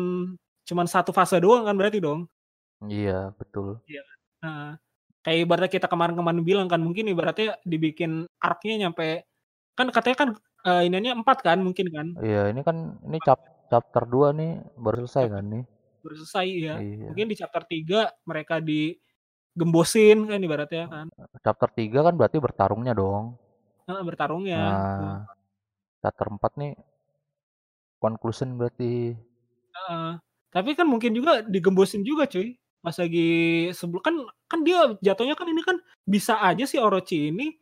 cuman 0.62 0.86
satu 0.86 1.10
fase 1.10 1.42
doang 1.42 1.66
kan 1.66 1.74
berarti 1.74 1.98
dong? 1.98 2.30
Iya, 2.86 3.34
betul. 3.34 3.82
Iya 3.90 4.06
kan? 4.06 4.78
Kayak 5.24 5.38
ibaratnya 5.44 5.70
kita 5.76 5.86
kemarin-kemarin 5.92 6.40
bilang 6.48 6.66
kan 6.72 6.80
mungkin 6.80 7.04
ibaratnya 7.12 7.60
dibikin 7.68 8.24
arc-nya 8.40 8.88
nyampe 8.88 9.28
kan 9.76 9.88
katanya 9.92 10.16
kan, 10.22 10.30
eee, 10.68 10.82
iniannya 10.88 11.12
4 11.24 11.38
kan 11.44 11.58
mungkin 11.60 11.86
kan? 11.92 12.08
Iya, 12.20 12.52
ini 12.52 12.60
kan 12.64 12.76
ini 13.04 13.18
chap 13.20 13.40
chapter 13.72 14.02
2 14.08 14.32
nih 14.36 14.50
baru 14.80 15.04
selesai 15.04 15.26
kan 15.28 15.44
nih. 15.52 15.64
baru 16.00 16.14
selesai 16.24 16.46
ya. 16.56 16.76
Iya. 16.80 17.08
Mungkin 17.12 17.26
di 17.28 17.36
chapter 17.36 17.62
3 17.68 18.00
mereka 18.24 18.56
digembosin 18.64 20.24
kan 20.30 20.40
ibaratnya 20.40 20.84
kan. 20.88 21.06
Chapter 21.44 21.68
3 21.72 21.98
kan 22.06 22.14
berarti 22.16 22.36
bertarungnya 22.40 22.92
dong. 22.96 23.36
Heeh, 23.88 24.02
bertarungnya. 24.08 24.56
Nah, 24.60 25.24
chapter 26.02 26.26
4 26.32 26.52
nih 26.60 26.72
conclusion 28.00 28.56
berarti. 28.56 29.14
Heeh. 29.74 30.10
Tapi 30.50 30.70
kan 30.74 30.86
mungkin 30.90 31.14
juga 31.14 31.46
digembosin 31.46 32.02
juga 32.02 32.26
cuy. 32.26 32.58
Pas 32.80 32.96
lagi 32.96 33.68
sebelum 33.76 34.00
kan 34.00 34.16
kan 34.48 34.60
dia 34.64 34.96
jatuhnya 35.04 35.36
kan 35.36 35.46
ini 35.52 35.60
kan 35.60 35.76
bisa 36.08 36.40
aja 36.40 36.64
si 36.64 36.80
Orochi 36.80 37.28
ini 37.28 37.52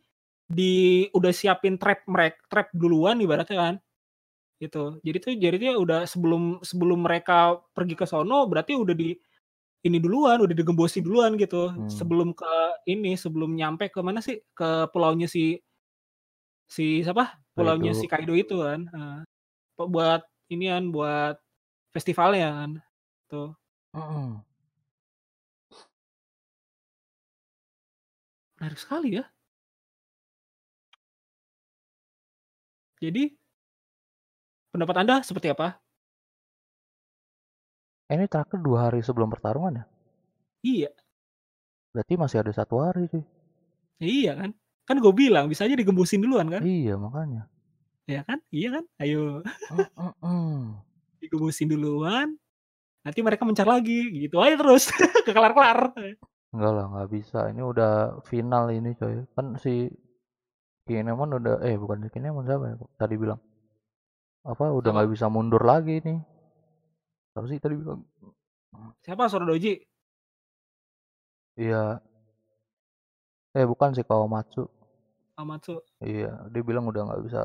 di 0.49 1.07
udah 1.13 1.33
siapin 1.35 1.77
trap 1.77 2.07
merek 2.09 2.39
trap 2.51 2.71
duluan 2.75 3.19
ibaratnya 3.23 3.59
kan. 3.59 3.75
Gitu. 4.63 4.99
Jadi 5.03 5.19
tuh 5.23 5.33
jadi 5.39 5.57
dia 5.59 5.73
udah 5.79 6.07
sebelum 6.07 6.63
sebelum 6.63 7.07
mereka 7.07 7.59
pergi 7.75 7.95
ke 7.99 8.07
sono 8.07 8.47
berarti 8.51 8.75
udah 8.79 8.95
di 8.97 9.15
ini 9.87 9.99
duluan, 10.03 10.43
udah 10.43 10.55
digembosi 10.57 11.01
duluan 11.03 11.39
gitu. 11.39 11.71
Hmm. 11.71 11.87
Sebelum 11.91 12.35
ke 12.35 12.53
ini, 12.91 13.15
sebelum 13.19 13.55
nyampe 13.55 13.91
ke 13.95 14.01
mana 14.03 14.19
sih? 14.23 14.43
Ke 14.55 14.91
pulaunya 14.91 15.27
si 15.31 15.59
si 16.69 17.01
siapa? 17.01 17.41
Pulaunya 17.57 17.97
si 17.97 18.05
Kaido. 18.07 18.35
Kaido 18.35 18.35
itu 18.37 18.57
kan. 18.61 18.81
Heeh. 18.93 19.19
Pe 19.79 19.85
buat 19.89 20.23
inian, 20.53 20.91
buat 20.95 21.37
festivalnya 21.95 22.49
kan. 22.53 22.71
Tuh. 23.31 23.51
Mhm. 23.95 24.48
Menarik 28.59 28.79
sekali 28.83 29.15
ya. 29.15 29.25
Jadi 32.99 33.31
pendapat 34.75 34.97
Anda 35.01 35.17
seperti 35.25 35.49
apa? 35.55 35.79
Ini 38.09 38.25
terakhir 38.25 38.59
2 38.65 38.79
hari 38.89 39.01
sebelum 39.05 39.29
pertarungan 39.29 39.85
ya? 39.85 39.87
Iya. 40.65 40.91
Berarti 41.93 42.15
masih 42.17 42.41
ada 42.41 42.53
1 42.57 42.75
hari 42.81 43.05
cuy. 43.13 43.25
Iya 44.01 44.33
kan? 44.33 44.51
Kan 44.89 44.97
gue 45.05 45.13
bilang 45.13 45.47
bisa 45.53 45.69
aja 45.69 45.77
digembosin 45.77 46.25
duluan 46.25 46.49
kan? 46.49 46.65
Iya, 46.65 46.97
makanya. 46.97 47.47
Ya 48.09 48.25
kan? 48.25 48.41
Iya 48.49 48.81
kan? 48.81 48.85
Ayo. 49.05 49.45
Mhm. 50.25 50.81
Digembosin 51.21 51.69
duluan, 51.69 52.41
nanti 53.05 53.21
mereka 53.21 53.45
mencar 53.45 53.69
lagi, 53.69 54.09
gitu 54.25 54.41
aja 54.41 54.57
terus. 54.57 54.89
Nggak 55.29 55.35
kelar-kelar. 55.37 55.79
Enggak 56.49 56.73
lah, 56.77 56.85
nggak 56.89 57.09
bisa. 57.13 57.39
Ini 57.53 57.61
udah 57.61 57.93
final 58.25 58.73
ini 58.73 58.97
coy. 58.97 59.21
Kan 59.37 59.61
si 59.61 59.93
Kinemon 60.89 61.37
udah 61.37 61.61
eh 61.61 61.77
bukan 61.77 62.01
si 62.05 62.09
Kinemon 62.09 62.49
siapa 62.49 62.65
ya 62.73 62.77
tadi 62.97 63.15
bilang? 63.21 63.41
Apa 64.49 64.73
udah 64.73 64.91
nggak 64.97 65.11
bisa 65.13 65.29
mundur 65.29 65.61
lagi 65.61 66.01
nih. 66.01 66.19
Apa 67.37 67.45
sih 67.53 67.61
tadi 67.61 67.77
bilang? 67.77 68.01
Siapa 69.05 69.29
Sorodoji? 69.29 69.77
Iya. 71.61 72.01
Eh 73.53 73.67
bukan 73.69 73.93
si 73.93 74.01
Kawamatsu. 74.09 74.65
Amatsu. 75.39 75.79
Iya, 76.03 76.51
dia 76.51 76.63
bilang 76.67 76.89
udah 76.91 77.03
nggak 77.13 77.23
bisa 77.29 77.43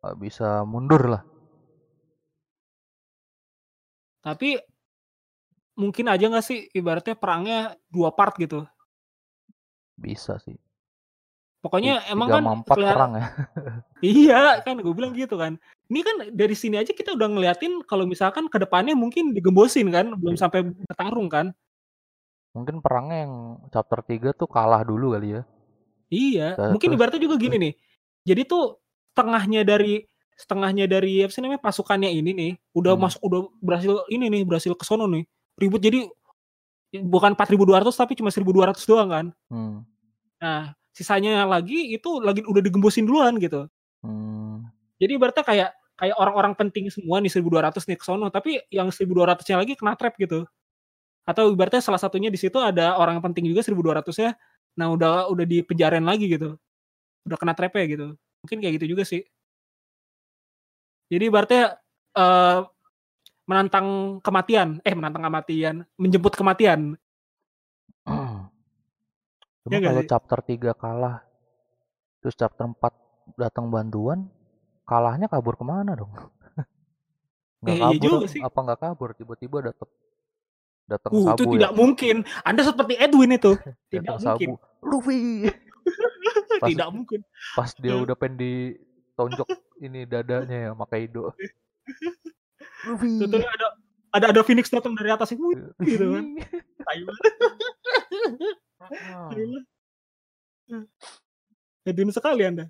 nggak 0.00 0.16
bisa 0.22 0.48
mundur 0.64 1.02
lah. 1.12 1.22
Tapi 4.22 4.58
mungkin 5.82 6.06
aja 6.12 6.24
nggak 6.30 6.46
sih 6.48 6.58
ibaratnya 6.78 7.14
perangnya 7.22 7.58
2 7.94 8.10
part 8.18 8.34
gitu? 8.42 8.66
Bisa 10.04 10.38
sih. 10.38 10.56
Pokoknya 11.62 11.92
emang 12.12 12.28
3 12.28 12.34
kan 12.34 12.44
sama 12.44 12.50
4 12.60 12.80
kelia 12.82 12.92
perang 12.92 13.12
ya. 13.20 13.24
Iya, 14.06 14.34
kan 14.64 14.74
gue 14.84 14.92
bilang 14.94 15.10
gitu 15.18 15.34
kan. 15.42 15.52
Ini 15.90 16.00
kan 16.06 16.16
dari 16.40 16.54
sini 16.54 16.78
aja 16.78 16.92
kita 16.94 17.10
udah 17.18 17.28
ngeliatin 17.34 17.82
kalau 17.90 18.06
misalkan 18.06 18.46
ke 18.52 18.58
depannya 18.62 18.94
mungkin 18.94 19.34
digembosin 19.36 19.90
kan, 19.90 20.06
belum 20.20 20.36
Iya. 20.36 20.42
sampai 20.42 20.60
bertarung 20.86 21.26
kan. 21.34 21.46
Mungkin 22.56 22.76
perangnya 22.84 23.16
yang 23.24 23.34
chapter 23.72 24.00
3 24.10 24.30
tuh 24.40 24.48
kalah 24.56 24.82
dulu 24.90 25.06
kali 25.16 25.28
ya. 25.40 25.42
Iya, 26.08 26.56
Eee, 26.58 26.72
mungkin 26.72 26.88
terus 26.88 26.96
ibaratnya 26.96 27.20
juga 27.20 27.36
gini 27.36 27.56
nih. 27.60 27.72
Jadi 28.24 28.42
tuh 28.48 28.80
setengahnya 29.12 29.60
dari 29.68 30.04
setengahnya 30.38 30.84
dari 30.88 31.20
apa 31.24 31.32
sih 31.34 31.42
namanya, 31.44 31.60
pasukannya 31.60 32.08
ini 32.14 32.30
nih, 32.32 32.50
udah 32.72 32.94
Hmm. 32.94 32.96
masuk 32.96 33.20
udah 33.28 33.40
berhasil 33.60 33.94
ini 34.08 34.30
nih, 34.32 34.42
berhasil 34.48 34.72
ke 34.78 34.84
sono 34.88 35.04
nih. 35.10 35.24
Ribut 35.58 35.82
jadi 35.82 36.06
bukan 37.04 37.34
4.200 37.36 37.94
tapi 37.98 38.14
cuma 38.18 38.30
1.200 38.32 38.84
doang 38.88 39.10
kan. 39.10 39.26
Hmm. 39.50 39.84
Nah, 40.42 40.72
sisanya 40.94 41.44
lagi 41.46 41.94
itu 41.94 42.22
lagi 42.22 42.42
udah 42.46 42.62
digembosin 42.62 43.06
duluan 43.06 43.36
gitu. 43.42 43.66
Hmm. 44.02 44.66
Jadi 45.02 45.12
ibaratnya 45.18 45.44
kayak 45.46 45.70
kayak 45.98 46.16
orang-orang 46.18 46.54
penting 46.58 46.90
semua 46.94 47.18
nih 47.22 47.30
1.200 47.32 47.86
nih 47.90 47.98
ke 47.98 48.04
sono, 48.06 48.30
tapi 48.30 48.62
yang 48.70 48.90
1.200-nya 48.94 49.58
lagi 49.62 49.74
kena 49.78 49.98
trap 49.98 50.14
gitu. 50.18 50.46
Atau 51.28 51.52
ibaratnya 51.54 51.82
salah 51.84 52.00
satunya 52.02 52.28
di 52.32 52.38
situ 52.40 52.56
ada 52.60 52.96
orang 52.98 53.20
penting 53.24 53.48
juga 53.50 53.62
1.200-nya, 53.66 54.34
nah 54.78 54.90
udah 54.94 55.30
udah 55.32 55.46
dipenjarain 55.46 56.04
lagi 56.04 56.30
gitu. 56.30 56.56
Udah 57.28 57.38
kena 57.40 57.54
trap-nya 57.58 57.84
gitu. 57.90 58.06
Mungkin 58.44 58.58
kayak 58.64 58.74
gitu 58.82 58.86
juga 58.98 59.04
sih. 59.08 59.24
Jadi 61.10 61.24
ibaratnya, 61.32 61.64
eee, 62.16 62.58
menantang 63.48 64.20
kematian, 64.20 64.68
eh 64.84 64.92
menantang 64.92 65.24
kematian, 65.24 65.76
menjemput 65.96 66.36
kematian. 66.36 66.80
Cuma 69.64 69.74
Iya 69.74 69.78
nggak 69.82 69.92
kalau 69.92 70.02
sih? 70.04 70.08
chapter 70.10 70.38
3 70.44 70.72
kalah, 70.76 71.16
terus 72.20 72.34
chapter 72.36 72.64
4 72.64 72.92
datang 73.36 73.68
bantuan, 73.68 74.28
kalahnya 74.88 75.26
kabur 75.28 75.54
ke 75.56 75.64
mana 75.64 75.92
dong? 75.96 76.12
Nggak 77.62 77.74
Eh, 77.74 77.78
iya 77.80 77.96
kabur 77.98 78.00
juga 78.00 78.26
sih. 78.30 78.40
apa 78.40 78.58
nggak 78.64 78.80
kabur, 78.80 79.10
tiba-tiba 79.18 79.58
dateng 79.72 79.90
dateng 80.88 81.12
Uh, 81.12 81.20
itu 81.32 81.44
Sabu 81.44 81.50
ya? 81.56 81.56
tidak 81.58 81.72
mungkin. 81.76 82.16
Anda 82.48 82.62
seperti 82.64 82.94
Edwin 82.96 83.32
itu. 83.36 83.52
Tidak 83.92 84.16
mungkin. 84.20 84.48
Sabu, 84.56 84.60
"Luffy!" 84.84 85.48
Pas 86.60 86.72
Tidak 86.72 86.88
mungkin. 86.92 87.20
pas 87.56 87.70
dia 87.76 87.94
Heeh. 87.94 88.02
udah 88.04 88.16
pengen 88.16 88.36
ditonjok 88.40 89.48
ini 89.80 90.06
dadanya 90.08 90.56
ya 90.64 90.70
sama 90.74 90.86
Tahu-tahu 92.84 93.42
ada 93.42 93.66
ada 94.14 94.26
ada 94.32 94.40
Phoenix 94.46 94.70
datang 94.72 94.94
dari 94.96 95.10
atas, 95.12 95.34
"Wih!" 95.34 95.58
gitu 95.84 96.06
kan. 96.14 96.24
Tai 96.86 97.00
banget. 97.04 97.24
Tai 98.78 98.90
Heeh. 98.90 99.28
banget. 99.36 99.64
Eee. 100.68 100.84
Edwin 101.88 102.12
sekali 102.12 102.42
Anda. 102.46 102.68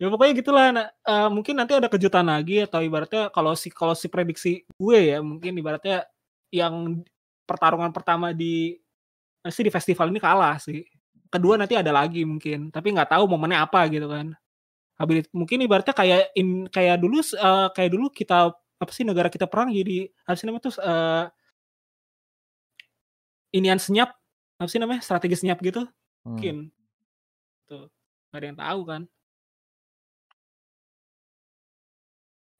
Ya 0.00 0.06
pokoknya 0.14 0.32
gitulah 0.38 0.66
na 0.70 0.82
eee, 1.02 1.28
mungkin 1.34 1.58
nanti 1.58 1.74
ada 1.74 1.90
kejutan 1.90 2.22
lagi 2.30 2.62
atau 2.62 2.78
ibaratnya 2.86 3.34
kalau 3.34 3.58
si 3.58 3.66
kalau 3.66 3.98
si 3.98 4.06
prediksi 4.06 4.62
gue 4.78 4.98
ya, 5.10 5.18
mungkin 5.18 5.58
ibaratnya 5.58 6.06
yang 6.54 7.02
pertarungan 7.42 7.90
pertama 7.90 8.30
di 8.30 8.78
pasti 9.42 9.66
di 9.66 9.72
festival 9.74 10.14
ini 10.14 10.20
kalah 10.22 10.58
sih. 10.62 10.86
Kedua 11.30 11.58
nanti 11.58 11.74
ada 11.74 11.90
lagi 11.90 12.22
mungkin, 12.22 12.70
tapi 12.70 12.94
nggak 12.94 13.10
tahu 13.14 13.26
momennya 13.26 13.66
apa 13.66 13.90
gitu 13.90 14.06
kan. 14.06 14.34
Habis 15.00 15.26
mungkin 15.34 15.64
ibaratnya 15.66 15.94
kayak 15.96 16.32
in 16.38 16.66
kayak 16.70 17.02
dulu 17.02 17.18
eee, 17.22 17.66
kayak 17.74 17.90
dulu 17.94 18.06
kita 18.14 18.54
apa 18.78 18.90
sih, 18.94 19.02
negara 19.06 19.28
kita 19.30 19.46
perang 19.50 19.70
jadi 19.74 20.10
apa 20.26 20.36
sih 20.38 20.46
namanya 20.46 20.64
tuh, 20.70 20.74
eee 20.78 21.24
inian 23.56 23.80
senyap, 23.80 24.12
apa 24.60 24.68
sih 24.68 24.80
namanya, 24.82 25.00
strategi 25.04 25.36
senyap 25.40 25.58
gitu, 25.64 25.82
Hmm. 25.84 26.36
mungkin. 26.36 26.56
Tuh, 27.68 27.88
nggak 28.30 28.38
ada 28.40 28.46
yang 28.48 28.58
tahu 28.60 28.80
kan. 28.88 29.02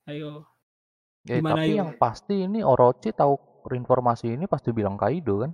Ayo. 0.09 0.47
Eh, 1.29 1.41
Gimana 1.45 1.61
tapi 1.61 1.71
yo? 1.75 1.77
yang 1.85 1.91
pasti 2.01 2.49
ini 2.49 2.65
Orochi 2.65 3.13
tahu 3.13 3.37
informasi 3.69 4.33
ini 4.33 4.49
pasti 4.49 4.73
bilang 4.73 4.97
Kaido 4.97 5.45
kan? 5.45 5.53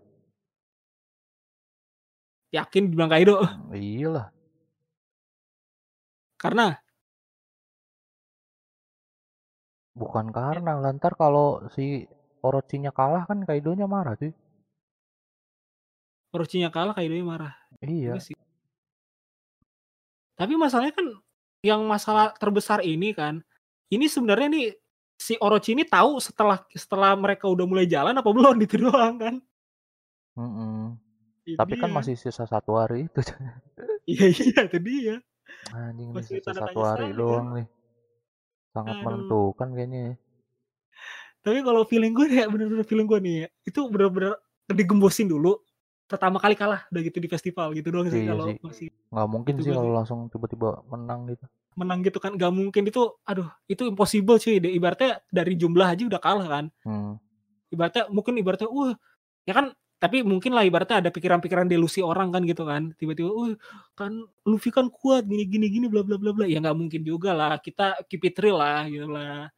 Yakin 2.55 2.95
bilang 2.95 3.11
Kaido? 3.11 3.43
Iyalah. 3.75 4.31
Karena? 6.41 6.77
Bukan 9.95 10.35
karena 10.35 10.75
lah, 10.75 10.91
ntar 10.99 11.15
kalau 11.15 11.63
si 11.71 12.03
Orochinya 12.43 12.91
kalah 12.91 13.25
kan 13.25 13.47
Kaidonya 13.47 13.87
marah 13.87 14.19
cuy. 14.19 14.35
Orochinya 16.35 16.69
kalah 16.75 16.93
Kaidonya 16.93 17.25
marah. 17.25 17.55
Iya. 17.79 18.19
Iya 18.19 18.21
sih. 18.21 18.37
Tapi 20.35 20.59
masalahnya 20.59 20.99
kan 20.99 21.07
yang 21.63 21.87
masalah 21.87 22.35
terbesar 22.35 22.83
ini 22.83 23.15
kan, 23.15 23.39
ini 23.89 24.11
sebenarnya 24.11 24.51
nih 24.51 24.67
si 25.15 25.39
Orochi 25.39 25.79
ini 25.79 25.87
tahu 25.87 26.19
setelah 26.19 26.61
setelah 26.75 27.15
mereka 27.15 27.47
udah 27.47 27.65
mulai 27.65 27.87
jalan 27.87 28.19
apa 28.19 28.29
belum 28.29 28.59
itu 28.67 28.77
doang 28.83 29.15
kan? 29.17 29.35
Mm-mm. 30.35 30.99
Itu 31.47 31.55
Tapi 31.61 31.75
kan 31.79 31.95
masih 31.95 32.19
sisa 32.19 32.45
satu 32.45 32.77
hari 32.77 33.07
itu. 33.07 33.23
Iya 34.05 34.27
iya 34.37 34.61
itu 34.69 34.79
dia. 34.85 35.17
Anjing 35.73 36.13
Masih 36.13 36.43
sisa 36.43 36.53
satu 36.53 36.81
hari 36.85 37.15
doang 37.17 37.55
kan. 37.55 37.57
nih. 37.63 37.67
Sangat 38.75 38.99
Aduh. 38.99 39.05
menentukan 39.07 39.69
kayaknya 39.71 40.01
ya. 40.03 40.15
Tapi 41.45 41.61
kalau 41.61 41.85
feeling 41.85 42.17
gue 42.17 42.27
ya 42.27 42.49
bener-bener 42.49 42.83
feeling 42.83 43.05
gue 43.07 43.19
nih 43.21 43.35
ya, 43.45 43.49
itu 43.69 43.81
bener-bener 43.87 44.35
digembosin 44.67 45.29
dulu. 45.29 45.61
Pertama 46.09 46.37
kali 46.41 46.57
kalah 46.57 46.85
udah 46.93 47.01
gitu 47.01 47.17
di 47.21 47.29
festival 47.29 47.73
gitu 47.77 47.89
doang 47.93 48.09
sih 48.13 48.21
Iya 48.21 48.33
kalau 48.33 48.45
sih. 48.49 48.57
masih 48.61 48.89
Nggak 49.13 49.29
mungkin 49.29 49.55
sih 49.61 49.73
kalau 49.73 49.93
langsung 49.95 50.27
tiba-tiba 50.29 50.83
menang 50.91 51.31
gitu. 51.33 51.45
menang 51.75 52.07
gitu 52.07 52.23
kan 52.23 52.39
gak 52.39 52.55
mungkin 52.55 52.87
itu 52.87 53.03
aduh 53.27 53.51
itu 53.67 53.83
impossible 53.91 54.39
cuy 54.39 54.63
ibaratnya 54.63 55.19
dari 55.27 55.59
jumlah 55.59 55.91
aja 55.91 56.07
udah 56.07 56.23
kalah 56.23 56.47
kan 56.47 56.65
Hmm. 56.87 57.19
ibaratnya 57.75 58.07
mungkin 58.15 58.39
ibaratnya 58.39 58.71
wah 58.71 58.95
ya 59.43 59.59
kan 59.59 59.75
tapi 60.05 60.21
mungkin 60.21 60.53
lah 60.53 60.69
ibaratnya 60.69 61.01
ada 61.01 61.09
pikiran-pikiran 61.09 61.65
delusi 61.65 62.05
orang 62.05 62.29
kan 62.29 62.45
gitu 62.45 62.69
kan. 62.69 62.93
Tiba-tiba 63.01 63.33
wah 63.33 63.57
kan 63.97 64.21
Luffy 64.45 64.69
kan 64.69 64.93
kuat 64.93 65.25
gini 65.25 65.49
gini 65.49 65.73
gini 65.73 65.87
bla 65.89 66.05
bla 66.05 66.21
bla 66.21 66.37
bla. 66.37 66.45
Ya 66.45 66.61
nggak 66.61 66.77
mungkin 66.77 67.01
juga 67.01 67.33
lah. 67.33 67.57
Kita 67.57 68.05
keep 68.05 68.29
it 68.29 68.37
real 68.37 68.61
lah 68.61 68.85
gitu 68.85 69.09
lah 69.09 69.49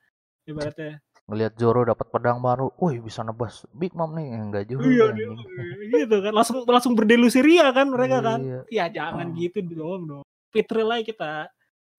ibaratnya. 0.46 1.02
Ngelihat 1.26 1.58
Zoro 1.58 1.82
dapat 1.82 2.06
pedang 2.06 2.38
baru, 2.38 2.70
wih 2.78 3.02
bisa 3.02 3.26
nebas 3.26 3.66
Big 3.74 3.90
Mom 3.98 4.14
nih. 4.14 4.30
Enggak 4.30 4.70
juga 4.70 4.86
iya 4.86 5.06
dia 5.10 5.26
anjing. 5.26 5.90
gitu 5.90 6.16
kan. 6.22 6.32
Langsung 6.32 6.58
langsung 6.62 6.92
berdelusi 6.94 7.42
ria 7.42 7.66
kan 7.74 7.90
mereka 7.90 8.22
kan. 8.22 8.40
Iya. 8.46 8.60
ya 8.70 8.84
jangan 8.94 9.34
gitu 9.34 9.58
dong 9.66 10.02
dong. 10.06 10.24
Real 10.54 10.94
aja 10.94 11.02
kita 11.02 11.32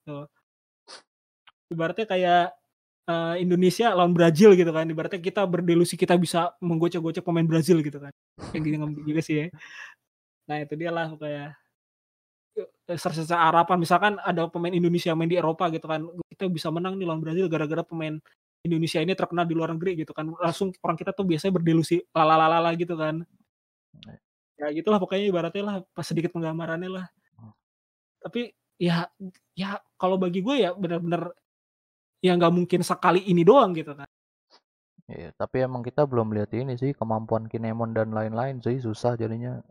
tuh. 0.08 0.26
Ibaratnya 1.68 2.08
kayak 2.08 2.57
eh, 3.08 3.36
Indonesia 3.44 3.96
lawan 3.96 4.14
Brazil 4.14 4.54
gitu 4.54 4.72
kan. 4.72 4.86
Ibaratnya 4.88 5.20
kita 5.24 5.42
berdelusi 5.48 5.96
kita 5.96 6.16
bisa 6.20 6.54
menggocek-gocek 6.60 7.24
pemain 7.24 7.48
Brazil 7.48 7.80
gitu 7.82 7.98
kan. 8.04 8.12
Yang 8.54 8.62
gini 8.68 8.76
nggak 8.80 9.08
juga 9.08 9.22
sih 9.24 9.36
ya. 9.42 9.46
Nah 10.48 10.58
itu 10.64 10.74
dia 10.80 10.92
lah 10.92 11.12
kayak 11.16 11.56
sersa 12.96 13.36
harapan. 13.36 13.78
Misalkan 13.78 14.14
ada 14.24 14.48
pemain 14.48 14.74
Indonesia 14.74 15.12
main 15.14 15.30
di 15.30 15.38
Eropa 15.38 15.68
gitu 15.72 15.86
kan. 15.88 16.08
Kita 16.32 16.48
bisa 16.48 16.72
menang 16.72 16.96
nih 16.96 17.06
lawan 17.08 17.22
Brazil 17.24 17.48
gara-gara 17.52 17.84
pemain 17.84 18.18
Indonesia 18.66 19.00
ini 19.00 19.14
terkenal 19.14 19.46
di 19.46 19.56
luar 19.56 19.76
negeri 19.76 20.04
gitu 20.04 20.12
kan. 20.16 20.28
Langsung 20.40 20.74
orang 20.84 20.98
kita 20.98 21.12
tuh 21.16 21.28
biasanya 21.28 21.54
berdelusi 21.56 22.04
lalalala 22.16 22.72
gitu 22.76 22.96
kan. 22.96 23.24
Ya 24.58 24.74
gitulah 24.74 24.98
pokoknya 24.98 25.30
ibaratnya 25.30 25.64
lah 25.64 25.76
pas 25.94 26.06
sedikit 26.08 26.34
penggambarannya 26.34 26.90
lah. 26.90 27.06
Tapi 28.24 28.52
ya 28.82 29.06
ya 29.54 29.78
kalau 29.98 30.18
bagi 30.18 30.42
gue 30.42 30.56
ya 30.66 30.74
benar-benar 30.74 31.34
ya 32.20 32.34
nggak 32.34 32.54
mungkin 32.54 32.82
sekali 32.82 33.22
ini 33.26 33.42
doang 33.46 33.74
gitu 33.78 33.94
kan 33.94 34.08
Iya, 35.08 35.32
tapi 35.40 35.64
emang 35.64 35.88
kita 35.88 36.04
belum 36.04 36.36
lihat 36.36 36.52
ini 36.52 36.76
sih 36.76 36.92
kemampuan 36.92 37.48
Kinemon 37.48 37.96
dan 37.96 38.12
lain-lain 38.12 38.60
sih 38.60 38.76
susah 38.84 39.16
jadinya. 39.16 39.64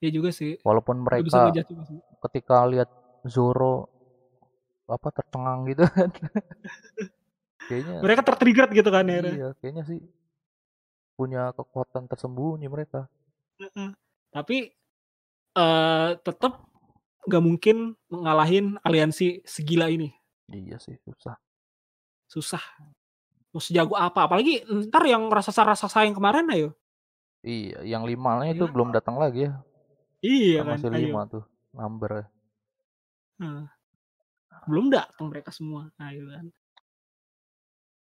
ya 0.00 0.08
juga 0.08 0.32
sih 0.32 0.56
Walaupun 0.64 1.04
bisa 1.20 1.52
mereka 1.52 1.60
sih 1.68 2.00
ketika 2.24 2.64
lihat 2.64 2.88
Zoro 3.28 3.84
apa 4.88 5.12
tercengang 5.12 5.68
gitu 5.68 5.84
kan. 5.92 6.08
kayaknya 7.68 8.00
mereka 8.00 8.22
tertrigger 8.24 8.66
gitu 8.72 8.88
kan 8.88 9.04
ya 9.04 9.20
iya, 9.28 9.48
kayaknya 9.60 9.84
sih 9.84 10.00
punya 11.20 11.52
kekuatan 11.52 12.08
tersembunyi 12.08 12.64
mereka. 12.72 13.12
Heeh. 13.60 13.92
tapi 14.32 14.72
eh 15.52 16.10
tetap 16.24 16.64
nggak 17.28 17.44
mungkin 17.44 17.76
ngalahin 18.08 18.80
aliansi 18.80 19.44
segila 19.44 19.92
ini 19.92 20.16
Iya 20.50 20.76
sih 20.82 20.98
susah. 21.06 21.36
susah 22.26 22.62
mau 23.50 23.58
sejago 23.58 23.98
apa 23.98 24.30
apalagi 24.30 24.62
ntar 24.86 25.02
yang 25.02 25.26
rasa-rasa 25.26 25.90
sayang 25.90 26.14
kemarin 26.14 26.46
ayo 26.54 26.70
Iya, 27.40 27.82
yang 27.82 28.04
limanya 28.04 28.52
itu 28.52 28.68
Iya. 28.68 28.70
belum 28.70 28.88
datang 28.92 29.16
lagi 29.16 29.48
ya. 29.48 29.52
iya 30.20 30.60
Kan 30.62 30.76
masih 30.76 30.88
ayo 30.94 31.10
lima 31.10 31.22
tuh 31.26 31.44
number. 31.72 32.28
Heeh. 33.40 33.64
belum 34.68 34.86
datang 34.92 35.26
mereka 35.32 35.50
semua 35.50 35.88
ayo 35.98 36.30
kan 36.30 36.46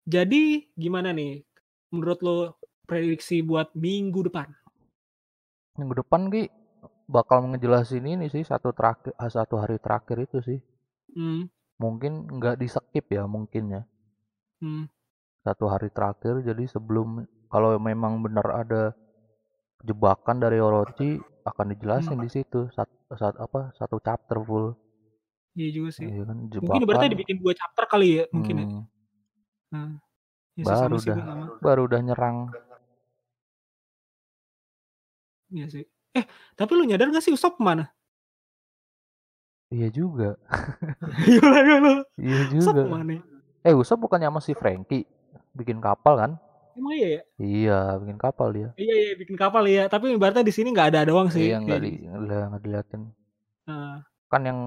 jadi 0.05 0.69
gimana 0.77 1.11
nih 1.11 1.43
menurut 1.91 2.21
lo 2.23 2.37
prediksi 2.85 3.41
buat 3.41 3.73
minggu 3.75 4.29
depan 4.29 4.49
Minggu 5.75 5.95
depan 6.01 6.31
Ki 6.31 6.47
bakal 7.05 7.51
ngejelasin 7.51 8.07
ini 8.07 8.31
sih 8.31 8.47
satu 8.47 8.71
terakhir 8.71 9.11
ah, 9.19 9.27
satu 9.27 9.59
hari 9.59 9.77
terakhir 9.77 10.23
itu 10.23 10.39
sih. 10.41 10.59
hmm, 11.13 11.51
Mungkin 11.83 12.13
nggak 12.39 12.57
di 12.61 12.67
skip 12.71 13.07
ya 13.11 13.27
mungkin 13.27 13.65
ya. 13.75 13.83
hmm, 14.63 14.85
Satu 15.45 15.69
hari 15.69 15.89
terakhir 15.93 16.41
jadi 16.41 16.65
sebelum 16.71 17.27
kalau 17.53 17.77
memang 17.77 18.23
benar 18.25 18.47
ada 18.65 18.83
jebakan 19.85 20.41
dari 20.41 20.59
Orochi 20.59 21.21
akan 21.45 21.67
dijelasin 21.77 22.17
Hmm. 22.19 22.25
di 22.25 22.31
situ 22.33 22.61
sat, 22.73 22.89
sat- 23.21 23.37
apa 23.37 23.71
satu 23.77 24.01
chapter 24.01 24.41
full. 24.41 24.73
iya 25.55 25.69
juga 25.71 25.91
sih 25.95 26.09
Iya 26.11 26.23
kan 26.27 26.37
mungkin 26.51 26.83
ibaratnya 26.83 27.11
dibikin 27.15 27.37
dua 27.39 27.55
chapter 27.55 27.85
kali 27.87 28.09
ya 28.19 28.25
mungkin 28.35 28.55
ya 28.63 28.67
hmm, 28.67 28.83
Nah, 29.75 29.91
ya 30.59 30.63
baru 30.67 30.97
sama 30.97 30.99
sih 31.05 31.11
dah 31.11 31.17
gue 31.19 31.27
sama. 31.31 31.47
baru 31.67 31.81
udah 31.91 32.01
nyerang. 32.07 32.37
Iya 35.55 35.67
sih. 35.75 35.85
Eh, 36.19 36.25
tapi 36.59 36.73
lu 36.79 36.83
nyadar 36.87 37.11
gak 37.11 37.25
sih 37.25 37.35
Usop 37.35 37.59
ke 37.59 37.63
mana? 37.63 37.85
Iya 39.75 39.89
juga. 39.91 40.29
Gila 41.27 41.59
gila. 41.69 41.93
Iya 42.15 42.41
Usop 42.47 42.75
juga. 42.79 42.83
ke 42.87 42.91
mana? 42.95 43.15
Eh 43.67 43.75
Usop 43.75 43.99
bukannya 43.99 44.31
sama 44.31 44.41
si 44.41 44.53
Frankie 44.55 45.03
bikin 45.51 45.83
kapal 45.83 46.15
kan? 46.15 46.33
Emang 46.79 46.95
iya 46.95 47.09
ya? 47.19 47.21
Iya, 47.39 47.79
bikin 48.03 48.19
kapal 48.19 48.49
dia. 48.55 48.69
Iya 48.79 48.95
iya 49.03 49.13
bikin 49.19 49.35
kapal 49.35 49.63
ya. 49.67 49.91
Tapi 49.91 50.15
ibaratnya 50.15 50.47
di 50.47 50.55
sini 50.55 50.71
nggak 50.71 50.89
ada 50.95 51.01
doang 51.11 51.29
sih. 51.35 51.51
Iya 51.51 51.59
nggak 51.59 51.81
di 51.83 51.91
kayaknya. 52.07 52.39
nggak 52.51 52.63
diliatin. 52.63 53.03
Nah, 53.67 53.99
Kan 54.31 54.43
yang 54.47 54.61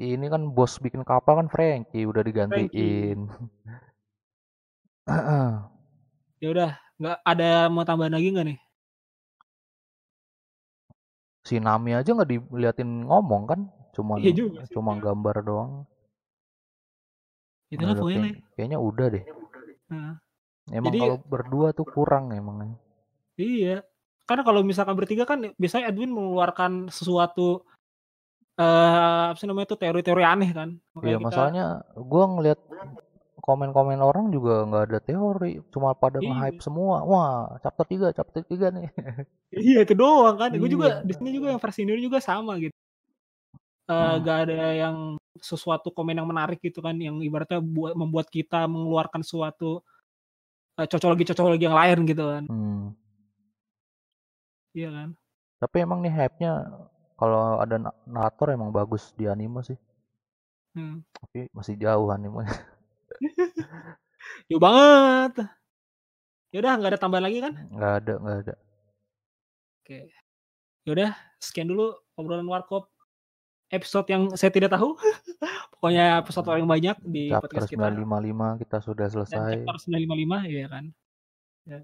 ini 0.00 0.26
kan 0.32 0.42
bos 0.56 0.80
bikin 0.80 1.04
kapal 1.04 1.38
kan 1.40 1.48
Frankie 1.52 2.08
udah 2.08 2.22
digantiin. 2.24 3.18
ya 6.42 6.48
udah, 6.52 6.70
nggak 7.00 7.16
ada 7.24 7.68
mau 7.68 7.84
tambahan 7.84 8.16
lagi 8.16 8.28
nggak 8.32 8.46
nih? 8.48 8.58
si 11.44 11.60
Nami 11.60 11.92
aja 11.92 12.10
nggak 12.16 12.30
diliatin 12.32 13.04
ngomong 13.08 13.42
kan? 13.44 13.60
Cuman 13.94 14.18
Iya 14.18 14.32
juga 14.34 14.60
sih. 14.66 14.74
cuma 14.74 14.92
gambar 14.96 15.36
doang. 15.40 15.72
Itulah 17.70 17.94
pokoknya 17.94 18.18
lah. 18.18 18.26
kayak- 18.28 18.42
kayaknya 18.54 18.78
udah 18.80 19.06
deh. 19.08 19.24
Nah, 19.90 20.14
Emang 20.64 20.96
Jadi- 20.96 21.00
kalau 21.04 21.16
berdua 21.20 21.68
tuh 21.70 21.84
kurang 21.84 22.32
emang. 22.32 22.80
iya. 23.36 23.84
Karena 24.24 24.40
kalau 24.40 24.64
misalkan 24.64 24.96
bertiga 24.96 25.28
kan 25.28 25.52
biasanya 25.54 25.92
Edwin 25.92 26.08
mengeluarkan 26.08 26.88
sesuatu 26.88 27.68
eh 28.54 28.64
apa 29.28 29.36
sih 29.36 29.44
namanya 29.44 29.68
itu 29.68 29.76
teori-teori 29.76 30.24
aneh 30.24 30.50
kan. 30.50 30.72
Makanya 30.94 31.04
Iya 31.04 31.16
kita- 31.18 31.26
masalahnya 31.28 31.64
gua 32.00 32.24
ngeliat 32.30 32.60
komen-komen 33.36 34.00
orang 34.00 34.32
juga 34.32 34.64
nggak 34.64 34.84
ada 34.88 34.98
teori, 35.00 35.60
cuma 35.68 35.92
pada 35.92 36.16
Iya. 36.16 36.32
nge-hype 36.32 36.60
semua. 36.62 37.04
Wah, 37.04 37.60
chapter 37.60 37.84
3, 37.84 38.08
chapter 38.08 38.40
3 38.40 38.72
nih. 38.72 38.88
Iya 39.52 39.84
itu 39.84 39.92
doang 39.92 40.34
kan. 40.34 40.48
Gue 40.50 40.66
juga 40.66 40.86
Iya. 40.88 41.04
di 41.04 41.12
sini 41.12 41.28
juga 41.28 41.52
yang 41.52 41.60
versi 41.60 41.84
Indonesia 41.84 42.08
juga 42.08 42.18
sama 42.18 42.56
gitu. 42.56 42.72
Eh 43.84 43.92
Hmm. 43.92 44.22
gak 44.24 44.38
ada 44.48 44.72
yang 44.72 44.96
sesuatu 45.36 45.92
komen 45.92 46.16
yang 46.16 46.28
menarik 46.30 46.62
gitu 46.62 46.80
kan 46.80 46.96
yang 46.96 47.20
ibaratnya 47.20 47.60
buat 47.60 47.92
membuat 47.92 48.32
kita 48.32 48.64
mengeluarkan 48.64 49.20
suatu 49.20 49.84
eh, 50.74 50.86
cocok 50.88 51.10
lagi 51.12 51.24
cocok 51.30 51.46
lagi 51.52 51.64
yang 51.68 51.76
lain 51.76 51.98
gitu 52.08 52.24
kan. 52.24 52.44
Hmm. 52.48 52.84
Iya 54.74 54.88
kan. 54.90 55.08
Tapi 55.60 55.76
emang 55.84 56.02
nih 56.02 56.10
hype-nya 56.10 56.52
kalau 57.14 57.62
ada 57.62 57.76
na- 57.78 57.98
Nator 58.04 58.50
emang 58.50 58.74
bagus 58.74 59.14
di 59.14 59.28
anime 59.28 59.62
sih. 59.62 59.78
Hmm. 60.74 61.04
Tapi 61.14 61.46
masih 61.54 61.78
jauh 61.78 62.10
anime. 62.10 62.42
Yuk 64.50 64.58
banget. 64.58 65.46
Ya 66.50 66.58
udah 66.62 66.72
nggak 66.78 66.90
ada 66.94 67.00
tambahan 67.00 67.24
lagi 67.26 67.38
kan? 67.42 67.52
nggak 67.70 67.92
ada, 68.02 68.12
nggak 68.18 68.36
ada. 68.46 68.54
Oke. 69.82 69.98
Ya 70.84 70.90
udah 70.90 71.10
sekian 71.38 71.68
dulu 71.68 71.94
obrolan 72.14 72.46
warkop 72.46 72.90
episode 73.74 74.06
yang 74.08 74.22
saya 74.38 74.54
tidak 74.54 74.72
tahu. 74.72 74.94
Pokoknya 75.76 76.22
episode 76.22 76.46
paling 76.46 76.64
banyak 76.64 76.96
di 77.02 77.28
Chapter 77.28 77.50
podcast 77.50 77.66
kita. 77.68 77.90
955 77.90 78.62
kita 78.62 78.76
sudah 78.80 79.06
Dan 79.06 79.12
selesai. 79.12 79.52
chapter 79.66 79.76
955 79.90 80.46
ya 80.48 80.66
kan. 80.70 80.84
Ya. 81.66 81.80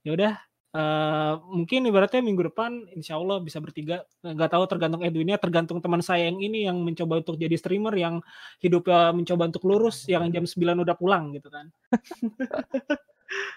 Ya 0.00 0.10
udah 0.16 0.34
Eee, 0.70 1.32
mungkin 1.50 1.82
ibaratnya 1.90 2.22
minggu 2.22 2.46
depan 2.54 2.86
insya 2.94 3.18
Allah 3.18 3.42
bisa 3.42 3.58
bertiga, 3.58 4.06
nggak 4.22 4.54
tahu 4.54 4.64
tergantung 4.70 5.02
Edwin-nya, 5.02 5.34
tergantung 5.34 5.82
teman 5.82 5.98
saya 5.98 6.30
yang 6.30 6.38
ini 6.38 6.62
yang 6.62 6.78
mencoba 6.78 7.18
untuk 7.26 7.42
jadi 7.42 7.58
streamer, 7.58 7.90
yang 7.98 8.22
hidupnya 8.62 9.10
mencoba 9.10 9.50
untuk 9.50 9.66
lurus, 9.66 10.06
yang 10.06 10.30
jam 10.30 10.46
9 10.46 10.86
udah 10.86 10.94
pulang 10.94 11.34
gitu 11.34 11.50
kan. 11.50 11.74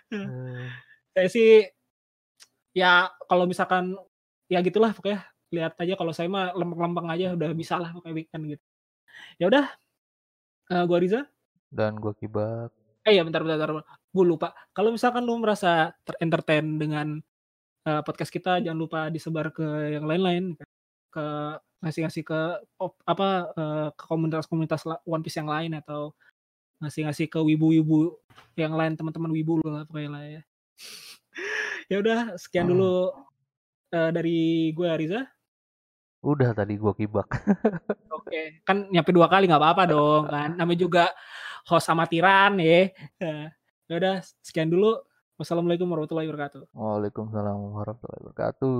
Saya 1.13 1.29
sih, 1.29 1.69
ya 2.73 3.13
kalau 3.29 3.45
misalkan 3.45 3.93
ya 4.49 4.65
gitulah 4.65 4.97
pokoknya, 4.97 5.21
lihat 5.53 5.77
aja 5.77 5.93
kalau 5.99 6.11
saya 6.17 6.27
mah 6.27 6.51
lempeng-lempeng 6.57 7.07
aja 7.13 7.37
udah 7.37 7.49
bisalah 7.53 7.89
pokoknya 7.93 8.15
weekend 8.17 8.43
gitu. 8.57 8.63
Ya 9.41 9.45
udah, 9.51 9.65
eee, 10.71 10.83
gua 10.89 10.99
Riza. 10.99 11.21
Dan 11.73 11.97
gua 12.01 12.13
Kibak. 12.17 12.71
Eh, 13.03 13.19
ya 13.19 13.23
bentar 13.27 13.43
bentar 13.43 13.59
bentar, 13.59 13.71
gua 14.15 14.25
lupa. 14.25 14.49
Kalau 14.71 14.89
misalkan 14.95 15.23
lu 15.27 15.35
merasa 15.43 15.91
ter-entertain 16.07 16.63
dengan, 16.79 17.19
eee, 17.87 18.01
podcast 18.07 18.31
kita 18.33 18.59
jangan 18.63 18.79
lupa 18.79 18.99
disebar 19.13 19.51
ke 19.55 19.65
yang 19.99 20.05
lain-lain, 20.07 20.55
ke 21.13 21.25
ngasih-ngasih 21.83 22.23
ke 22.27 22.39
op 22.79 22.95
apa, 23.07 23.51
eee, 23.57 23.87
ke 23.97 24.03
komunitas-komunitas 24.07 24.83
One 25.07 25.23
Piece 25.25 25.39
yang 25.39 25.51
lain 25.51 25.71
atau 25.79 26.15
ngasih-ngasih 26.83 27.27
ke 27.31 27.39
wibu-wibu 27.41 28.17
yang 28.59 28.73
lain, 28.75 28.95
teman-teman 28.99 29.31
wibu 29.33 29.59
lu 29.63 29.67
lah 29.71 29.83
pokoknya 29.87 30.11
lah 30.11 30.23
ya. 30.27 30.41
Ya 31.91 31.97
udah 31.99 32.19
sekian 32.39 32.67
Mhm. 32.67 32.71
dulu, 32.75 32.93
eee, 33.93 34.09
dari 34.15 34.39
gua 34.75 34.95
Riza. 34.99 35.21
Udah 36.23 36.55
tadi 36.55 36.79
gua 36.79 36.95
Kibak. 36.95 37.27
Oke, 38.17 38.63
kan 38.63 38.87
nyampe 38.87 39.11
2 39.11 39.27
kali 39.27 39.51
nggak 39.51 39.59
apa-apa 39.59 39.83
dong 39.91 40.23
kan, 40.31 40.55
namanya 40.55 40.79
juga 40.79 41.05
host 41.67 41.91
amatiran 41.91 42.55
ya. 42.57 42.89
Ya 43.91 43.99
udah 43.99 44.15
sekian 44.39 44.71
dulu. 44.71 44.95
Wassalamualaikum 45.35 45.83
warahmatullahi 45.91 46.31
wabarakatuh. 46.31 46.71
Waalaikumsalam 46.71 47.57
warahmatullahi 47.75 48.21
wabarakatuh. 48.23 48.79